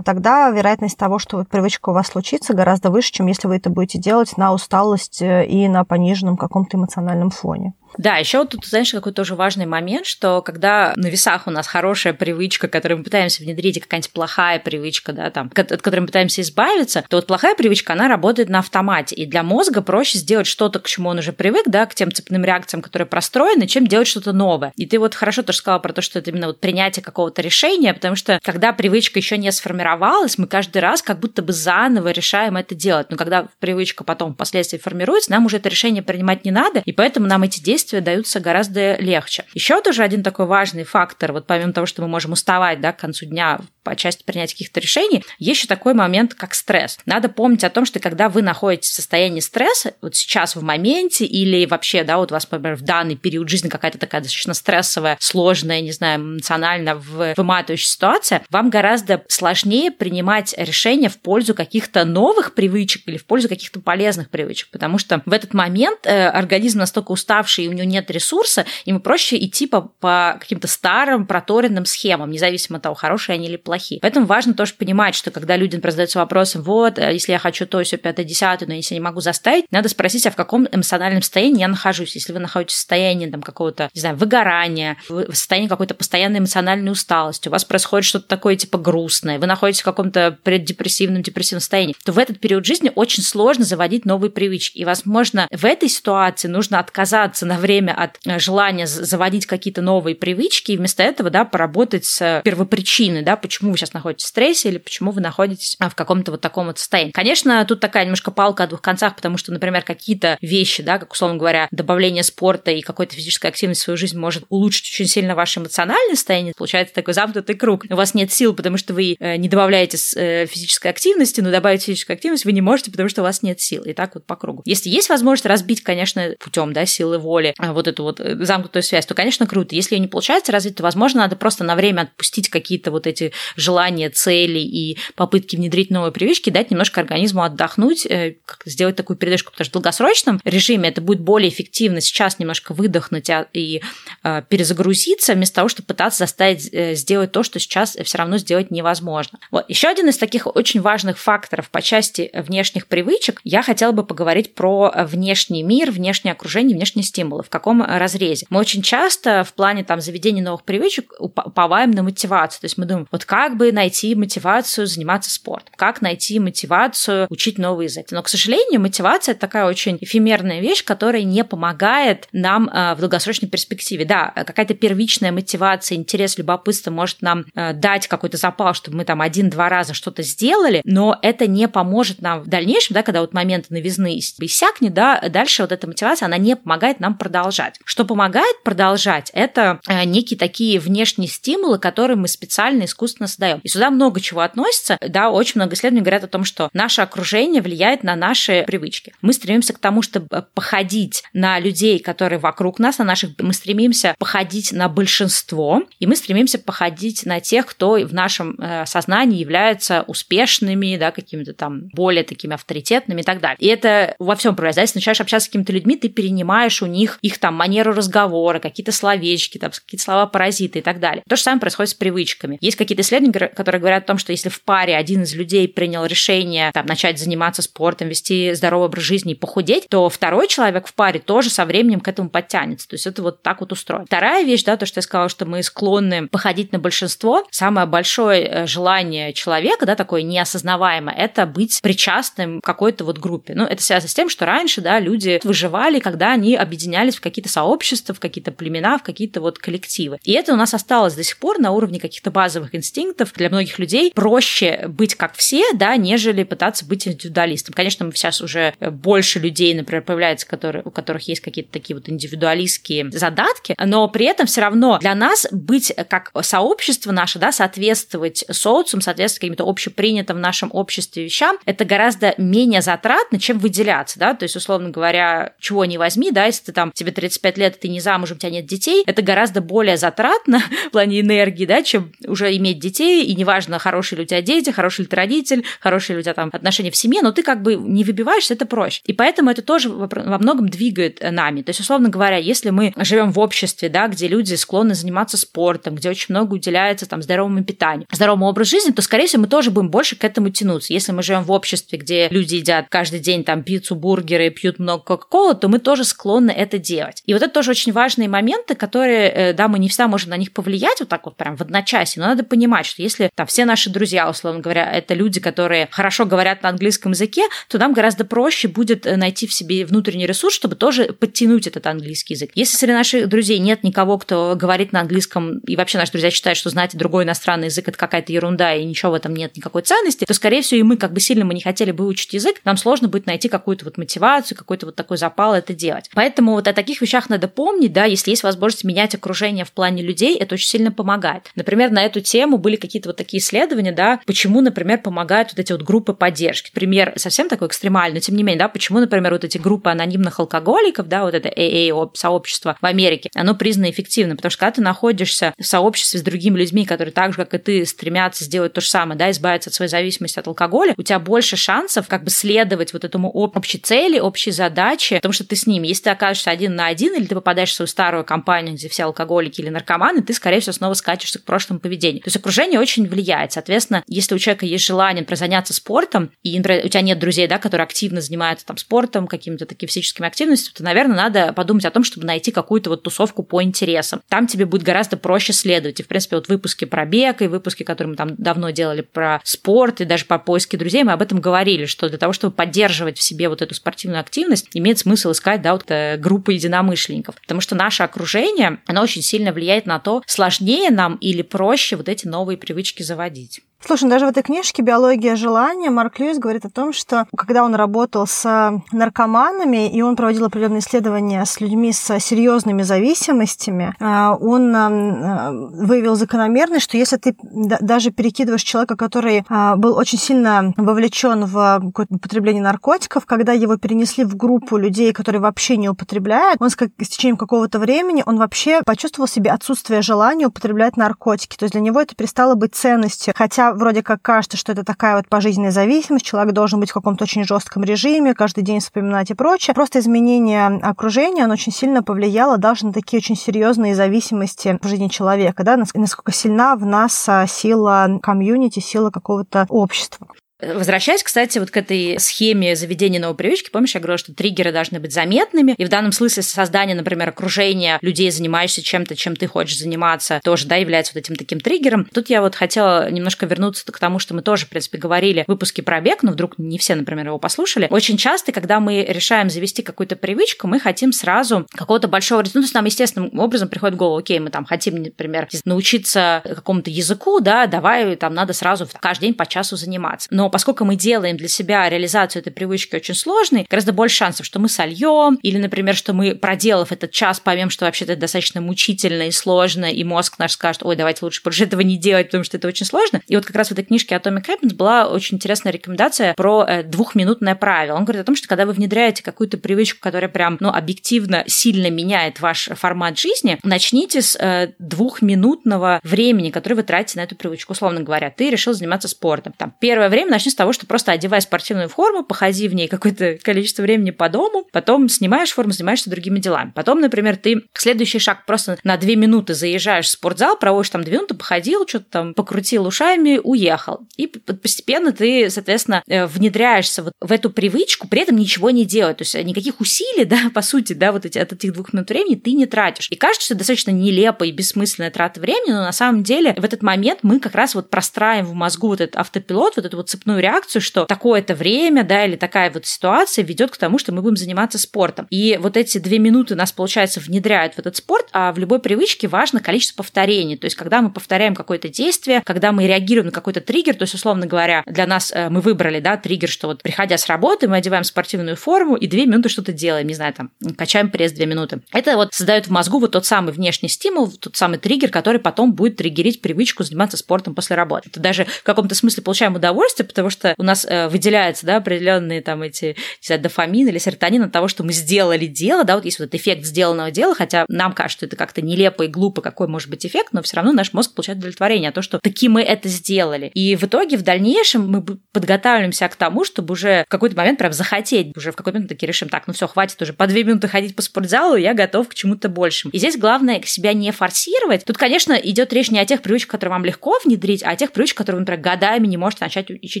Тогда 0.03 0.49
вероятность 0.49 0.97
того, 0.97 1.19
что 1.19 1.37
вот 1.37 1.47
привычка 1.47 1.89
у 1.89 1.93
вас 1.93 2.07
случится, 2.07 2.53
гораздо 2.53 2.91
выше, 2.91 3.11
чем 3.11 3.27
если 3.27 3.47
вы 3.47 3.57
это 3.57 3.69
будете 3.69 3.99
делать 3.99 4.37
на 4.37 4.53
усталость 4.53 5.21
э, 5.21 5.45
и 5.45 5.67
на 5.67 5.83
пониженном 5.83 6.37
каком-то 6.37 6.77
эмоциональном 6.77 7.29
фоне. 7.29 7.73
Да, 7.97 8.17
еще 8.17 8.45
тут, 8.45 8.65
знаешь, 8.65 8.91
какой 8.91 9.13
тоже 9.13 9.35
важный 9.35 9.65
момент, 9.65 10.05
что 10.05 10.41
когда 10.41 10.93
на 10.95 11.07
весах 11.07 11.47
у 11.47 11.51
нас 11.51 11.67
хорошая 11.67 12.13
привычка, 12.13 12.67
которую 12.67 12.99
мы 12.99 13.03
пытаемся 13.03 13.43
внедрить, 13.43 13.77
и 13.77 13.79
какая-нибудь 13.79 14.11
плохая 14.11 14.59
привычка, 14.59 15.13
да, 15.13 15.29
там, 15.29 15.51
от 15.55 15.81
которой 15.81 16.01
мы 16.01 16.07
пытаемся 16.07 16.41
избавиться, 16.41 17.03
то 17.07 17.17
вот 17.17 17.27
плохая 17.27 17.55
привычка, 17.55 17.93
она 17.93 18.07
работает 18.07 18.49
на 18.49 18.59
автомате. 18.59 19.15
И 19.15 19.25
для 19.25 19.43
мозга 19.43 19.81
проще 19.81 20.17
сделать 20.17 20.47
что-то, 20.47 20.79
к 20.79 20.87
чему 20.87 21.09
он 21.09 21.19
уже 21.19 21.33
привык, 21.33 21.63
да, 21.67 21.85
к 21.85 21.95
тем 21.95 22.11
цепным 22.11 22.43
реакциям, 22.43 22.81
которые 22.81 23.05
простроены, 23.05 23.67
чем 23.67 23.87
делать 23.87 24.07
что-то 24.07 24.33
новое. 24.33 24.73
И 24.75 24.85
ты 24.85 24.99
вот 24.99 25.15
хорошо 25.15 25.43
тоже 25.43 25.59
сказала 25.59 25.79
про 25.79 25.93
то, 25.93 26.01
что 26.01 26.19
это 26.19 26.31
именно 26.31 26.47
вот 26.47 26.59
принятие 26.59 27.03
какого-то 27.03 27.41
решения, 27.41 27.93
потому 27.93 28.15
что 28.15 28.39
когда 28.43 28.73
привычка 28.73 29.19
еще 29.19 29.37
не 29.37 29.51
сформировалась, 29.51 30.37
мы 30.37 30.47
каждый 30.47 30.79
раз 30.79 31.01
как 31.01 31.19
будто 31.19 31.41
бы 31.41 31.53
заново 31.53 32.09
решаем 32.09 32.57
это 32.57 32.73
делать. 32.75 33.07
Но 33.09 33.17
когда 33.17 33.47
привычка 33.59 34.03
потом 34.03 34.33
впоследствии 34.33 34.77
формируется, 34.77 35.31
нам 35.31 35.45
уже 35.45 35.57
это 35.57 35.69
решение 35.69 36.03
принимать 36.03 36.45
не 36.45 36.51
надо, 36.51 36.81
и 36.85 36.91
поэтому 36.91 37.27
нам 37.27 37.43
эти 37.43 37.61
действия 37.61 37.80
действия 37.81 38.01
даются 38.01 38.39
гораздо 38.39 38.95
легче. 38.97 39.45
Еще 39.53 39.81
тоже 39.81 40.03
один 40.03 40.23
такой 40.23 40.45
важный 40.45 40.83
фактор, 40.83 41.33
вот 41.33 41.47
помимо 41.47 41.73
того, 41.73 41.85
что 41.87 42.01
мы 42.01 42.07
можем 42.07 42.33
уставать 42.33 42.79
да, 42.79 42.93
к 42.93 42.99
концу 42.99 43.25
дня 43.25 43.59
по 43.83 43.95
части 43.95 44.23
принятия 44.23 44.53
каких-то 44.53 44.79
решений, 44.79 45.23
есть 45.39 45.61
еще 45.61 45.67
такой 45.67 45.93
момент, 45.93 46.33
как 46.33 46.53
стресс. 46.53 46.99
Надо 47.05 47.29
помнить 47.29 47.63
о 47.63 47.69
том, 47.69 47.85
что 47.85 47.99
когда 47.99 48.29
вы 48.29 48.41
находитесь 48.41 48.91
в 48.91 48.93
состоянии 48.93 49.39
стресса, 49.39 49.93
вот 50.01 50.15
сейчас 50.15 50.55
в 50.55 50.61
моменте 50.61 51.25
или 51.25 51.65
вообще, 51.65 52.03
да, 52.03 52.17
вот 52.17 52.31
у 52.31 52.35
вас, 52.35 52.49
например, 52.49 52.75
в 52.75 52.81
данный 52.81 53.15
период 53.15 53.49
жизни 53.49 53.69
какая-то 53.69 53.97
такая 53.97 54.21
достаточно 54.21 54.53
стрессовая, 54.53 55.17
сложная, 55.19 55.81
не 55.81 55.91
знаю, 55.91 56.19
эмоционально 56.19 56.95
выматывающая 56.95 57.87
ситуация, 57.87 58.43
вам 58.49 58.69
гораздо 58.69 59.23
сложнее 59.27 59.91
принимать 59.91 60.53
решения 60.57 61.09
в 61.09 61.19
пользу 61.19 61.53
каких-то 61.53 62.05
новых 62.05 62.53
привычек 62.53 63.07
или 63.07 63.17
в 63.17 63.25
пользу 63.25 63.49
каких-то 63.49 63.79
полезных 63.79 64.29
привычек, 64.29 64.69
потому 64.71 64.97
что 64.97 65.21
в 65.25 65.33
этот 65.33 65.53
момент 65.53 65.99
э, 66.05 66.27
организм 66.27 66.79
настолько 66.79 67.11
уставший, 67.11 67.65
и 67.65 67.67
у 67.67 67.71
него 67.71 67.87
нет 67.87 68.09
ресурса, 68.11 68.65
ему 68.85 68.99
проще 68.99 69.37
идти 69.37 69.67
по, 69.67 69.81
по 69.81 70.37
каким-то 70.39 70.67
старым 70.67 71.25
проторенным 71.25 71.85
схемам, 71.85 72.31
независимо 72.31 72.77
от 72.77 72.83
того, 72.83 72.95
хорошие 72.95 73.35
они 73.35 73.47
или 73.47 73.57
плохие 73.57 73.70
плохие. 73.71 74.01
Поэтому 74.01 74.25
важно 74.25 74.53
тоже 74.53 74.73
понимать, 74.73 75.15
что 75.15 75.31
когда 75.31 75.55
люди 75.55 75.79
задаются 75.81 76.19
вопросом, 76.19 76.61
вот, 76.61 76.99
э, 76.99 77.13
если 77.13 77.31
я 77.31 77.39
хочу 77.39 77.65
то, 77.65 77.81
все, 77.83 77.95
пятое, 77.95 78.25
десятое, 78.25 78.67
но 78.67 78.75
если 78.75 78.95
я 78.95 78.99
не 78.99 79.03
могу 79.03 79.21
заставить, 79.21 79.63
надо 79.71 79.87
спросить, 79.87 80.27
а 80.27 80.31
в 80.31 80.35
каком 80.35 80.67
эмоциональном 80.69 81.21
состоянии 81.21 81.61
я 81.61 81.69
нахожусь. 81.69 82.15
Если 82.15 82.33
вы 82.33 82.39
находитесь 82.39 82.75
в 82.75 82.77
состоянии 82.79 83.29
там 83.29 83.41
какого-то, 83.41 83.89
не 83.93 84.01
знаю, 84.01 84.17
выгорания, 84.17 84.97
в 85.07 85.33
состоянии 85.33 85.69
какой-то 85.69 85.93
постоянной 85.93 86.39
эмоциональной 86.39 86.91
усталости, 86.91 87.47
у 87.47 87.51
вас 87.51 87.63
происходит 87.63 88.05
что-то 88.05 88.27
такое 88.27 88.57
типа 88.57 88.77
грустное, 88.77 89.39
вы 89.39 89.45
находитесь 89.45 89.81
в 89.81 89.85
каком-то 89.85 90.37
преддепрессивном, 90.43 91.23
депрессивном 91.23 91.61
состоянии, 91.61 91.95
то 92.03 92.11
в 92.11 92.19
этот 92.19 92.41
период 92.41 92.65
жизни 92.65 92.91
очень 92.93 93.23
сложно 93.23 93.63
заводить 93.63 94.03
новые 94.03 94.31
привычки. 94.31 94.79
И, 94.79 94.83
возможно, 94.83 95.47
в 95.49 95.63
этой 95.63 95.87
ситуации 95.87 96.49
нужно 96.49 96.79
отказаться 96.79 97.45
на 97.45 97.57
время 97.57 97.93
от 97.93 98.19
э, 98.25 98.37
желания 98.37 98.85
заводить 98.85 99.45
какие-то 99.45 99.81
новые 99.81 100.15
привычки, 100.15 100.73
и 100.73 100.77
вместо 100.77 101.03
этого, 101.03 101.29
да, 101.29 101.45
поработать 101.45 102.03
с 102.03 102.41
первопричиной, 102.43 103.21
да, 103.21 103.37
почему 103.37 103.60
вы 103.69 103.77
сейчас 103.77 103.93
находитесь 103.93 104.25
в 104.25 104.29
стрессе 104.29 104.69
или 104.69 104.77
почему 104.79 105.11
вы 105.11 105.21
находитесь 105.21 105.75
а, 105.79 105.89
в 105.89 105.95
каком-то 105.95 106.31
вот 106.31 106.41
таком 106.41 106.67
вот 106.67 106.79
состоянии. 106.79 107.11
Конечно, 107.11 107.63
тут 107.65 107.79
такая 107.79 108.05
немножко 108.05 108.31
палка 108.31 108.63
о 108.63 108.67
двух 108.67 108.81
концах, 108.81 109.15
потому 109.15 109.37
что, 109.37 109.51
например, 109.51 109.83
какие-то 109.83 110.37
вещи, 110.41 110.81
да, 110.81 110.97
как, 110.97 111.13
условно 111.13 111.37
говоря, 111.37 111.67
добавление 111.71 112.23
спорта 112.23 112.71
и 112.71 112.81
какой-то 112.81 113.15
физической 113.15 113.47
активности 113.47 113.81
в 113.81 113.85
свою 113.85 113.97
жизнь 113.97 114.17
может 114.17 114.45
улучшить 114.49 114.87
очень 114.93 115.07
сильно 115.07 115.35
ваше 115.35 115.59
эмоциональное 115.59 116.15
состояние. 116.15 116.53
Получается 116.57 116.95
такой 116.95 117.13
замкнутый 117.13 117.55
круг. 117.55 117.85
У 117.89 117.95
вас 117.95 118.13
нет 118.13 118.31
сил, 118.31 118.53
потому 118.53 118.77
что 118.77 118.93
вы 118.93 119.15
э, 119.19 119.35
не 119.37 119.49
добавляете 119.49 119.97
э, 120.15 120.45
физической 120.45 120.87
активности, 120.87 121.41
но 121.41 121.51
добавить 121.51 121.83
физическую 121.83 122.15
активность 122.15 122.45
вы 122.45 122.51
не 122.51 122.61
можете, 122.61 122.91
потому 122.91 123.09
что 123.09 123.21
у 123.21 123.23
вас 123.23 123.43
нет 123.43 123.59
сил. 123.59 123.83
И 123.83 123.93
так 123.93 124.15
вот 124.15 124.25
по 124.25 124.35
кругу. 124.35 124.61
Если 124.65 124.89
есть 124.89 125.09
возможность 125.09 125.45
разбить, 125.45 125.83
конечно, 125.83 126.35
путем 126.39 126.73
да, 126.73 126.85
силы 126.85 127.17
воли 127.17 127.53
а, 127.57 127.73
вот 127.73 127.87
эту 127.87 128.03
вот 128.03 128.19
э, 128.19 128.35
замкнутую 128.43 128.83
связь, 128.83 129.05
то, 129.05 129.13
конечно, 129.13 129.45
круто. 129.47 129.75
Если 129.75 129.95
ее 129.95 129.99
не 129.99 130.07
получается 130.07 130.51
развить, 130.51 130.75
то, 130.75 130.83
возможно, 130.83 131.21
надо 131.21 131.35
просто 131.35 131.63
на 131.63 131.75
время 131.75 132.01
отпустить 132.01 132.49
какие-то 132.49 132.91
вот 132.91 133.07
эти 133.07 133.33
желания, 133.55 134.09
цели 134.09 134.59
и 134.59 134.97
попытки 135.15 135.55
внедрить 135.55 135.89
новые 135.91 136.11
привычки, 136.11 136.49
дать 136.49 136.71
немножко 136.71 137.01
организму 137.01 137.43
отдохнуть, 137.43 138.07
как 138.45 138.61
сделать 138.65 138.95
такую 138.95 139.17
передышку, 139.17 139.51
потому 139.51 139.65
что 139.65 139.71
в 139.71 139.73
долгосрочном 139.81 140.41
режиме 140.43 140.89
это 140.89 141.01
будет 141.01 141.21
более 141.21 141.49
эффективно 141.49 142.01
сейчас 142.01 142.39
немножко 142.39 142.73
выдохнуть 142.73 143.29
и 143.53 143.81
перезагрузиться, 144.23 145.33
вместо 145.33 145.55
того, 145.55 145.69
чтобы 145.69 145.87
пытаться 145.87 146.19
заставить 146.19 146.71
сделать 146.97 147.31
то, 147.31 147.43
что 147.43 147.59
сейчас 147.59 147.97
все 148.03 148.17
равно 148.17 148.37
сделать 148.37 148.71
невозможно. 148.71 149.39
Вот. 149.51 149.65
Еще 149.69 149.87
один 149.87 150.09
из 150.09 150.17
таких 150.17 150.47
очень 150.47 150.81
важных 150.81 151.17
факторов 151.17 151.69
по 151.69 151.81
части 151.81 152.29
внешних 152.33 152.87
привычек, 152.87 153.41
я 153.43 153.61
хотела 153.61 153.91
бы 153.91 154.05
поговорить 154.05 154.53
про 154.55 154.91
внешний 155.05 155.63
мир, 155.63 155.91
внешнее 155.91 156.33
окружение, 156.33 156.75
внешние 156.75 157.03
стимулы. 157.03 157.43
В 157.43 157.49
каком 157.49 157.81
разрезе? 157.81 158.45
Мы 158.49 158.59
очень 158.59 158.81
часто 158.81 159.43
в 159.43 159.53
плане 159.53 159.83
там 159.83 160.01
заведения 160.01 160.43
новых 160.43 160.63
привычек 160.63 161.13
уповаем 161.19 161.91
на 161.91 162.03
мотивацию. 162.03 162.61
То 162.61 162.65
есть 162.65 162.77
мы 162.77 162.85
думаем, 162.85 163.07
вот 163.11 163.25
как 163.25 163.40
бы 163.49 163.71
найти 163.71 164.15
мотивацию 164.15 164.87
заниматься 164.87 165.29
спортом, 165.29 165.73
как 165.75 166.01
найти 166.01 166.39
мотивацию 166.39 167.27
учить 167.29 167.57
новый 167.57 167.85
язык. 167.85 168.07
Но, 168.11 168.21
к 168.23 168.29
сожалению, 168.29 168.81
мотивация– 168.81 169.31
это 169.33 169.41
такая 169.41 169.65
очень 169.65 169.97
эфемерная 169.99 170.61
вещь, 170.61 170.83
которая 170.83 171.23
не 171.23 171.43
помогает 171.43 172.27
нам 172.31 172.69
э, 172.69 172.95
в 172.95 172.99
долгосрочной 172.99 173.49
перспективе. 173.49 174.05
Да, 174.05 174.31
какая-то 174.35 174.73
первичная 174.73 175.31
мотивация, 175.31 175.97
интерес, 175.97 176.37
любопытство 176.37 176.91
может 176.91 177.21
нам 177.21 177.45
э, 177.55 177.73
дать 177.73 178.07
какой-то 178.07 178.37
запал, 178.37 178.73
чтобы 178.73 178.97
мы 178.97 179.05
там 179.05 179.21
один-два 179.21 179.69
раза 179.69 179.93
что-то 179.93 180.23
сделали, 180.23 180.81
но 180.83 181.17
это 181.21 181.47
не 181.47 181.67
поможет 181.67 182.21
нам 182.21 182.41
в 182.41 182.47
дальнейшем, 182.47 182.93
да, 182.93 183.03
когда 183.03 183.21
вот 183.21 183.33
момент 183.33 183.69
новизны 183.69 184.17
иссякнет, 184.19 184.93
да, 184.93 185.21
дальше 185.29 185.63
вот 185.63 185.71
эта 185.71 185.87
мотивация, 185.87 186.25
она 186.25 186.37
не 186.37 186.55
помогает 186.55 186.99
нам 186.99 187.17
продолжать. 187.17 187.79
Что 187.85 188.05
помогает 188.05 188.63
продолжать, 188.63 189.31
это 189.33 189.79
э, 189.87 190.03
некие 190.03 190.37
такие 190.37 190.79
внешние 190.79 191.29
стимулы, 191.29 191.79
которые 191.79 192.17
мы 192.17 192.27
специально, 192.27 192.85
искусственно 192.85 193.27
создаем. 193.31 193.59
И 193.63 193.67
сюда 193.67 193.89
много 193.89 194.21
чего 194.21 194.41
относится, 194.41 194.97
да, 195.07 195.29
очень 195.29 195.53
много 195.55 195.75
исследований 195.75 196.01
говорят 196.01 196.23
о 196.23 196.27
том, 196.27 196.43
что 196.43 196.69
наше 196.73 197.01
окружение 197.01 197.61
влияет 197.61 198.03
на 198.03 198.15
наши 198.15 198.63
привычки. 198.67 199.13
Мы 199.21 199.33
стремимся 199.33 199.73
к 199.73 199.79
тому, 199.79 200.01
чтобы 200.01 200.27
походить 200.53 201.23
на 201.33 201.59
людей, 201.59 201.99
которые 201.99 202.39
вокруг 202.39 202.79
нас, 202.79 202.97
на 202.97 203.05
наших, 203.05 203.31
мы 203.39 203.53
стремимся 203.53 204.15
походить 204.19 204.71
на 204.71 204.89
большинство, 204.89 205.83
и 205.99 206.07
мы 206.07 206.15
стремимся 206.15 206.59
походить 206.59 207.25
на 207.25 207.39
тех, 207.39 207.65
кто 207.65 207.93
в 207.93 208.13
нашем 208.13 208.55
э, 208.59 208.85
сознании 208.85 209.39
являются 209.39 210.03
успешными, 210.07 210.97
да, 210.97 211.11
какими-то 211.11 211.53
там 211.53 211.89
более 211.93 212.23
такими 212.23 212.53
авторитетными 212.53 213.21
и 213.21 213.23
так 213.23 213.39
далее. 213.39 213.57
И 213.59 213.67
это 213.67 214.15
во 214.19 214.35
всем 214.35 214.55
проявляется. 214.55 214.77
Да, 214.77 214.83
если 214.83 214.97
начинаешь 214.99 215.21
общаться 215.21 215.45
с 215.45 215.49
какими-то 215.49 215.73
людьми, 215.73 215.95
ты 215.95 216.09
перенимаешь 216.09 216.81
у 216.81 216.85
них 216.85 217.19
их 217.21 217.37
там 217.37 217.55
манеру 217.55 217.93
разговора, 217.93 218.59
какие-то 218.59 218.91
словечки, 218.91 219.57
там, 219.57 219.71
какие-то 219.71 220.03
слова-паразиты 220.03 220.79
и 220.79 220.81
так 220.81 220.99
далее. 220.99 221.23
То 221.27 221.35
же 221.35 221.41
самое 221.41 221.61
происходит 221.61 221.91
с 221.91 221.93
привычками. 221.93 222.57
Есть 222.61 222.77
какие-то 222.77 223.01
исследования, 223.01 223.20
которые 223.31 223.79
говорят 223.79 224.03
о 224.03 224.07
том, 224.07 224.17
что 224.17 224.31
если 224.31 224.49
в 224.49 224.61
паре 224.63 224.95
один 224.95 225.23
из 225.23 225.35
людей 225.35 225.67
принял 225.67 226.05
решение 226.05 226.71
там, 226.73 226.85
начать 226.85 227.19
заниматься 227.19 227.61
спортом, 227.61 228.09
вести 228.09 228.53
здоровый 228.53 228.87
образ 228.87 229.03
жизни 229.03 229.33
и 229.33 229.35
похудеть, 229.35 229.87
то 229.89 230.09
второй 230.09 230.47
человек 230.47 230.87
в 230.87 230.93
паре 230.93 231.19
тоже 231.19 231.49
со 231.49 231.65
временем 231.65 231.99
к 231.99 232.07
этому 232.07 232.29
подтянется. 232.29 232.87
То 232.87 232.95
есть 232.95 233.07
это 233.07 233.21
вот 233.21 233.41
так 233.41 233.59
вот 233.59 233.71
устроено. 233.71 234.05
Вторая 234.05 234.43
вещь, 234.43 234.63
да, 234.63 234.77
то, 234.77 234.85
что 234.85 234.99
я 234.99 235.01
сказала, 235.01 235.29
что 235.29 235.45
мы 235.45 235.63
склонны 235.63 236.27
походить 236.27 236.71
на 236.71 236.79
большинство, 236.79 237.45
самое 237.51 237.87
большое 237.87 238.43
э, 238.43 238.67
желание 238.67 239.33
человека, 239.33 239.85
да, 239.85 239.95
такое 239.95 240.21
неосознаваемое, 240.23 241.15
это 241.15 241.45
быть 241.45 241.79
причастным 241.81 242.61
к 242.61 242.65
какой-то 242.65 243.05
вот 243.05 243.17
группе. 243.17 243.53
Ну, 243.55 243.65
это 243.65 243.83
связано 243.83 244.09
с 244.09 244.13
тем, 244.13 244.29
что 244.29 244.45
раньше, 244.45 244.81
да, 244.81 244.99
люди 244.99 245.39
выживали, 245.43 245.99
когда 245.99 246.31
они 246.31 246.55
объединялись 246.55 247.15
в 247.15 247.21
какие-то 247.21 247.49
сообщества, 247.49 248.13
в 248.13 248.19
какие-то 248.19 248.51
племена, 248.51 248.97
в 248.97 249.03
какие-то 249.03 249.41
вот 249.41 249.59
коллективы. 249.59 250.19
И 250.23 250.31
это 250.33 250.53
у 250.53 250.55
нас 250.55 250.73
осталось 250.73 251.13
до 251.13 251.23
сих 251.23 251.37
пор 251.37 251.59
на 251.59 251.71
уровне 251.71 251.99
каких-то 251.99 252.31
базовых 252.31 252.73
инстинктов. 252.75 253.10
Для 253.35 253.49
многих 253.49 253.79
людей 253.79 254.11
проще 254.13 254.85
быть 254.87 255.15
как 255.15 255.35
все, 255.35 255.63
да, 255.73 255.95
нежели 255.95 256.43
пытаться 256.43 256.85
быть 256.85 257.07
индивидуалистом. 257.07 257.73
Конечно, 257.73 258.05
мы 258.05 258.11
сейчас 258.13 258.41
уже 258.41 258.73
больше 258.79 259.39
людей, 259.39 259.73
например, 259.73 260.03
появляется, 260.03 260.47
которые, 260.47 260.83
у 260.83 260.91
которых 260.91 261.27
есть 261.27 261.41
какие-то 261.41 261.71
такие 261.71 261.95
вот 261.95 262.09
индивидуалистские 262.09 263.11
задатки, 263.11 263.75
но 263.83 264.07
при 264.07 264.25
этом 264.25 264.47
все 264.47 264.61
равно 264.61 264.99
для 264.99 265.15
нас 265.15 265.47
быть 265.51 265.93
как 266.09 266.31
сообщество 266.41 267.11
наше, 267.11 267.39
да, 267.39 267.51
соответствовать 267.51 268.45
социум, 268.49 269.01
соответствовать 269.01 269.41
каким-то 269.41 269.69
общепринятым 269.69 270.37
в 270.37 270.39
нашем 270.39 270.69
обществе 270.73 271.23
вещам, 271.23 271.57
это 271.65 271.85
гораздо 271.85 272.33
менее 272.37 272.81
затратно, 272.81 273.39
чем 273.39 273.59
выделяться, 273.59 274.19
да, 274.19 274.33
то 274.33 274.43
есть, 274.43 274.55
условно 274.55 274.89
говоря, 274.89 275.53
чего 275.59 275.85
не 275.85 275.97
возьми, 275.97 276.31
да, 276.31 276.45
если 276.45 276.65
ты 276.65 276.71
там, 276.73 276.91
тебе 276.91 277.11
35 277.11 277.57
лет, 277.57 277.79
ты 277.79 277.87
не 277.87 277.99
замужем, 277.99 278.37
у 278.37 278.39
тебя 278.39 278.51
нет 278.51 278.65
детей, 278.65 279.03
это 279.05 279.21
гораздо 279.21 279.61
более 279.61 279.97
затратно 279.97 280.61
в 280.87 280.91
плане 280.91 281.21
энергии, 281.21 281.65
да, 281.65 281.83
чем 281.83 282.11
уже 282.25 282.55
иметь 282.57 282.79
детей, 282.79 283.00
и 283.03 283.35
неважно, 283.35 283.79
хорошие 283.79 284.21
у 284.21 284.25
тебя 284.25 284.41
дети, 284.41 284.69
хороший 284.71 285.01
ли 285.01 285.07
ты 285.07 285.15
родитель, 285.15 285.65
хорошие 285.79 286.19
у 286.19 286.21
тебя 286.21 286.33
там 286.33 286.49
отношения 286.51 286.91
в 286.91 286.95
семье, 286.95 287.21
но 287.21 287.31
ты 287.31 287.43
как 287.43 287.61
бы 287.61 287.75
не 287.75 288.03
выбиваешься, 288.03 288.53
это 288.53 288.65
проще. 288.65 289.01
И 289.05 289.13
поэтому 289.13 289.49
это 289.49 289.61
тоже 289.61 289.89
во 289.89 290.37
многом 290.37 290.69
двигает 290.69 291.19
нами. 291.21 291.61
То 291.61 291.69
есть, 291.69 291.79
условно 291.79 292.09
говоря, 292.09 292.37
если 292.37 292.69
мы 292.69 292.93
живем 292.97 293.31
в 293.31 293.39
обществе, 293.39 293.89
да, 293.89 294.07
где 294.07 294.27
люди 294.27 294.55
склонны 294.55 294.93
заниматься 294.93 295.37
спортом, 295.37 295.95
где 295.95 296.09
очень 296.09 296.27
много 296.29 296.53
уделяется 296.53 297.07
там 297.07 297.21
здоровому 297.21 297.63
питанию, 297.63 298.07
здоровому 298.11 298.47
образу 298.47 298.71
жизни, 298.71 298.91
то, 298.91 299.01
скорее 299.01 299.27
всего, 299.27 299.43
мы 299.43 299.47
тоже 299.47 299.71
будем 299.71 299.89
больше 299.89 300.15
к 300.15 300.23
этому 300.23 300.49
тянуться. 300.49 300.93
Если 300.93 301.11
мы 301.11 301.23
живем 301.23 301.43
в 301.43 301.51
обществе, 301.51 301.97
где 301.97 302.27
люди 302.29 302.55
едят 302.55 302.87
каждый 302.89 303.19
день 303.19 303.43
там 303.43 303.63
пиццу, 303.63 303.95
бургеры, 303.95 304.49
пьют 304.49 304.79
много 304.79 305.03
кока-колы, 305.03 305.55
то 305.55 305.67
мы 305.67 305.79
тоже 305.79 306.03
склонны 306.03 306.51
это 306.51 306.77
делать. 306.77 307.21
И 307.25 307.33
вот 307.33 307.41
это 307.41 307.53
тоже 307.53 307.71
очень 307.71 307.91
важные 307.91 308.29
моменты, 308.29 308.75
которые, 308.75 309.29
э, 309.29 309.53
да, 309.53 309.67
мы 309.67 309.79
не 309.79 309.89
всегда 309.89 310.07
можем 310.07 310.29
на 310.29 310.37
них 310.37 310.51
повлиять 310.53 310.99
вот 310.99 311.09
так 311.09 311.25
вот 311.25 311.35
прям 311.35 311.57
в 311.57 311.61
одночасье, 311.61 312.21
но 312.21 312.29
надо 312.29 312.43
понимать, 312.43 312.80
что 312.85 313.01
если 313.01 313.29
там 313.35 313.47
все 313.47 313.65
наши 313.65 313.89
друзья, 313.89 314.29
условно 314.29 314.61
говоря, 314.61 314.89
это 314.91 315.13
люди, 315.13 315.39
которые 315.39 315.87
хорошо 315.91 316.25
говорят 316.25 316.63
на 316.63 316.69
английском 316.69 317.11
языке, 317.11 317.43
то 317.67 317.77
нам 317.77 317.93
гораздо 317.93 318.25
проще 318.25 318.67
будет 318.67 319.05
э, 319.05 319.15
найти 319.15 319.47
в 319.47 319.53
себе 319.53 319.85
внутренний 319.85 320.27
ресурс, 320.27 320.55
чтобы 320.55 320.75
тоже 320.75 321.13
подтянуть 321.13 321.67
этот 321.67 321.87
английский 321.87 322.33
язык. 322.33 322.51
Если 322.55 322.77
среди 322.77 322.93
наших 322.93 323.29
друзей 323.29 323.59
нет 323.59 323.83
никого, 323.83 324.17
кто 324.17 324.55
говорит 324.55 324.91
на 324.91 325.01
английском, 325.01 325.59
и 325.59 325.75
вообще 325.75 325.97
наши 325.97 326.11
друзья 326.11 326.31
считают, 326.31 326.57
что 326.57 326.69
знать 326.69 326.95
другой 326.95 327.23
иностранный 327.23 327.67
язык 327.67 327.87
это 327.87 327.97
какая-то 327.97 328.31
ерунда, 328.31 328.75
и 328.75 328.83
ничего 328.83 329.11
в 329.11 329.15
этом 329.15 329.33
нет 329.35 329.55
никакой 329.55 329.81
ценности, 329.81 330.25
то, 330.25 330.33
скорее 330.33 330.61
всего, 330.61 330.79
и 330.79 330.83
мы, 330.83 330.97
как 330.97 331.13
бы 331.13 331.19
сильно 331.19 331.45
мы 331.45 331.53
не 331.53 331.61
хотели 331.61 331.91
бы 331.91 332.05
учить 332.05 332.33
язык, 332.33 332.61
нам 332.63 332.77
сложно 332.77 333.07
будет 333.07 333.25
найти 333.25 333.49
какую-то 333.49 333.85
вот 333.85 333.97
мотивацию, 333.97 334.57
какой-то 334.57 334.87
вот 334.87 334.95
такой 334.95 335.17
запал 335.17 335.53
это 335.53 335.73
делать. 335.73 336.09
Поэтому 336.13 336.53
вот 336.53 336.67
о 336.67 336.73
таких 336.73 337.01
вещах 337.01 337.29
надо 337.29 337.47
помнить, 337.47 337.93
да, 337.93 338.05
если 338.05 338.31
есть 338.31 338.43
возможность 338.43 338.83
менять 338.83 339.15
окружение 339.15 339.65
в 339.65 339.71
плане 339.71 340.03
людей, 340.03 340.37
это 340.37 340.55
очень 340.55 340.67
сильно 340.67 340.91
помогает. 340.91 341.51
Например, 341.55 341.91
на 341.91 342.03
эту 342.03 342.21
тему 342.21 342.57
были 342.57 342.70
какие-то 342.75 343.09
вот 343.09 343.17
такие 343.17 343.41
исследования, 343.41 343.91
да, 343.91 344.19
почему, 344.25 344.61
например, 344.61 345.01
помогают 345.01 345.49
вот 345.51 345.59
эти 345.59 345.71
вот 345.71 345.83
группы 345.83 346.13
поддержки. 346.13 346.71
Пример 346.73 347.13
совсем 347.15 347.49
такой 347.49 347.67
экстремальный, 347.67 348.15
но 348.15 348.19
тем 348.19 348.35
не 348.35 348.43
менее, 348.43 348.59
да, 348.59 348.69
почему, 348.69 348.99
например, 348.99 349.31
вот 349.33 349.43
эти 349.43 349.57
группы 349.57 349.89
анонимных 349.89 350.39
алкоголиков, 350.39 351.07
да, 351.07 351.23
вот 351.23 351.33
это 351.33 351.49
AA 351.49 352.09
сообщество 352.13 352.77
в 352.81 352.85
Америке, 352.85 353.29
оно 353.35 353.55
признано 353.55 353.89
эффективным, 353.89 354.37
потому 354.37 354.51
что 354.51 354.59
когда 354.59 354.71
ты 354.71 354.81
находишься 354.81 355.53
в 355.57 355.63
сообществе 355.63 356.19
с 356.19 356.23
другими 356.23 356.57
людьми, 356.57 356.85
которые 356.85 357.13
так 357.13 357.31
же, 357.31 357.37
как 357.37 357.53
и 357.53 357.57
ты, 357.57 357.85
стремятся 357.85 358.43
сделать 358.43 358.73
то 358.73 358.81
же 358.81 358.87
самое, 358.87 359.17
да, 359.17 359.31
избавиться 359.31 359.69
от 359.69 359.73
своей 359.73 359.89
зависимости 359.89 360.39
от 360.39 360.47
алкоголя, 360.47 360.93
у 360.97 361.03
тебя 361.03 361.19
больше 361.19 361.57
шансов 361.57 362.07
как 362.07 362.23
бы 362.23 362.29
следовать 362.29 362.93
вот 362.93 363.03
этому 363.03 363.29
общей 363.31 363.77
цели, 363.77 364.19
общей 364.19 364.51
задаче, 364.51 365.15
потому 365.15 365.33
что 365.33 365.45
ты 365.45 365.55
с 365.55 365.67
ними. 365.67 365.87
Если 365.87 366.03
ты 366.03 366.09
окажешься 366.11 366.51
один 366.51 366.75
на 366.75 366.87
один, 366.87 367.15
или 367.15 367.25
ты 367.25 367.35
попадаешь 367.35 367.71
в 367.71 367.73
свою 367.73 367.87
старую 367.87 368.23
компанию, 368.23 368.75
где 368.75 368.89
все 368.89 369.03
алкоголики 369.03 369.61
или 369.61 369.69
наркоманы, 369.69 370.21
ты, 370.21 370.33
скорее 370.33 370.59
всего, 370.59 370.73
снова 370.73 370.93
скачешься 370.93 371.39
к 371.39 371.43
прошлому 371.43 371.79
поведению. 371.79 372.21
То 372.21 372.27
есть 372.27 372.37
окружение 372.37 372.60
очень 372.79 373.07
влияет. 373.07 373.51
Соответственно, 373.53 374.03
если 374.07 374.35
у 374.35 374.39
человека 374.39 374.65
есть 374.65 374.85
желание 374.85 375.21
например, 375.21 375.37
заняться 375.37 375.73
спортом, 375.73 376.31
и, 376.43 376.57
например, 376.57 376.85
у 376.85 376.89
тебя 376.89 377.01
нет 377.01 377.19
друзей, 377.19 377.47
да, 377.47 377.57
которые 377.57 377.85
активно 377.85 378.21
занимаются 378.21 378.65
там 378.65 378.77
спортом, 378.77 379.27
какими-то 379.27 379.65
такими 379.65 379.89
физическими 379.89 380.27
активностями, 380.27 380.75
то, 380.75 380.83
наверное, 380.83 381.15
надо 381.15 381.53
подумать 381.53 381.85
о 381.85 381.91
том, 381.91 382.03
чтобы 382.03 382.25
найти 382.25 382.51
какую-то 382.51 382.89
вот 382.89 383.03
тусовку 383.03 383.43
по 383.43 383.61
интересам. 383.63 384.21
Там 384.27 384.47
тебе 384.47 384.65
будет 384.65 384.83
гораздо 384.83 385.17
проще 385.17 385.53
следовать. 385.53 385.99
И, 385.99 386.03
в 386.03 386.07
принципе, 386.07 386.35
вот 386.35 386.47
выпуски 386.47 386.85
про 386.85 387.05
бег 387.05 387.41
и 387.41 387.47
выпуски, 387.47 387.83
которые 387.83 388.11
мы 388.11 388.15
там 388.15 388.35
давно 388.37 388.69
делали 388.71 389.01
про 389.01 389.39
спорт 389.43 390.01
и 390.01 390.05
даже 390.05 390.25
по 390.25 390.39
поиске 390.39 390.77
друзей, 390.77 391.03
мы 391.03 391.13
об 391.13 391.21
этом 391.21 391.39
говорили, 391.39 391.85
что 391.85 392.09
для 392.09 392.17
того, 392.17 392.33
чтобы 392.33 392.53
поддерживать 392.53 393.17
в 393.17 393.21
себе 393.21 393.49
вот 393.49 393.61
эту 393.61 393.73
спортивную 393.73 394.19
активность, 394.19 394.67
имеет 394.73 394.99
смысл 394.99 395.31
искать, 395.31 395.61
да, 395.61 395.73
вот 395.73 395.85
э, 395.89 396.17
группы 396.17 396.53
единомышленников. 396.53 397.35
Потому 397.41 397.61
что 397.61 397.75
наше 397.75 398.03
окружение, 398.03 398.79
оно 398.87 399.01
очень 399.01 399.21
сильно 399.21 399.51
влияет 399.51 399.85
на 399.85 399.99
то, 399.99 400.23
сложнее 400.25 400.89
нам 400.91 401.15
или 401.15 401.41
проще 401.41 401.95
вот 401.95 402.09
эти 402.09 402.27
новые 402.27 402.50
привычки 402.57 403.03
заводить. 403.03 403.61
Слушай, 403.83 404.09
даже 404.09 404.27
в 404.27 404.29
этой 404.29 404.43
книжке 404.43 404.83
«Биология 404.83 405.35
желания» 405.35 405.89
Марк 405.89 406.19
Льюис 406.19 406.37
говорит 406.37 406.65
о 406.65 406.69
том, 406.69 406.93
что 406.93 407.25
когда 407.35 407.63
он 407.63 407.73
работал 407.73 408.27
с 408.27 408.79
наркоманами, 408.91 409.91
и 409.91 410.01
он 410.03 410.15
проводил 410.15 410.45
определенные 410.45 410.79
исследования 410.79 411.43
с 411.43 411.59
людьми 411.59 411.91
с 411.91 412.19
серьезными 412.19 412.83
зависимостями, 412.83 413.95
а, 413.99 414.35
он 414.35 414.73
а, 414.75 415.51
выявил 415.51 416.15
закономерность, 416.15 416.83
что 416.83 416.95
если 416.95 417.17
ты 417.17 417.35
даже 417.41 418.11
перекидываешь 418.11 418.61
человека, 418.61 418.95
который 418.95 419.43
был 419.77 419.97
очень 419.97 420.19
сильно 420.19 420.73
вовлечен 420.77 421.45
в 421.45 421.81
употребление 422.09 422.61
наркотиков, 422.61 423.25
когда 423.25 423.51
его 423.53 423.77
перенесли 423.77 424.23
в 424.23 424.35
группу 424.35 424.77
людей, 424.77 425.11
которые 425.11 425.41
вообще 425.41 425.77
не 425.77 425.89
употребляют, 425.89 426.61
он 426.61 426.69
с, 426.69 426.75
с 426.75 427.07
течением 427.09 427.37
какого-то 427.37 427.79
времени, 427.79 428.23
он 428.25 428.37
вообще 428.37 428.81
почувствовал 428.85 429.27
себе 429.27 429.51
отсутствие 429.51 430.01
желания 430.01 430.47
употреблять 430.47 430.97
наркотики. 430.97 431.57
То 431.57 431.63
есть 431.63 431.73
для 431.73 431.81
него 431.81 431.99
это 431.99 432.15
перестало 432.15 432.55
быть 432.55 432.75
ценностью. 432.75 433.33
Хотя 433.35 433.70
вроде 433.73 434.03
как 434.03 434.21
кажется, 434.21 434.57
что 434.57 434.71
это 434.71 434.83
такая 434.83 435.15
вот 435.15 435.27
пожизненная 435.27 435.71
зависимость, 435.71 436.25
человек 436.25 436.53
должен 436.53 436.79
быть 436.79 436.91
в 436.91 436.93
каком-то 436.93 437.23
очень 437.23 437.43
жестком 437.43 437.83
режиме, 437.83 438.33
каждый 438.33 438.63
день 438.63 438.79
вспоминать 438.79 439.31
и 439.31 439.33
прочее. 439.33 439.73
Просто 439.73 439.99
изменение 439.99 440.67
окружения, 440.81 441.45
оно 441.45 441.53
очень 441.53 441.71
сильно 441.71 442.03
повлияло 442.03 442.57
даже 442.57 442.85
на 442.85 442.93
такие 442.93 443.19
очень 443.19 443.35
серьезные 443.35 443.95
зависимости 443.95 444.79
в 444.81 444.87
жизни 444.87 445.07
человека, 445.07 445.63
да, 445.63 445.77
насколько 445.77 446.31
сильна 446.31 446.75
в 446.75 446.85
нас 446.85 447.27
а, 447.27 447.47
сила 447.47 448.19
комьюнити, 448.21 448.79
сила 448.79 449.09
какого-то 449.09 449.65
общества. 449.69 450.27
Возвращаясь, 450.61 451.23
кстати, 451.23 451.57
вот 451.59 451.71
к 451.71 451.77
этой 451.77 452.19
схеме 452.19 452.75
заведения 452.75 453.19
новой 453.19 453.35
привычки, 453.35 453.69
помнишь, 453.69 453.95
я 453.95 453.99
говорила, 453.99 454.17
что 454.17 454.33
триггеры 454.33 454.71
должны 454.71 454.99
быть 454.99 455.13
заметными, 455.13 455.73
и 455.77 455.85
в 455.85 455.89
данном 455.89 456.11
смысле 456.11 456.43
создание, 456.43 456.95
например, 456.95 457.29
окружения 457.29 457.97
людей, 458.01 458.29
занимающихся 458.31 458.83
чем-то, 458.83 459.15
чем 459.15 459.35
ты 459.35 459.47
хочешь 459.47 459.77
заниматься, 459.77 460.39
тоже, 460.43 460.67
да, 460.67 460.75
является 460.75 461.13
вот 461.15 461.21
этим 461.21 461.35
таким 461.35 461.59
триггером. 461.59 462.07
Тут 462.13 462.29
я 462.29 462.41
вот 462.41 462.55
хотела 462.55 463.09
немножко 463.09 463.45
вернуться 463.45 463.83
к 463.91 463.99
тому, 463.99 464.19
что 464.19 464.33
мы 464.33 464.41
тоже, 464.41 464.65
в 464.65 464.69
принципе, 464.69 464.97
говорили 464.97 465.43
в 465.47 465.47
выпуске 465.47 465.81
про 465.81 465.99
бег, 465.99 466.23
но 466.23 466.31
вдруг 466.31 466.57
не 466.57 466.77
все, 466.77 466.95
например, 466.95 467.27
его 467.27 467.39
послушали. 467.39 467.87
Очень 467.89 468.17
часто, 468.17 468.51
когда 468.51 468.79
мы 468.79 469.03
решаем 469.07 469.49
завести 469.49 469.81
какую-то 469.81 470.15
привычку, 470.15 470.67
мы 470.67 470.79
хотим 470.79 471.11
сразу 471.11 471.67
какого-то 471.71 472.07
большого 472.07 472.41
результата. 472.41 472.59
Ну, 472.59 472.63
то 472.63 472.65
есть 472.65 472.75
нам 472.75 472.85
естественным 472.85 473.39
образом 473.39 473.67
приходит 473.67 473.95
в 473.95 473.97
голову, 473.97 474.17
окей, 474.17 474.39
мы 474.39 474.51
там 474.51 474.65
хотим, 474.65 475.01
например, 475.01 475.47
научиться 475.65 476.43
какому-то 476.43 476.91
языку, 476.91 477.39
да, 477.39 477.65
давай 477.65 478.15
там 478.15 478.35
надо 478.35 478.53
сразу 478.53 478.87
каждый 478.99 479.21
день 479.21 479.33
по 479.33 479.45
часу 479.45 479.75
заниматься. 479.75 480.27
Но 480.31 480.50
поскольку 480.51 480.85
мы 480.85 480.95
делаем 480.95 481.37
для 481.37 481.47
себя 481.47 481.89
реализацию 481.89 482.41
этой 482.41 482.51
привычки 482.51 482.95
очень 482.95 483.15
сложной, 483.15 483.65
гораздо 483.69 483.93
больше 483.93 484.17
шансов, 484.17 484.45
что 484.45 484.59
мы 484.59 484.69
сольем, 484.69 485.39
или, 485.41 485.57
например, 485.57 485.95
что 485.95 486.13
мы, 486.13 486.35
проделав 486.35 486.91
этот 486.91 487.11
час, 487.11 487.39
поймем, 487.39 487.69
что 487.69 487.85
вообще 487.85 488.05
это 488.05 488.15
достаточно 488.15 488.61
мучительно 488.61 489.23
и 489.23 489.31
сложно, 489.31 489.85
и 489.85 490.03
мозг 490.03 490.37
наш 490.39 490.53
скажет, 490.53 490.83
ой, 490.83 490.95
давайте 490.95 491.25
лучше 491.25 491.41
больше 491.43 491.63
этого 491.63 491.81
не 491.81 491.97
делать, 491.97 492.27
потому 492.27 492.43
что 492.43 492.57
это 492.57 492.67
очень 492.67 492.85
сложно. 492.85 493.21
И 493.27 493.35
вот 493.35 493.45
как 493.45 493.55
раз 493.55 493.69
в 493.69 493.71
этой 493.71 493.85
книжке 493.85 494.15
Atomic 494.15 494.45
Habits 494.45 494.73
была 494.75 495.07
очень 495.07 495.37
интересная 495.37 495.71
рекомендация 495.71 496.33
про 496.33 496.65
э, 496.67 496.83
двухминутное 496.83 497.55
правило. 497.55 497.95
Он 497.95 498.03
говорит 498.03 498.21
о 498.21 498.25
том, 498.25 498.35
что 498.35 498.47
когда 498.47 498.65
вы 498.65 498.73
внедряете 498.73 499.23
какую-то 499.23 499.57
привычку, 499.57 499.99
которая 500.01 500.29
прям, 500.29 500.57
ну, 500.59 500.69
объективно 500.69 501.43
сильно 501.47 501.89
меняет 501.89 502.39
ваш 502.39 502.69
формат 502.73 503.17
жизни, 503.17 503.57
начните 503.63 504.21
с 504.21 504.35
э, 504.37 504.73
двухминутного 504.79 505.99
времени, 506.03 506.49
которое 506.49 506.75
вы 506.75 506.83
тратите 506.83 507.19
на 507.19 507.23
эту 507.23 507.35
привычку. 507.35 507.73
Условно 507.73 508.01
говоря, 508.01 508.29
ты 508.29 508.49
решил 508.49 508.73
заниматься 508.73 509.07
спортом. 509.07 509.53
Там, 509.57 509.73
первое 509.79 510.09
время 510.09 510.31
начни 510.41 510.51
с 510.51 510.55
того, 510.55 510.73
что 510.73 510.87
просто 510.87 511.11
одевай 511.11 511.41
спортивную 511.41 511.87
форму, 511.87 512.23
походи 512.23 512.67
в 512.67 512.73
ней 512.73 512.87
какое-то 512.87 513.37
количество 513.43 513.83
времени 513.83 514.11
по 514.11 514.27
дому, 514.27 514.67
потом 514.71 515.07
снимаешь 515.07 515.51
форму, 515.51 515.71
занимаешься 515.71 516.09
другими 516.09 516.39
делами. 516.39 516.71
Потом, 516.73 516.99
например, 516.99 517.37
ты 517.37 517.63
следующий 517.73 518.19
шаг 518.19 518.45
просто 518.45 518.77
на 518.83 518.97
две 518.97 519.15
минуты 519.15 519.53
заезжаешь 519.53 520.05
в 520.05 520.09
спортзал, 520.09 520.57
проводишь 520.57 520.89
там 520.89 521.03
две 521.03 521.17
минуты, 521.17 521.35
походил, 521.35 521.87
что-то 521.87 522.05
там 522.09 522.33
покрутил 522.33 522.87
ушами, 522.87 523.39
уехал. 523.43 524.07
И 524.17 524.27
постепенно 524.27 525.11
ты, 525.11 525.49
соответственно, 525.49 526.03
э, 526.07 526.25
внедряешься 526.25 527.03
вот 527.03 527.13
в 527.21 527.31
эту 527.31 527.51
привычку, 527.51 528.07
при 528.07 528.21
этом 528.21 528.35
ничего 528.35 528.71
не 528.71 528.85
делать. 528.85 529.17
То 529.17 529.23
есть 529.23 529.35
никаких 529.35 529.79
усилий, 529.79 530.25
да, 530.31 530.49
по 530.53 530.61
сути, 530.61 530.93
да, 530.93 531.11
вот 531.11 531.25
эти, 531.25 531.37
от 531.37 531.53
этих 531.53 531.73
двух 531.73 531.93
минут 531.93 532.09
времени 532.09 532.35
ты 532.35 532.53
не 532.53 532.65
тратишь. 532.65 533.07
И 533.11 533.15
кажется, 533.15 533.45
что 533.45 533.55
достаточно 533.55 533.91
нелепо 533.91 534.43
и 534.43 534.51
бессмысленная 534.51 535.11
трата 535.11 535.39
времени, 535.39 535.71
но 535.71 535.81
на 535.81 535.91
самом 535.91 536.23
деле 536.23 536.55
в 536.57 536.63
этот 536.63 536.81
момент 536.81 537.19
мы 537.21 537.39
как 537.39 537.53
раз 537.53 537.75
вот 537.75 537.89
простраиваем 537.89 538.45
в 538.45 538.53
мозгу 538.53 538.87
вот 538.87 539.01
этот 539.01 539.17
автопилот, 539.17 539.75
вот 539.75 539.85
эту 539.85 539.97
вот 539.97 540.09
цепную 540.09 540.30
реакцию, 540.39 540.81
что 540.81 541.05
такое-то 541.05 541.55
время, 541.55 542.03
да, 542.03 542.25
или 542.25 542.35
такая 542.35 542.71
вот 542.71 542.85
ситуация 542.85 543.43
ведет 543.43 543.71
к 543.71 543.77
тому, 543.77 543.97
что 543.97 544.11
мы 544.11 544.21
будем 544.21 544.37
заниматься 544.37 544.77
спортом. 544.77 545.27
И 545.29 545.57
вот 545.61 545.77
эти 545.77 545.97
две 545.97 546.19
минуты 546.19 546.55
нас, 546.55 546.71
получается, 546.71 547.19
внедряют 547.19 547.75
в 547.75 547.79
этот 547.79 547.95
спорт, 547.97 548.27
а 548.31 548.51
в 548.51 548.57
любой 548.57 548.79
привычке 548.79 549.27
важно 549.27 549.59
количество 549.59 549.97
повторений. 549.97 550.57
То 550.57 550.65
есть, 550.65 550.75
когда 550.75 551.01
мы 551.01 551.11
повторяем 551.11 551.55
какое-то 551.55 551.89
действие, 551.89 552.41
когда 552.45 552.71
мы 552.71 552.87
реагируем 552.87 553.27
на 553.27 553.31
какой-то 553.31 553.61
триггер, 553.61 553.95
то 553.95 554.03
есть, 554.03 554.13
условно 554.13 554.45
говоря, 554.45 554.83
для 554.85 555.05
нас 555.05 555.31
э, 555.33 555.49
мы 555.49 555.61
выбрали, 555.61 555.99
да, 555.99 556.17
триггер, 556.17 556.49
что 556.49 556.67
вот 556.67 556.81
приходя 556.81 557.17
с 557.17 557.27
работы, 557.27 557.67
мы 557.67 557.77
одеваем 557.77 558.03
спортивную 558.03 558.55
форму 558.55 558.95
и 558.95 559.07
две 559.07 559.25
минуты 559.25 559.49
что-то 559.49 559.71
делаем, 559.71 560.07
не 560.07 560.13
знаю, 560.13 560.33
там, 560.33 560.51
качаем 560.77 561.09
пресс 561.09 561.31
две 561.31 561.45
минуты. 561.45 561.81
Это 561.91 562.15
вот 562.15 562.33
создает 562.33 562.67
в 562.67 562.71
мозгу 562.71 562.99
вот 562.99 563.11
тот 563.11 563.25
самый 563.25 563.53
внешний 563.53 563.89
стимул, 563.89 564.31
тот 564.31 564.55
самый 564.55 564.77
триггер, 564.77 565.09
который 565.09 565.39
потом 565.39 565.73
будет 565.73 565.97
триггерить 565.97 566.41
привычку 566.41 566.83
заниматься 566.83 567.17
спортом 567.17 567.55
после 567.55 567.75
работы. 567.75 568.09
Это 568.09 568.19
даже 568.19 568.45
в 568.45 568.63
каком-то 568.63 568.95
смысле 568.95 569.23
получаем 569.23 569.55
удовольствие, 569.55 570.07
потому 570.07 570.20
что 570.29 570.53
у 570.57 570.63
нас 570.63 570.85
э, 570.87 571.07
выделяются, 571.07 571.65
да, 571.65 571.77
определенные 571.77 572.41
там 572.41 572.61
эти, 572.61 572.85
не 572.85 573.25
знаю, 573.25 573.41
дофамин 573.41 573.87
или 573.87 573.97
серотонин 573.97 574.43
от 574.43 574.51
того, 574.51 574.67
что 574.67 574.83
мы 574.83 574.93
сделали 574.93 575.45
дело, 575.45 575.83
да, 575.83 575.95
вот 575.95 576.05
есть 576.05 576.19
вот 576.19 576.25
этот 576.25 576.35
эффект 576.35 576.65
сделанного 576.65 577.11
дела, 577.11 577.35
хотя 577.35 577.65
нам 577.67 577.93
кажется, 577.93 578.17
что 578.17 578.25
это 578.25 578.35
как-то 578.35 578.61
нелепо 578.61 579.03
и 579.03 579.07
глупо, 579.07 579.41
какой 579.41 579.67
может 579.67 579.89
быть 579.89 580.05
эффект, 580.05 580.29
но 580.33 580.41
все 580.41 580.57
равно 580.57 580.71
наш 580.71 580.93
мозг 580.93 581.13
получает 581.13 581.39
удовлетворение 581.39 581.89
от 581.89 581.95
того, 581.95 582.03
что 582.03 582.19
таки 582.19 582.49
мы 582.49 582.61
это 582.61 582.89
сделали. 582.89 583.51
И 583.53 583.75
в 583.75 583.83
итоге 583.83 584.17
в 584.17 584.21
дальнейшем 584.21 584.89
мы 584.89 585.01
подготавливаемся 585.31 586.07
к 586.07 586.15
тому, 586.15 586.43
чтобы 586.43 586.73
уже 586.73 587.03
в 587.07 587.11
какой-то 587.11 587.35
момент 587.35 587.57
прям 587.57 587.73
захотеть, 587.73 588.35
уже 588.35 588.51
в 588.51 588.55
какой-то 588.55 588.77
момент 588.77 588.89
таки 588.89 589.05
решим, 589.05 589.29
так, 589.29 589.47
ну 589.47 589.53
все, 589.53 589.67
хватит 589.67 590.01
уже 590.01 590.13
по 590.13 590.27
две 590.27 590.43
минуты 590.43 590.67
ходить 590.67 590.95
по 590.95 591.01
спортзалу, 591.01 591.55
я 591.55 591.73
готов 591.73 592.09
к 592.09 592.13
чему-то 592.13 592.49
большему. 592.49 592.91
И 592.91 592.97
здесь 592.97 593.17
главное 593.17 593.61
себя 593.65 593.93
не 593.93 594.11
форсировать. 594.11 594.85
Тут, 594.85 594.97
конечно, 594.97 595.33
идет 595.33 595.73
речь 595.73 595.91
не 595.91 595.99
о 595.99 596.05
тех 596.05 596.21
привычках, 596.21 596.51
которые 596.51 596.73
вам 596.73 596.85
легко 596.85 597.17
внедрить, 597.23 597.63
а 597.63 597.71
о 597.71 597.75
тех 597.75 597.91
привычках, 597.91 598.19
которые 598.19 598.37
вы, 598.37 598.41
например, 598.41 598.61
годами 598.61 599.07
не 599.07 599.17
можете 599.17 599.43
начать 599.45 599.69
учить 599.69 600.00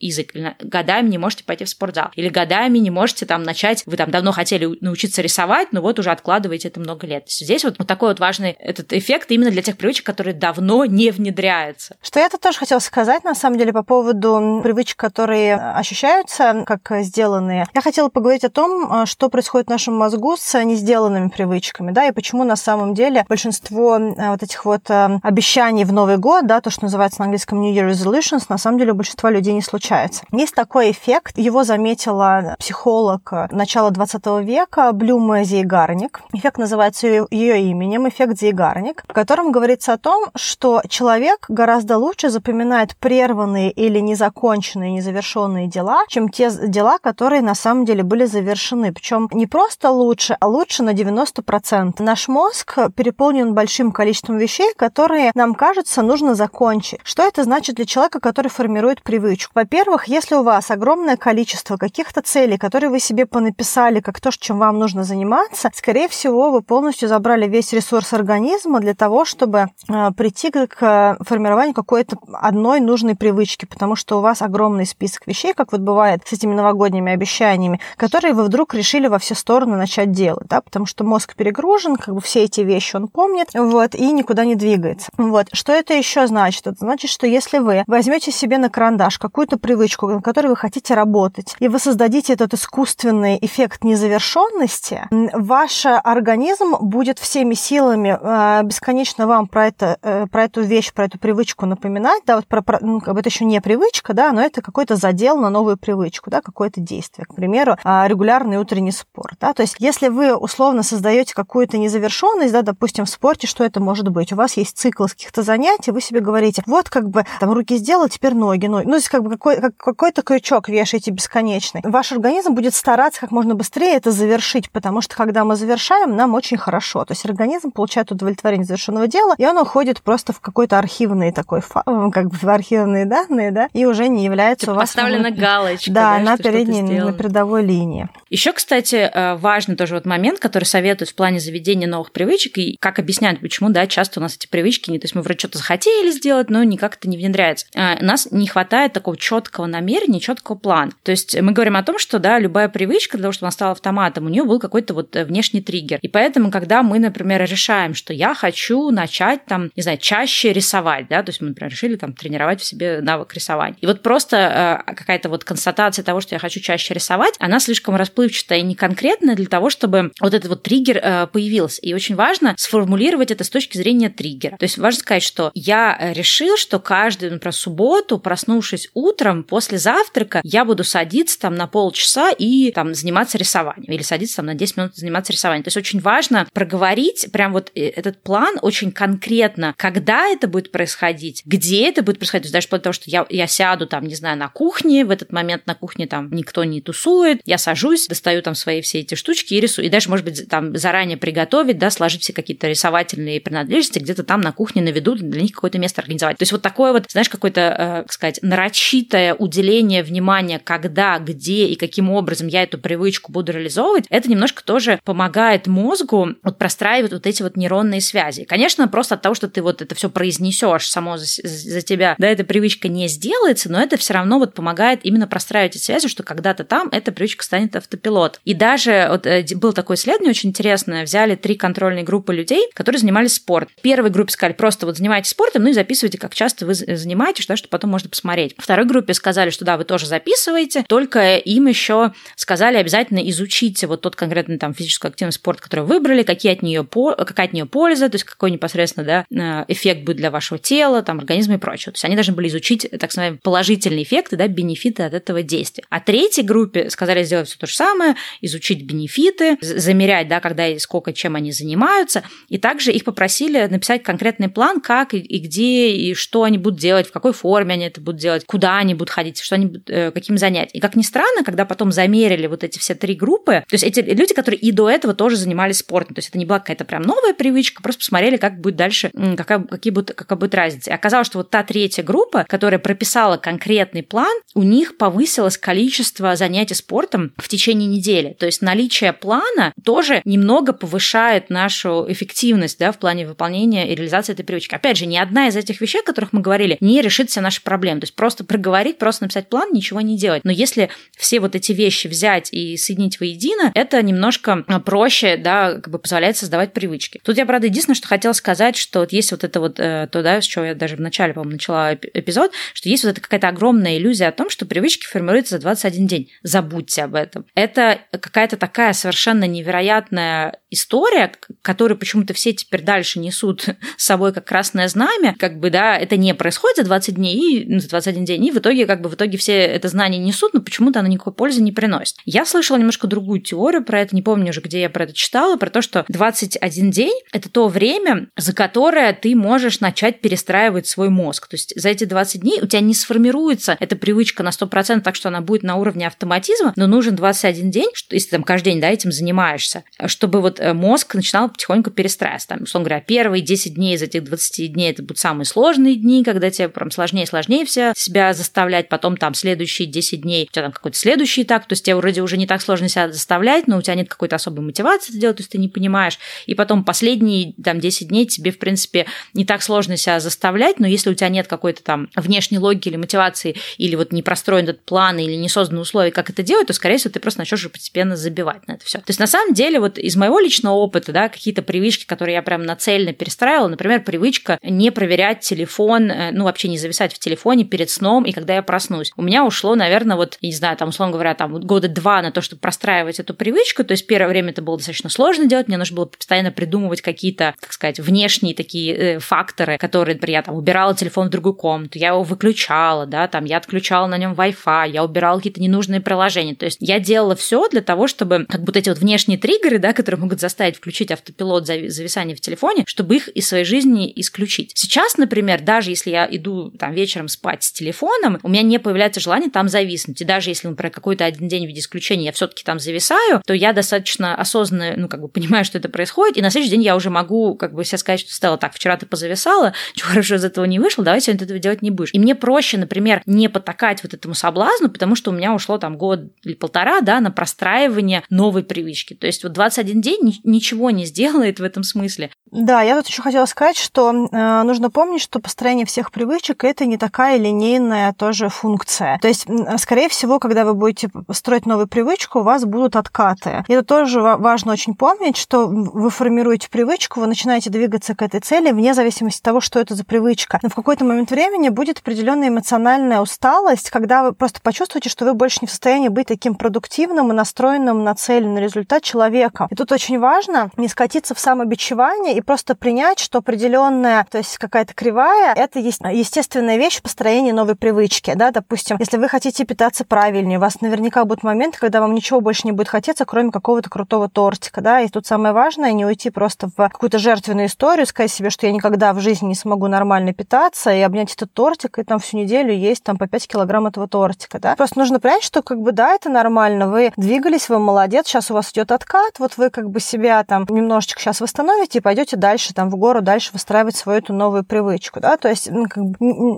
язык, 0.00 0.34
или 0.34 0.54
годами 0.60 1.08
не 1.08 1.18
можете 1.18 1.44
пойти 1.44 1.64
в 1.64 1.68
спортзал, 1.68 2.08
или 2.14 2.28
годами 2.28 2.78
не 2.78 2.90
можете 2.90 3.26
там 3.26 3.42
начать, 3.42 3.82
вы 3.86 3.96
там 3.96 4.10
давно 4.10 4.32
хотели 4.32 4.68
научиться 4.80 5.22
рисовать, 5.22 5.72
но 5.72 5.80
вот 5.80 5.98
уже 5.98 6.10
откладываете 6.10 6.68
это 6.68 6.80
много 6.80 7.06
лет. 7.06 7.24
Здесь 7.28 7.64
вот, 7.64 7.78
вот 7.78 7.86
такой 7.86 8.10
вот 8.10 8.20
важный 8.20 8.52
этот 8.52 8.92
эффект 8.92 9.30
именно 9.30 9.50
для 9.50 9.62
тех 9.62 9.76
привычек, 9.76 10.06
которые 10.06 10.34
давно 10.34 10.84
не 10.84 11.10
внедряются. 11.10 11.96
Что 12.02 12.20
я 12.20 12.28
тут 12.28 12.40
тоже 12.40 12.58
хотела 12.58 12.78
сказать, 12.78 13.24
на 13.24 13.34
самом 13.34 13.58
деле, 13.58 13.72
по 13.72 13.82
поводу 13.82 14.60
привычек, 14.62 14.96
которые 14.96 15.56
ощущаются 15.56 16.64
как 16.66 16.90
сделанные. 17.02 17.66
Я 17.74 17.80
хотела 17.80 18.08
поговорить 18.08 18.44
о 18.44 18.50
том, 18.50 19.06
что 19.06 19.28
происходит 19.28 19.68
в 19.68 19.70
нашем 19.70 19.94
мозгу 19.94 20.36
с 20.38 20.62
несделанными 20.62 21.28
привычками, 21.28 21.92
да, 21.92 22.06
и 22.06 22.12
почему 22.12 22.44
на 22.44 22.56
самом 22.56 22.94
деле 22.94 23.24
большинство 23.28 23.98
э, 23.98 24.30
вот 24.30 24.42
этих 24.42 24.64
вот 24.64 24.90
обещаний 24.90 25.84
в 25.84 25.92
Новый 25.92 26.16
год, 26.16 26.46
да, 26.46 26.60
то, 26.60 26.70
что 26.70 26.84
называется 26.84 27.20
на 27.20 27.26
английском 27.26 27.60
New 27.60 27.72
Year 27.72 27.90
Resolutions, 27.90 28.46
на 28.48 28.58
самом 28.58 28.78
деле 28.78 28.92
у 28.92 28.94
большинства 28.94 29.30
людей 29.30 29.54
не 29.54 29.62
случается. 29.62 29.87
Есть 30.32 30.54
такой 30.54 30.90
эффект. 30.90 31.38
Его 31.38 31.64
заметила 31.64 32.56
психолог 32.58 33.32
начала 33.50 33.90
20 33.90 34.26
века 34.44 34.92
Блюма 34.92 35.44
Зейгарник. 35.44 36.20
Эффект 36.32 36.58
называется 36.58 37.06
ее 37.30 37.60
именем, 37.62 38.08
эффект 38.08 38.38
Зейгарник, 38.38 39.02
в 39.08 39.12
котором 39.12 39.50
говорится 39.50 39.94
о 39.94 39.98
том, 39.98 40.26
что 40.36 40.82
человек 40.88 41.46
гораздо 41.48 41.96
лучше 41.96 42.28
запоминает 42.28 42.96
прерванные 42.96 43.70
или 43.70 43.98
незаконченные, 43.98 44.92
незавершенные 44.92 45.68
дела, 45.68 46.04
чем 46.08 46.28
те 46.28 46.50
дела, 46.50 46.98
которые 46.98 47.40
на 47.40 47.54
самом 47.54 47.84
деле 47.84 48.02
были 48.02 48.26
завершены. 48.26 48.92
Причем 48.92 49.28
не 49.32 49.46
просто 49.46 49.90
лучше, 49.90 50.36
а 50.38 50.48
лучше 50.48 50.82
на 50.82 50.92
90%. 50.92 52.02
Наш 52.02 52.28
мозг 52.28 52.78
переполнен 52.94 53.54
большим 53.54 53.92
количеством 53.92 54.36
вещей, 54.36 54.74
которые 54.76 55.30
нам 55.34 55.54
кажется 55.54 56.02
нужно 56.02 56.34
закончить. 56.34 57.00
Что 57.04 57.22
это 57.22 57.44
значит 57.44 57.76
для 57.76 57.86
человека, 57.86 58.20
который 58.20 58.48
формирует 58.48 59.02
привычку? 59.02 59.52
Во-первых, 59.54 59.77
если 60.06 60.34
у 60.34 60.42
вас 60.42 60.70
огромное 60.70 61.16
количество 61.16 61.76
каких-то 61.76 62.22
целей, 62.22 62.58
которые 62.58 62.90
вы 62.90 63.00
себе 63.00 63.26
понаписали, 63.26 64.00
как 64.00 64.20
то, 64.20 64.30
чем 64.30 64.58
вам 64.58 64.78
нужно 64.78 65.04
заниматься, 65.04 65.70
скорее 65.74 66.08
всего, 66.08 66.50
вы 66.50 66.62
полностью 66.62 67.08
забрали 67.08 67.46
весь 67.46 67.72
ресурс 67.72 68.12
организма 68.12 68.80
для 68.80 68.94
того, 68.94 69.24
чтобы 69.24 69.68
э, 69.88 70.10
прийти 70.16 70.50
к 70.50 71.18
формированию 71.20 71.74
какой-то 71.74 72.16
одной 72.32 72.80
нужной 72.80 73.14
привычки, 73.14 73.66
потому 73.66 73.96
что 73.96 74.18
у 74.18 74.20
вас 74.20 74.42
огромный 74.42 74.86
список 74.86 75.26
вещей, 75.26 75.52
как 75.54 75.72
вот 75.72 75.80
бывает 75.80 76.22
с 76.26 76.32
этими 76.32 76.54
новогодними 76.54 77.12
обещаниями, 77.12 77.80
которые 77.96 78.34
вы 78.34 78.44
вдруг 78.44 78.74
решили 78.74 79.08
во 79.08 79.18
все 79.18 79.34
стороны 79.34 79.76
начать 79.76 80.12
делать, 80.12 80.48
да, 80.48 80.60
потому 80.60 80.86
что 80.86 81.04
мозг 81.04 81.34
перегружен, 81.36 81.96
как 81.96 82.14
бы 82.14 82.20
все 82.20 82.44
эти 82.44 82.62
вещи 82.62 82.96
он 82.96 83.08
помнит, 83.08 83.48
вот, 83.54 83.94
и 83.94 84.12
никуда 84.12 84.44
не 84.44 84.54
двигается. 84.54 85.10
Вот. 85.16 85.48
Что 85.52 85.72
это 85.72 85.94
еще 85.94 86.26
значит? 86.26 86.66
Это 86.66 86.76
значит, 86.78 87.10
что 87.10 87.26
если 87.26 87.58
вы 87.58 87.84
возьмете 87.86 88.32
себе 88.32 88.58
на 88.58 88.70
карандаш 88.70 89.18
какую-то 89.18 89.58
привычку, 89.68 90.08
на 90.08 90.22
которой 90.22 90.46
вы 90.46 90.56
хотите 90.56 90.94
работать, 90.94 91.54
и 91.58 91.68
вы 91.68 91.78
создадите 91.78 92.32
этот 92.32 92.54
искусственный 92.54 93.38
эффект 93.42 93.84
незавершенности, 93.84 95.06
ваш 95.10 95.84
организм 95.84 96.76
будет 96.80 97.18
всеми 97.18 97.52
силами 97.52 98.18
э, 98.18 98.62
бесконечно 98.62 99.26
вам 99.26 99.46
про, 99.46 99.66
это, 99.66 99.98
э, 100.00 100.26
про 100.26 100.44
эту 100.44 100.62
вещь, 100.62 100.94
про 100.94 101.04
эту 101.04 101.18
привычку 101.18 101.66
напоминать, 101.66 102.22
да, 102.24 102.36
вот 102.36 102.46
про, 102.46 102.62
про 102.62 102.78
ну, 102.80 103.00
как 103.00 103.12
бы 103.12 103.20
это 103.20 103.28
еще 103.28 103.44
не 103.44 103.60
привычка, 103.60 104.14
да, 104.14 104.32
но 104.32 104.40
это 104.40 104.62
какой-то 104.62 104.96
задел 104.96 105.36
на 105.36 105.50
новую 105.50 105.76
привычку, 105.76 106.30
да, 106.30 106.40
какое-то 106.40 106.80
действие. 106.80 107.26
К 107.26 107.34
примеру, 107.34 107.76
э, 107.84 108.08
регулярный 108.08 108.56
утренний 108.56 108.92
спорт, 108.92 109.36
да, 109.38 109.52
то 109.52 109.60
есть 109.60 109.76
если 109.78 110.08
вы 110.08 110.34
условно 110.34 110.82
создаете 110.82 111.34
какую-то 111.34 111.76
незавершенность, 111.76 112.54
да, 112.54 112.62
допустим, 112.62 113.04
в 113.04 113.10
спорте, 113.10 113.46
что 113.46 113.64
это 113.64 113.80
может 113.80 114.08
быть? 114.08 114.32
У 114.32 114.36
вас 114.36 114.56
есть 114.56 114.78
цикл 114.78 115.04
каких-то 115.04 115.42
занятий, 115.42 115.90
вы 115.90 116.00
себе 116.00 116.20
говорите, 116.20 116.62
вот 116.64 116.88
как 116.88 117.10
бы 117.10 117.26
там 117.38 117.52
руки 117.52 117.76
сделал, 117.76 118.08
теперь 118.08 118.32
ноги, 118.32 118.66
ноги. 118.66 118.86
Ну, 118.86 118.92
то 118.92 118.96
есть 118.96 119.10
как 119.10 119.22
бы 119.22 119.28
какой, 119.32 119.57
как, 119.60 119.76
какой-то 119.76 120.22
крючок 120.22 120.68
вешаете 120.68 121.10
бесконечный. 121.10 121.82
Ваш 121.84 122.12
организм 122.12 122.54
будет 122.54 122.74
стараться 122.74 123.20
как 123.20 123.30
можно 123.30 123.54
быстрее 123.54 123.96
это 123.96 124.10
завершить, 124.10 124.70
потому 124.70 125.00
что 125.00 125.16
когда 125.16 125.44
мы 125.44 125.56
завершаем, 125.56 126.16
нам 126.16 126.34
очень 126.34 126.56
хорошо. 126.56 127.04
То 127.04 127.12
есть 127.12 127.24
организм 127.24 127.70
получает 127.70 128.10
удовлетворение 128.12 128.66
завершенного 128.66 129.06
дела, 129.06 129.34
и 129.38 129.46
он 129.46 129.58
уходит 129.58 130.02
просто 130.02 130.32
в 130.32 130.40
какой-то 130.40 130.78
архивный 130.78 131.32
такой, 131.32 131.62
как 131.62 132.28
бы 132.28 132.36
в 132.36 132.44
архивные 132.48 133.04
данные, 133.04 133.50
да, 133.50 133.68
и 133.72 133.84
уже 133.84 134.08
не 134.08 134.24
является 134.24 134.66
типа 134.66 134.72
у 134.72 134.74
вас... 134.76 134.90
Поставлена 134.90 135.30
галочка, 135.30 135.90
да, 135.90 136.18
да 136.18 136.20
на 136.20 136.36
передней, 136.36 136.82
на 136.82 137.12
передовой 137.12 137.64
линии. 137.64 138.08
Еще, 138.30 138.52
кстати, 138.52 138.96
э, 138.96 139.36
важный 139.36 139.76
тоже 139.76 139.94
вот 139.94 140.06
момент, 140.06 140.38
который 140.38 140.64
советуют 140.64 141.10
в 141.10 141.14
плане 141.14 141.40
заведения 141.40 141.88
новых 141.88 142.12
привычек, 142.12 142.58
и 142.58 142.76
как 142.80 142.98
объясняют, 142.98 143.40
почему, 143.40 143.70
да, 143.70 143.86
часто 143.86 144.20
у 144.20 144.22
нас 144.22 144.36
эти 144.36 144.46
привычки, 144.46 144.90
не, 144.90 144.98
то 144.98 145.04
есть 145.04 145.14
мы 145.14 145.22
вроде 145.22 145.38
что-то 145.38 145.58
захотели 145.58 146.10
сделать, 146.10 146.50
но 146.50 146.62
никак 146.62 146.96
это 146.96 147.08
не 147.08 147.16
внедряется. 147.16 147.66
Э, 147.74 148.02
нас 148.02 148.28
не 148.30 148.46
хватает 148.46 148.92
такого 148.92 149.16
четкого 149.16 149.47
намерения, 149.56 150.20
четкого 150.20 150.56
плана. 150.56 150.92
То 151.02 151.10
есть 151.10 151.38
мы 151.40 151.52
говорим 151.52 151.76
о 151.76 151.82
том, 151.82 151.98
что, 151.98 152.18
да, 152.18 152.38
любая 152.38 152.68
привычка 152.68 153.16
для 153.16 153.24
того, 153.24 153.32
чтобы 153.32 153.46
она 153.46 153.52
стала 153.52 153.72
автоматом, 153.72 154.26
у 154.26 154.28
нее 154.28 154.44
был 154.44 154.58
какой-то 154.58 154.94
вот 154.94 155.14
э, 155.16 155.24
внешний 155.24 155.60
триггер. 155.60 155.98
И 156.02 156.08
поэтому, 156.08 156.50
когда 156.50 156.82
мы, 156.82 156.98
например, 156.98 157.42
решаем, 157.42 157.94
что 157.94 158.12
я 158.12 158.34
хочу 158.34 158.90
начать 158.90 159.44
там, 159.46 159.70
не 159.76 159.82
знаю, 159.82 159.98
чаще 159.98 160.52
рисовать, 160.52 161.08
да, 161.08 161.22
то 161.22 161.30
есть 161.30 161.40
мы, 161.40 161.48
например, 161.48 161.70
решили 161.70 161.96
там 161.96 162.12
тренировать 162.12 162.60
в 162.60 162.64
себе 162.64 163.00
навык 163.00 163.34
рисования. 163.34 163.76
И 163.80 163.86
вот 163.86 164.02
просто 164.02 164.84
э, 164.86 164.94
какая-то 164.94 165.28
вот 165.28 165.44
констатация 165.44 166.02
того, 166.02 166.20
что 166.20 166.34
я 166.34 166.38
хочу 166.38 166.60
чаще 166.60 166.94
рисовать, 166.94 167.34
она 167.38 167.60
слишком 167.60 167.96
расплывчатая 167.96 168.60
и 168.60 168.62
не 168.62 168.74
конкретная 168.74 169.34
для 169.34 169.46
того, 169.46 169.70
чтобы 169.70 170.12
вот 170.20 170.34
этот 170.34 170.48
вот 170.48 170.62
триггер 170.62 170.98
э, 171.02 171.26
появился. 171.26 171.80
И 171.82 171.94
очень 171.94 172.14
важно 172.14 172.54
сформулировать 172.56 173.30
это 173.30 173.44
с 173.44 173.50
точки 173.50 173.76
зрения 173.76 174.10
триггера. 174.10 174.56
То 174.56 174.64
есть 174.64 174.78
важно 174.78 175.00
сказать, 175.00 175.22
что 175.22 175.50
я 175.54 176.12
решил, 176.14 176.56
что 176.56 176.78
каждую, 176.78 177.32
например, 177.32 177.54
субботу, 177.54 178.18
проснувшись 178.18 178.90
утром 178.94 179.37
после 179.44 179.78
завтрака, 179.78 180.40
я 180.44 180.64
буду 180.64 180.84
садиться 180.84 181.38
там 181.38 181.54
на 181.54 181.66
полчаса 181.66 182.30
и 182.30 182.70
там 182.72 182.94
заниматься 182.94 183.38
рисованием. 183.38 183.92
Или 183.92 184.02
садиться 184.02 184.36
там 184.36 184.46
на 184.46 184.54
10 184.54 184.76
минут 184.76 184.96
заниматься 184.96 185.32
рисованием. 185.32 185.64
То 185.64 185.68
есть 185.68 185.76
очень 185.76 186.00
важно 186.00 186.46
проговорить 186.52 187.28
прям 187.32 187.52
вот 187.52 187.70
э, 187.74 187.88
этот 187.88 188.22
план 188.22 188.58
очень 188.62 188.92
конкретно, 188.92 189.74
когда 189.76 190.26
это 190.26 190.48
будет 190.48 190.72
происходить, 190.72 191.42
где 191.44 191.88
это 191.88 192.02
будет 192.02 192.18
происходить. 192.18 192.44
То 192.44 192.46
есть 192.46 192.54
даже 192.54 192.68
после 192.68 192.82
того, 192.82 192.92
что 192.92 193.10
я, 193.10 193.26
я 193.28 193.46
сяду 193.46 193.86
там, 193.86 194.06
не 194.06 194.14
знаю, 194.14 194.36
на 194.36 194.48
кухне, 194.48 195.04
в 195.04 195.10
этот 195.10 195.32
момент 195.32 195.66
на 195.66 195.74
кухне 195.74 196.06
там 196.06 196.30
никто 196.30 196.64
не 196.64 196.80
тусует, 196.80 197.40
я 197.44 197.58
сажусь, 197.58 198.06
достаю 198.06 198.42
там 198.42 198.54
свои 198.54 198.80
все 198.80 199.00
эти 199.00 199.14
штучки 199.14 199.54
и 199.54 199.60
рисую. 199.60 199.86
И 199.86 199.90
даже, 199.90 200.08
может 200.10 200.24
быть, 200.24 200.48
там 200.48 200.76
заранее 200.76 201.16
приготовить, 201.16 201.78
да, 201.78 201.90
сложить 201.90 202.22
все 202.22 202.32
какие-то 202.32 202.68
рисовательные 202.68 203.40
принадлежности, 203.40 203.98
где-то 203.98 204.24
там 204.24 204.40
на 204.40 204.52
кухне 204.52 204.82
на 204.82 204.92
для 204.92 205.42
них 205.42 205.52
какое-то 205.52 205.78
место 205.78 206.00
организовать. 206.00 206.38
То 206.38 206.42
есть 206.42 206.52
вот 206.52 206.62
такое 206.62 206.92
вот, 206.92 207.06
знаешь, 207.10 207.28
какой-то, 207.28 207.60
э, 207.60 208.02
как 208.02 208.12
сказать, 208.12 208.38
нарочитое 208.42 209.27
уделение 209.34 210.02
внимания, 210.02 210.60
когда, 210.62 211.18
где 211.18 211.66
и 211.66 211.76
каким 211.76 212.10
образом 212.10 212.46
я 212.48 212.62
эту 212.62 212.78
привычку 212.78 213.32
буду 213.32 213.52
реализовывать, 213.52 214.04
это 214.08 214.30
немножко 214.30 214.62
тоже 214.64 215.00
помогает 215.04 215.66
мозгу 215.66 216.30
вот 216.42 216.58
простраивать 216.58 217.12
вот 217.12 217.26
эти 217.26 217.42
вот 217.42 217.56
нейронные 217.56 218.00
связи. 218.00 218.44
Конечно, 218.44 218.88
просто 218.88 219.14
от 219.14 219.22
того, 219.22 219.34
что 219.34 219.48
ты 219.48 219.62
вот 219.62 219.82
это 219.82 219.94
все 219.94 220.10
произнесешь 220.10 220.88
само 220.88 221.16
за, 221.16 221.26
за 221.26 221.80
тебя, 221.82 222.14
да, 222.18 222.28
эта 222.28 222.44
привычка 222.44 222.88
не 222.88 223.08
сделается, 223.08 223.70
но 223.70 223.80
это 223.80 223.96
все 223.96 224.14
равно 224.14 224.38
вот 224.38 224.54
помогает 224.54 225.00
именно 225.02 225.26
простраивать 225.26 225.76
эти 225.76 225.82
связи, 225.82 226.08
что 226.08 226.22
когда-то 226.22 226.64
там 226.64 226.88
эта 226.92 227.12
привычка 227.12 227.44
станет 227.44 227.76
автопилот. 227.76 228.40
И 228.44 228.54
даже 228.54 229.06
вот 229.10 229.26
э, 229.26 229.44
был 229.54 229.72
такое 229.72 229.96
исследование 229.96 230.30
очень 230.30 230.50
интересное, 230.50 231.04
взяли 231.04 231.34
три 231.34 231.54
контрольные 231.54 232.04
группы 232.04 232.34
людей, 232.34 232.68
которые 232.74 233.00
занимались 233.00 233.34
спортом. 233.34 233.72
Первой 233.82 234.10
группе 234.10 234.32
сказали, 234.32 234.54
просто 234.54 234.86
вот 234.86 234.96
занимайтесь 234.96 235.30
спортом, 235.30 235.62
ну 235.62 235.70
и 235.70 235.72
записывайте, 235.72 236.18
как 236.18 236.34
часто 236.34 236.66
вы 236.66 236.74
занимаетесь, 236.74 237.46
да, 237.46 237.56
что 237.56 237.68
потом 237.68 237.90
можно 237.90 238.08
посмотреть. 238.08 238.54
Второй 238.58 238.86
группе 238.86 239.07
сказали, 239.14 239.50
что 239.50 239.64
да, 239.64 239.76
вы 239.76 239.84
тоже 239.84 240.06
записываете, 240.06 240.84
только 240.88 241.36
им 241.36 241.66
еще 241.66 242.12
сказали 242.36 242.76
обязательно 242.76 243.18
изучите 243.30 243.86
вот 243.86 244.02
тот 244.02 244.16
конкретный 244.16 244.58
там 244.58 244.74
физическую 244.74 245.10
активность 245.10 245.38
спорт, 245.38 245.60
который 245.60 245.84
выбрали, 245.84 246.22
какие 246.22 246.52
от 246.52 246.62
нее, 246.62 246.86
какая 246.86 247.46
от 247.46 247.52
нее 247.52 247.66
польза, 247.66 248.08
то 248.08 248.16
есть 248.16 248.24
какой 248.24 248.50
непосредственно 248.50 249.06
да, 249.06 249.24
э, 249.30 249.64
эффект 249.68 250.04
будет 250.04 250.16
для 250.16 250.30
вашего 250.30 250.58
тела, 250.58 251.02
там, 251.02 251.18
организма 251.18 251.54
и 251.54 251.58
прочего. 251.58 251.92
То 251.92 251.96
есть 251.96 252.04
они 252.04 252.14
должны 252.14 252.34
были 252.34 252.48
изучить, 252.48 252.88
так 252.90 253.10
называемые, 253.10 253.40
положительные 253.42 254.02
эффекты, 254.02 254.36
да, 254.36 254.48
бенефиты 254.48 255.02
от 255.02 255.14
этого 255.14 255.42
действия. 255.42 255.84
А 255.90 256.00
третьей 256.00 256.44
группе 256.44 256.90
сказали 256.90 257.22
сделать 257.22 257.48
все 257.48 257.58
то 257.58 257.66
же 257.66 257.74
самое, 257.74 258.16
изучить 258.40 258.84
бенефиты, 258.84 259.58
замерять, 259.60 260.28
да, 260.28 260.40
когда 260.40 260.66
и 260.66 260.78
сколько, 260.78 261.12
чем 261.12 261.36
они 261.36 261.52
занимаются, 261.52 262.22
и 262.48 262.58
также 262.58 262.92
их 262.92 263.04
попросили 263.04 263.66
написать 263.66 264.02
конкретный 264.02 264.48
план, 264.48 264.80
как 264.80 265.14
и, 265.14 265.18
и 265.18 265.38
где, 265.38 265.90
и 265.90 266.14
что 266.14 266.42
они 266.44 266.58
будут 266.58 266.80
делать, 266.80 267.08
в 267.08 267.12
какой 267.12 267.32
форме 267.32 267.74
они 267.74 267.86
это 267.86 268.00
будут 268.00 268.20
делать, 268.20 268.44
куда 268.46 268.78
они 268.78 268.94
будут 268.98 269.10
ходить, 269.10 269.40
что 269.40 269.54
они, 269.54 269.72
э, 269.86 270.10
каким 270.10 270.36
занять. 270.36 270.70
И 270.72 270.80
как 270.80 270.96
ни 270.96 271.02
странно, 271.02 271.44
когда 271.44 271.64
потом 271.64 271.92
замерили 271.92 272.46
вот 272.46 272.64
эти 272.64 272.78
все 272.78 272.94
три 272.94 273.14
группы, 273.14 273.64
то 273.68 273.74
есть 273.74 273.84
эти 273.84 274.00
люди, 274.00 274.34
которые 274.34 274.60
и 274.60 274.72
до 274.72 274.90
этого 274.90 275.14
тоже 275.14 275.36
занимались 275.36 275.78
спортом, 275.78 276.14
то 276.14 276.18
есть 276.18 276.28
это 276.28 276.38
не 276.38 276.44
была 276.44 276.58
какая-то 276.58 276.84
прям 276.84 277.02
новая 277.02 277.32
привычка, 277.32 277.82
просто 277.82 278.00
посмотрели, 278.00 278.36
как 278.36 278.60
будет 278.60 278.76
дальше, 278.76 279.10
какая, 279.36 279.60
какие 279.60 279.92
будут, 279.92 280.14
какая 280.14 280.38
будет 280.38 280.54
разница. 280.54 280.90
И 280.90 280.92
оказалось, 280.94 281.26
что 281.26 281.38
вот 281.38 281.50
та 281.50 281.62
третья 281.62 282.02
группа, 282.02 282.44
которая 282.48 282.78
прописала 282.78 283.36
конкретный 283.36 284.02
план, 284.02 284.36
у 284.54 284.62
них 284.62 284.96
повысилось 284.96 285.56
количество 285.56 286.36
занятий 286.36 286.74
спортом 286.74 287.32
в 287.36 287.48
течение 287.48 287.88
недели. 287.88 288.34
То 288.38 288.46
есть 288.46 288.62
наличие 288.62 289.12
плана 289.12 289.72
тоже 289.84 290.22
немного 290.24 290.72
повышает 290.72 291.50
нашу 291.50 292.06
эффективность 292.08 292.78
да, 292.78 292.92
в 292.92 292.98
плане 292.98 293.26
выполнения 293.26 293.90
и 293.90 293.94
реализации 293.94 294.32
этой 294.32 294.44
привычки. 294.44 294.74
Опять 294.74 294.96
же, 294.96 295.06
ни 295.06 295.16
одна 295.16 295.48
из 295.48 295.56
этих 295.56 295.80
вещей, 295.80 296.00
о 296.00 296.04
которых 296.04 296.32
мы 296.32 296.40
говорили, 296.40 296.76
не 296.80 297.02
решит 297.02 297.30
все 297.30 297.40
наши 297.40 297.62
проблемы. 297.62 298.00
То 298.00 298.04
есть 298.04 298.14
просто 298.14 298.44
проговорить, 298.44 298.87
просто 298.96 299.24
написать 299.24 299.48
план, 299.48 299.72
ничего 299.72 300.00
не 300.00 300.16
делать. 300.16 300.44
Но 300.44 300.52
если 300.52 300.88
все 301.16 301.40
вот 301.40 301.54
эти 301.54 301.72
вещи 301.72 302.06
взять 302.06 302.48
и 302.52 302.76
соединить 302.76 303.20
воедино, 303.20 303.72
это 303.74 304.00
немножко 304.02 304.64
а, 304.66 304.80
проще, 304.80 305.36
да, 305.36 305.74
как 305.74 305.90
бы 305.90 305.98
позволяет 305.98 306.36
создавать 306.36 306.72
привычки. 306.72 307.20
Тут 307.22 307.36
я, 307.36 307.44
правда, 307.44 307.66
единственное, 307.66 307.96
что 307.96 308.08
хотела 308.08 308.32
сказать, 308.32 308.76
что 308.76 309.00
вот 309.00 309.12
есть 309.12 309.30
вот 309.32 309.44
это 309.44 309.60
вот 309.60 309.78
э, 309.78 310.08
то, 310.10 310.22
да, 310.22 310.40
с 310.40 310.44
чего 310.44 310.64
я 310.64 310.74
даже 310.74 310.96
в 310.96 311.00
начале, 311.00 311.34
по-моему, 311.34 311.52
начала 311.52 311.94
эпизод, 311.94 312.52
что 312.72 312.88
есть 312.88 313.04
вот 313.04 313.10
эта 313.10 313.20
какая-то 313.20 313.48
огромная 313.48 313.98
иллюзия 313.98 314.28
о 314.28 314.32
том, 314.32 314.50
что 314.50 314.66
привычки 314.66 315.06
формируются 315.06 315.56
за 315.56 315.62
21 315.62 316.06
день. 316.06 316.30
Забудьте 316.42 317.02
об 317.02 317.14
этом. 317.14 317.44
Это 317.54 318.00
какая-то 318.10 318.56
такая 318.56 318.92
совершенно 318.92 319.44
невероятная 319.44 320.58
история, 320.70 321.32
которую 321.62 321.98
почему-то 321.98 322.34
все 322.34 322.52
теперь 322.52 322.82
дальше 322.82 323.18
несут 323.18 323.66
с 323.96 324.04
собой 324.04 324.32
как 324.32 324.46
красное 324.46 324.88
знамя, 324.88 325.34
как 325.38 325.58
бы, 325.58 325.70
да, 325.70 325.96
это 325.96 326.16
не 326.16 326.34
происходит 326.34 326.78
за 326.78 326.84
20 326.84 327.14
дней, 327.14 327.62
и, 327.62 327.64
ну, 327.66 327.80
за 327.80 327.88
21 327.88 328.24
день, 328.24 328.44
и 328.46 328.50
в 328.50 328.58
итоге, 328.58 328.77
как 328.86 329.00
бы, 329.00 329.08
в 329.08 329.14
итоге 329.14 329.38
все 329.38 329.52
это 329.52 329.88
знание 329.88 330.22
несут, 330.22 330.54
но 330.54 330.60
почему-то 330.60 331.00
оно 331.00 331.08
никакой 331.08 331.32
пользы 331.32 331.62
не 331.62 331.72
приносит. 331.72 332.16
Я 332.24 332.44
слышала 332.44 332.76
немножко 332.76 333.06
другую 333.06 333.40
теорию 333.40 333.84
про 333.84 334.00
это, 334.00 334.14
не 334.14 334.22
помню 334.22 334.50
уже, 334.50 334.60
где 334.60 334.80
я 334.80 334.90
про 334.90 335.04
это 335.04 335.12
читала, 335.12 335.56
про 335.56 335.70
то, 335.70 335.82
что 335.82 336.04
21 336.08 336.90
день– 336.90 337.14
это 337.32 337.48
то 337.50 337.68
время, 337.68 338.28
за 338.36 338.52
которое 338.52 339.12
ты 339.12 339.34
можешь 339.34 339.80
начать 339.80 340.20
перестраивать 340.20 340.86
свой 340.86 341.08
мозг. 341.08 341.48
То 341.48 341.54
есть 341.54 341.72
за 341.80 341.88
эти 341.88 342.04
20 342.04 342.40
дней 342.40 342.60
у 342.62 342.66
тебя 342.66 342.80
не 342.80 342.94
сформируется 342.94 343.76
эта 343.80 343.96
привычка 343.96 344.42
на 344.42 344.50
100%, 344.50 345.00
так 345.00 345.14
что 345.14 345.28
она 345.28 345.40
будет 345.40 345.62
на 345.62 345.76
уровне 345.76 346.06
автоматизма, 346.06 346.72
но 346.76 346.86
нужен 346.86 347.16
21 347.16 347.70
день, 347.70 347.90
если 348.10 348.30
там 348.30 348.42
каждый 348.42 348.72
день 348.72 348.80
да, 348.80 348.88
этим 348.88 349.12
занимаешься, 349.12 349.84
чтобы 350.06 350.40
вот 350.40 350.60
э, 350.60 350.72
мозг 350.72 351.14
начинал 351.14 351.48
потихоньку 351.48 351.90
перестраиваться. 351.90 352.48
Там, 352.48 352.62
условно 352.62 352.88
говоря, 352.88 353.04
первые 353.04 353.42
10 353.42 353.74
дней 353.74 353.94
из 353.94 354.02
этих 354.02 354.24
20 354.24 354.72
дней 354.72 354.90
это 354.90 355.02
будут 355.02 355.18
самые 355.18 355.46
сложные 355.46 355.96
дни, 355.96 356.24
когда 356.24 356.50
тебе 356.50 356.68
прям 356.68 356.90
сложнее 356.90 357.24
и 357.24 357.26
сложнее 357.26 357.64
все 357.64 357.92
себя 357.96 358.32
заставлять, 358.68 358.88
потом 358.88 359.16
там 359.16 359.34
следующие 359.34 359.88
10 359.88 360.22
дней 360.22 360.46
у 360.48 360.52
тебя 360.52 360.62
там 360.62 360.72
какой-то 360.72 360.98
следующий 360.98 361.42
этап, 361.42 361.66
то 361.66 361.72
есть 361.72 361.84
тебе 361.84 361.96
вроде 361.96 362.22
уже 362.22 362.36
не 362.36 362.46
так 362.46 362.60
сложно 362.60 362.88
себя 362.88 363.10
заставлять, 363.10 363.66
но 363.66 363.78
у 363.78 363.82
тебя 363.82 363.94
нет 363.94 364.08
какой-то 364.08 364.36
особой 364.36 364.60
мотивации 364.60 365.10
это 365.10 365.20
делать, 365.20 365.36
то 365.38 365.40
есть 365.40 365.52
ты 365.52 365.58
не 365.58 365.68
понимаешь. 365.68 366.18
И 366.46 366.54
потом 366.54 366.84
последние 366.84 367.54
там 367.62 367.80
10 367.80 368.08
дней 368.08 368.26
тебе, 368.26 368.50
в 368.50 368.58
принципе, 368.58 369.06
не 369.32 369.44
так 369.44 369.62
сложно 369.62 369.96
себя 369.96 370.20
заставлять, 370.20 370.80
но 370.80 370.86
если 370.86 371.10
у 371.10 371.14
тебя 371.14 371.28
нет 371.30 371.46
какой-то 371.46 371.82
там 371.82 372.08
внешней 372.14 372.58
логики 372.58 372.88
или 372.88 372.96
мотивации, 372.96 373.56
или 373.78 373.96
вот 373.96 374.12
не 374.12 374.22
простроен 374.22 374.64
этот 374.64 374.84
план, 374.84 375.18
или 375.18 375.34
не 375.34 375.48
созданы 375.48 375.80
условия, 375.80 376.10
как 376.10 376.30
это 376.30 376.42
делать, 376.42 376.66
то, 376.66 376.72
скорее 376.72 376.98
всего, 376.98 377.12
ты 377.12 377.20
просто 377.20 377.40
начнешь 377.40 377.70
постепенно 377.70 378.16
забивать 378.16 378.66
на 378.68 378.72
это 378.72 378.84
все. 378.84 378.98
То 378.98 379.08
есть, 379.08 379.20
на 379.20 379.26
самом 379.26 379.54
деле, 379.54 379.80
вот 379.80 379.98
из 379.98 380.16
моего 380.16 380.38
личного 380.38 380.74
опыта, 380.74 381.12
да, 381.12 381.28
какие-то 381.28 381.62
привычки, 381.62 382.04
которые 382.04 382.34
я 382.34 382.42
прям 382.42 382.64
нацельно 382.64 383.12
перестраивала, 383.12 383.68
например, 383.68 384.02
привычка 384.02 384.58
не 384.62 384.90
проверять 384.90 385.40
телефон, 385.40 386.10
э, 386.10 386.30
ну, 386.32 386.44
вообще 386.44 386.68
не 386.68 386.78
зависать 386.78 387.14
в 387.14 387.18
телефоне 387.18 387.64
перед 387.64 387.90
сном, 387.90 388.24
и 388.24 388.32
когда 388.32 388.54
я 388.54 388.57
проснусь. 388.62 389.12
У 389.16 389.22
меня 389.22 389.44
ушло, 389.44 389.74
наверное, 389.74 390.16
вот, 390.16 390.38
не 390.42 390.52
знаю, 390.52 390.76
там, 390.76 390.90
условно 390.90 391.12
говоря, 391.12 391.34
там 391.34 391.58
года 391.60 391.88
два 391.88 392.22
на 392.22 392.30
то, 392.30 392.40
чтобы 392.40 392.60
простраивать 392.60 393.20
эту 393.20 393.34
привычку. 393.34 393.84
То 393.84 393.92
есть 393.92 394.06
первое 394.06 394.28
время 394.28 394.50
это 394.50 394.62
было 394.62 394.76
достаточно 394.76 395.10
сложно 395.10 395.46
делать, 395.46 395.68
мне 395.68 395.76
нужно 395.76 395.96
было 395.96 396.06
постоянно 396.06 396.50
придумывать 396.50 397.02
какие-то, 397.02 397.54
так 397.60 397.72
сказать, 397.72 398.00
внешние 398.00 398.54
такие 398.54 398.94
э, 398.94 399.18
факторы, 399.18 399.78
которые, 399.78 400.14
например, 400.14 400.38
я 400.38 400.42
там 400.42 400.54
убирала 400.54 400.94
телефон 400.94 401.28
в 401.28 401.30
другую 401.30 401.54
комнату, 401.54 401.98
я 401.98 402.08
его 402.08 402.22
выключала, 402.22 403.06
да, 403.06 403.28
там 403.28 403.44
я 403.44 403.56
отключала 403.56 404.06
на 404.06 404.18
нем 404.18 404.32
Wi-Fi, 404.32 404.90
я 404.90 405.04
убирала 405.04 405.38
какие-то 405.38 405.60
ненужные 405.60 406.00
приложения. 406.00 406.54
То 406.54 406.66
есть 406.66 406.78
я 406.80 407.00
делала 407.00 407.36
все 407.36 407.68
для 407.68 407.80
того, 407.80 408.06
чтобы 408.06 408.46
как 408.48 408.62
будто 408.62 408.78
эти 408.78 408.88
вот 408.88 408.98
внешние 408.98 409.38
триггеры, 409.38 409.78
да, 409.78 409.92
которые 409.92 410.20
могут 410.20 410.40
заставить 410.40 410.76
включить 410.76 411.10
автопилот 411.10 411.66
зависания 411.66 412.34
в 412.34 412.40
телефоне, 412.40 412.84
чтобы 412.86 413.16
их 413.16 413.28
из 413.28 413.48
своей 413.48 413.64
жизни 413.64 414.12
исключить. 414.16 414.72
Сейчас, 414.74 415.16
например, 415.16 415.60
даже 415.60 415.90
если 415.90 416.10
я 416.10 416.28
иду 416.30 416.70
там 416.70 416.92
вечером 416.92 417.28
спать 417.28 417.62
с 417.62 417.72
телефоном, 417.72 418.38
у 418.48 418.50
меня 418.50 418.62
не 418.62 418.78
появляется 418.78 419.20
желание 419.20 419.50
там 419.50 419.68
зависнуть. 419.68 420.22
И 420.22 420.24
даже 420.24 420.48
если, 420.48 420.68
например, 420.68 420.90
какой-то 420.90 421.26
один 421.26 421.48
день 421.48 421.66
в 421.66 421.68
виде 421.68 421.80
исключения 421.80 422.26
я 422.26 422.32
все-таки 422.32 422.64
там 422.64 422.78
зависаю, 422.78 423.42
то 423.46 423.52
я 423.52 423.74
достаточно 423.74 424.34
осознанно, 424.34 424.94
ну, 424.96 425.06
как 425.06 425.20
бы 425.20 425.28
понимаю, 425.28 425.66
что 425.66 425.76
это 425.76 425.90
происходит, 425.90 426.38
и 426.38 426.42
на 426.42 426.50
следующий 426.50 426.70
день 426.70 426.82
я 426.82 426.96
уже 426.96 427.10
могу, 427.10 427.54
как 427.56 427.74
бы, 427.74 427.84
себе 427.84 427.98
сказать, 427.98 428.20
что 428.20 428.32
стало 428.32 428.56
так, 428.56 428.72
вчера 428.72 428.96
ты 428.96 429.04
позависала, 429.04 429.74
чего 429.94 430.08
хорошо 430.08 430.36
из 430.36 430.44
этого 430.44 430.64
не 430.64 430.78
вышло, 430.78 431.04
давай 431.04 431.20
сегодня 431.20 431.40
ты 431.40 431.44
этого 431.44 431.58
делать 431.58 431.82
не 431.82 431.90
будешь. 431.90 432.14
И 432.14 432.18
мне 432.18 432.34
проще, 432.34 432.78
например, 432.78 433.20
не 433.26 433.50
потакать 433.50 434.02
вот 434.02 434.14
этому 434.14 434.34
соблазну, 434.34 434.88
потому 434.88 435.14
что 435.14 435.30
у 435.30 435.34
меня 435.34 435.52
ушло 435.52 435.76
там 435.76 435.98
год 435.98 436.20
или 436.42 436.54
полтора, 436.54 437.02
да, 437.02 437.20
на 437.20 437.30
простраивание 437.30 438.22
новой 438.30 438.62
привычки. 438.62 439.12
То 439.12 439.26
есть 439.26 439.42
вот 439.42 439.52
21 439.52 440.00
день 440.00 440.40
ничего 440.42 440.90
не 440.90 441.04
сделает 441.04 441.60
в 441.60 441.62
этом 441.62 441.82
смысле. 441.82 442.30
Да, 442.50 442.82
я 442.82 442.96
тут 442.96 443.06
еще 443.06 443.22
хотела 443.22 443.46
сказать, 443.46 443.76
что 443.76 444.10
э, 444.10 444.62
нужно 444.62 444.90
помнить, 444.90 445.20
что 445.20 445.40
построение 445.40 445.86
всех 445.86 446.10
привычек 446.10 446.64
это 446.64 446.86
не 446.86 446.96
такая 446.96 447.36
линейная 447.36 448.12
тоже 448.12 448.48
функция. 448.48 449.18
То 449.20 449.28
есть, 449.28 449.46
скорее 449.78 450.08
всего, 450.08 450.38
когда 450.38 450.64
вы 450.64 450.74
будете 450.74 451.10
строить 451.32 451.66
новую 451.66 451.88
привычку, 451.88 452.40
у 452.40 452.42
вас 452.42 452.64
будут 452.64 452.96
откаты. 452.96 453.64
И 453.68 453.72
это 453.72 453.84
тоже 453.84 454.20
важно 454.20 454.72
очень 454.72 454.94
помнить, 454.94 455.36
что 455.36 455.66
вы 455.66 456.10
формируете 456.10 456.68
привычку, 456.70 457.20
вы 457.20 457.26
начинаете 457.26 457.70
двигаться 457.70 458.14
к 458.14 458.22
этой 458.22 458.40
цели 458.40 458.70
вне 458.70 458.94
зависимости 458.94 459.40
от 459.40 459.44
того, 459.44 459.60
что 459.60 459.78
это 459.80 459.94
за 459.94 460.04
привычка. 460.04 460.58
Но 460.62 460.68
в 460.68 460.74
какой-то 460.74 461.04
момент 461.04 461.30
времени 461.30 461.68
будет 461.68 461.98
определенная 461.98 462.48
эмоциональная 462.48 463.20
усталость, 463.20 463.90
когда 463.90 464.22
вы 464.22 464.32
просто 464.32 464.60
почувствуете, 464.60 465.10
что 465.10 465.24
вы 465.24 465.34
больше 465.34 465.58
не 465.62 465.66
в 465.66 465.70
состоянии 465.70 466.08
быть 466.08 466.28
таким 466.28 466.54
продуктивным 466.54 467.30
и 467.30 467.34
настроенным 467.34 468.04
на 468.04 468.14
цель, 468.14 468.46
на 468.46 468.58
результат 468.58 469.02
человека. 469.02 469.66
И 469.70 469.74
тут 469.74 469.92
очень 469.92 470.18
важно 470.18 470.70
не 470.76 470.88
скатиться 470.88 471.34
в 471.34 471.40
самобичевание 471.40 472.37
и 472.38 472.40
просто 472.40 472.76
принять, 472.76 473.18
что 473.18 473.38
определенная, 473.38 474.24
то 474.30 474.38
есть 474.38 474.58
какая-то 474.58 474.94
кривая, 474.94 475.54
это 475.54 475.80
есть 475.80 476.00
естественная 476.00 476.76
вещь 476.76 476.98
в 476.98 477.02
построении 477.02 477.50
новой 477.50 477.74
привычки. 477.74 478.32
Да? 478.36 478.52
Допустим, 478.52 478.96
если 479.00 479.16
вы 479.16 479.28
хотите 479.28 479.64
питаться 479.64 480.04
правильнее, 480.04 480.58
у 480.58 480.60
вас 480.60 480.80
наверняка 480.80 481.24
будут 481.24 481.42
моменты, 481.42 481.78
когда 481.78 482.00
вам 482.00 482.14
ничего 482.14 482.40
больше 482.40 482.62
не 482.64 482.70
будет 482.72 482.88
хотеться, 482.88 483.24
кроме 483.24 483.50
какого-то 483.50 483.90
крутого 483.90 484.28
тортика. 484.28 484.80
Да? 484.80 485.00
И 485.00 485.08
тут 485.08 485.26
самое 485.26 485.52
важное 485.52 485.90
не 485.92 486.06
уйти 486.06 486.30
просто 486.30 486.68
в 486.68 486.88
какую-то 486.88 487.18
жертвенную 487.18 487.66
историю, 487.66 488.06
сказать 488.06 488.30
себе, 488.30 488.50
что 488.50 488.66
я 488.66 488.72
никогда 488.72 489.12
в 489.12 489.18
жизни 489.18 489.48
не 489.48 489.56
смогу 489.56 489.88
нормально 489.88 490.32
питаться, 490.32 490.92
и 490.92 491.00
обнять 491.00 491.34
этот 491.34 491.52
тортик, 491.52 491.98
и 491.98 492.04
там 492.04 492.20
всю 492.20 492.36
неделю 492.36 492.72
есть 492.72 493.02
там 493.02 493.16
по 493.16 493.26
5 493.26 493.48
килограмм 493.48 493.88
этого 493.88 494.06
тортика. 494.06 494.60
Да? 494.60 494.76
Просто 494.76 494.96
нужно 494.96 495.18
понять, 495.18 495.42
что 495.42 495.62
как 495.62 495.80
бы 495.80 495.90
да, 495.90 496.14
это 496.14 496.28
нормально, 496.28 496.88
вы 496.88 497.12
двигались, 497.16 497.68
вы 497.68 497.80
молодец, 497.80 498.28
сейчас 498.28 498.52
у 498.52 498.54
вас 498.54 498.70
идет 498.70 498.92
откат, 498.92 499.40
вот 499.40 499.56
вы 499.56 499.70
как 499.70 499.90
бы 499.90 499.98
себя 499.98 500.44
там 500.44 500.64
немножечко 500.70 501.20
сейчас 501.20 501.40
восстановите 501.40 501.98
и 501.98 502.00
пойдете 502.00 502.27
дальше 502.36 502.74
там 502.74 502.90
в 502.90 502.96
гору, 502.96 503.22
дальше 503.22 503.50
выстраивать 503.52 503.96
свою 503.96 504.18
эту 504.18 504.32
новую 504.32 504.64
привычку, 504.64 505.20
да, 505.20 505.36
то 505.36 505.48
есть 505.48 505.70
как 505.90 506.04
бы, 506.04 506.16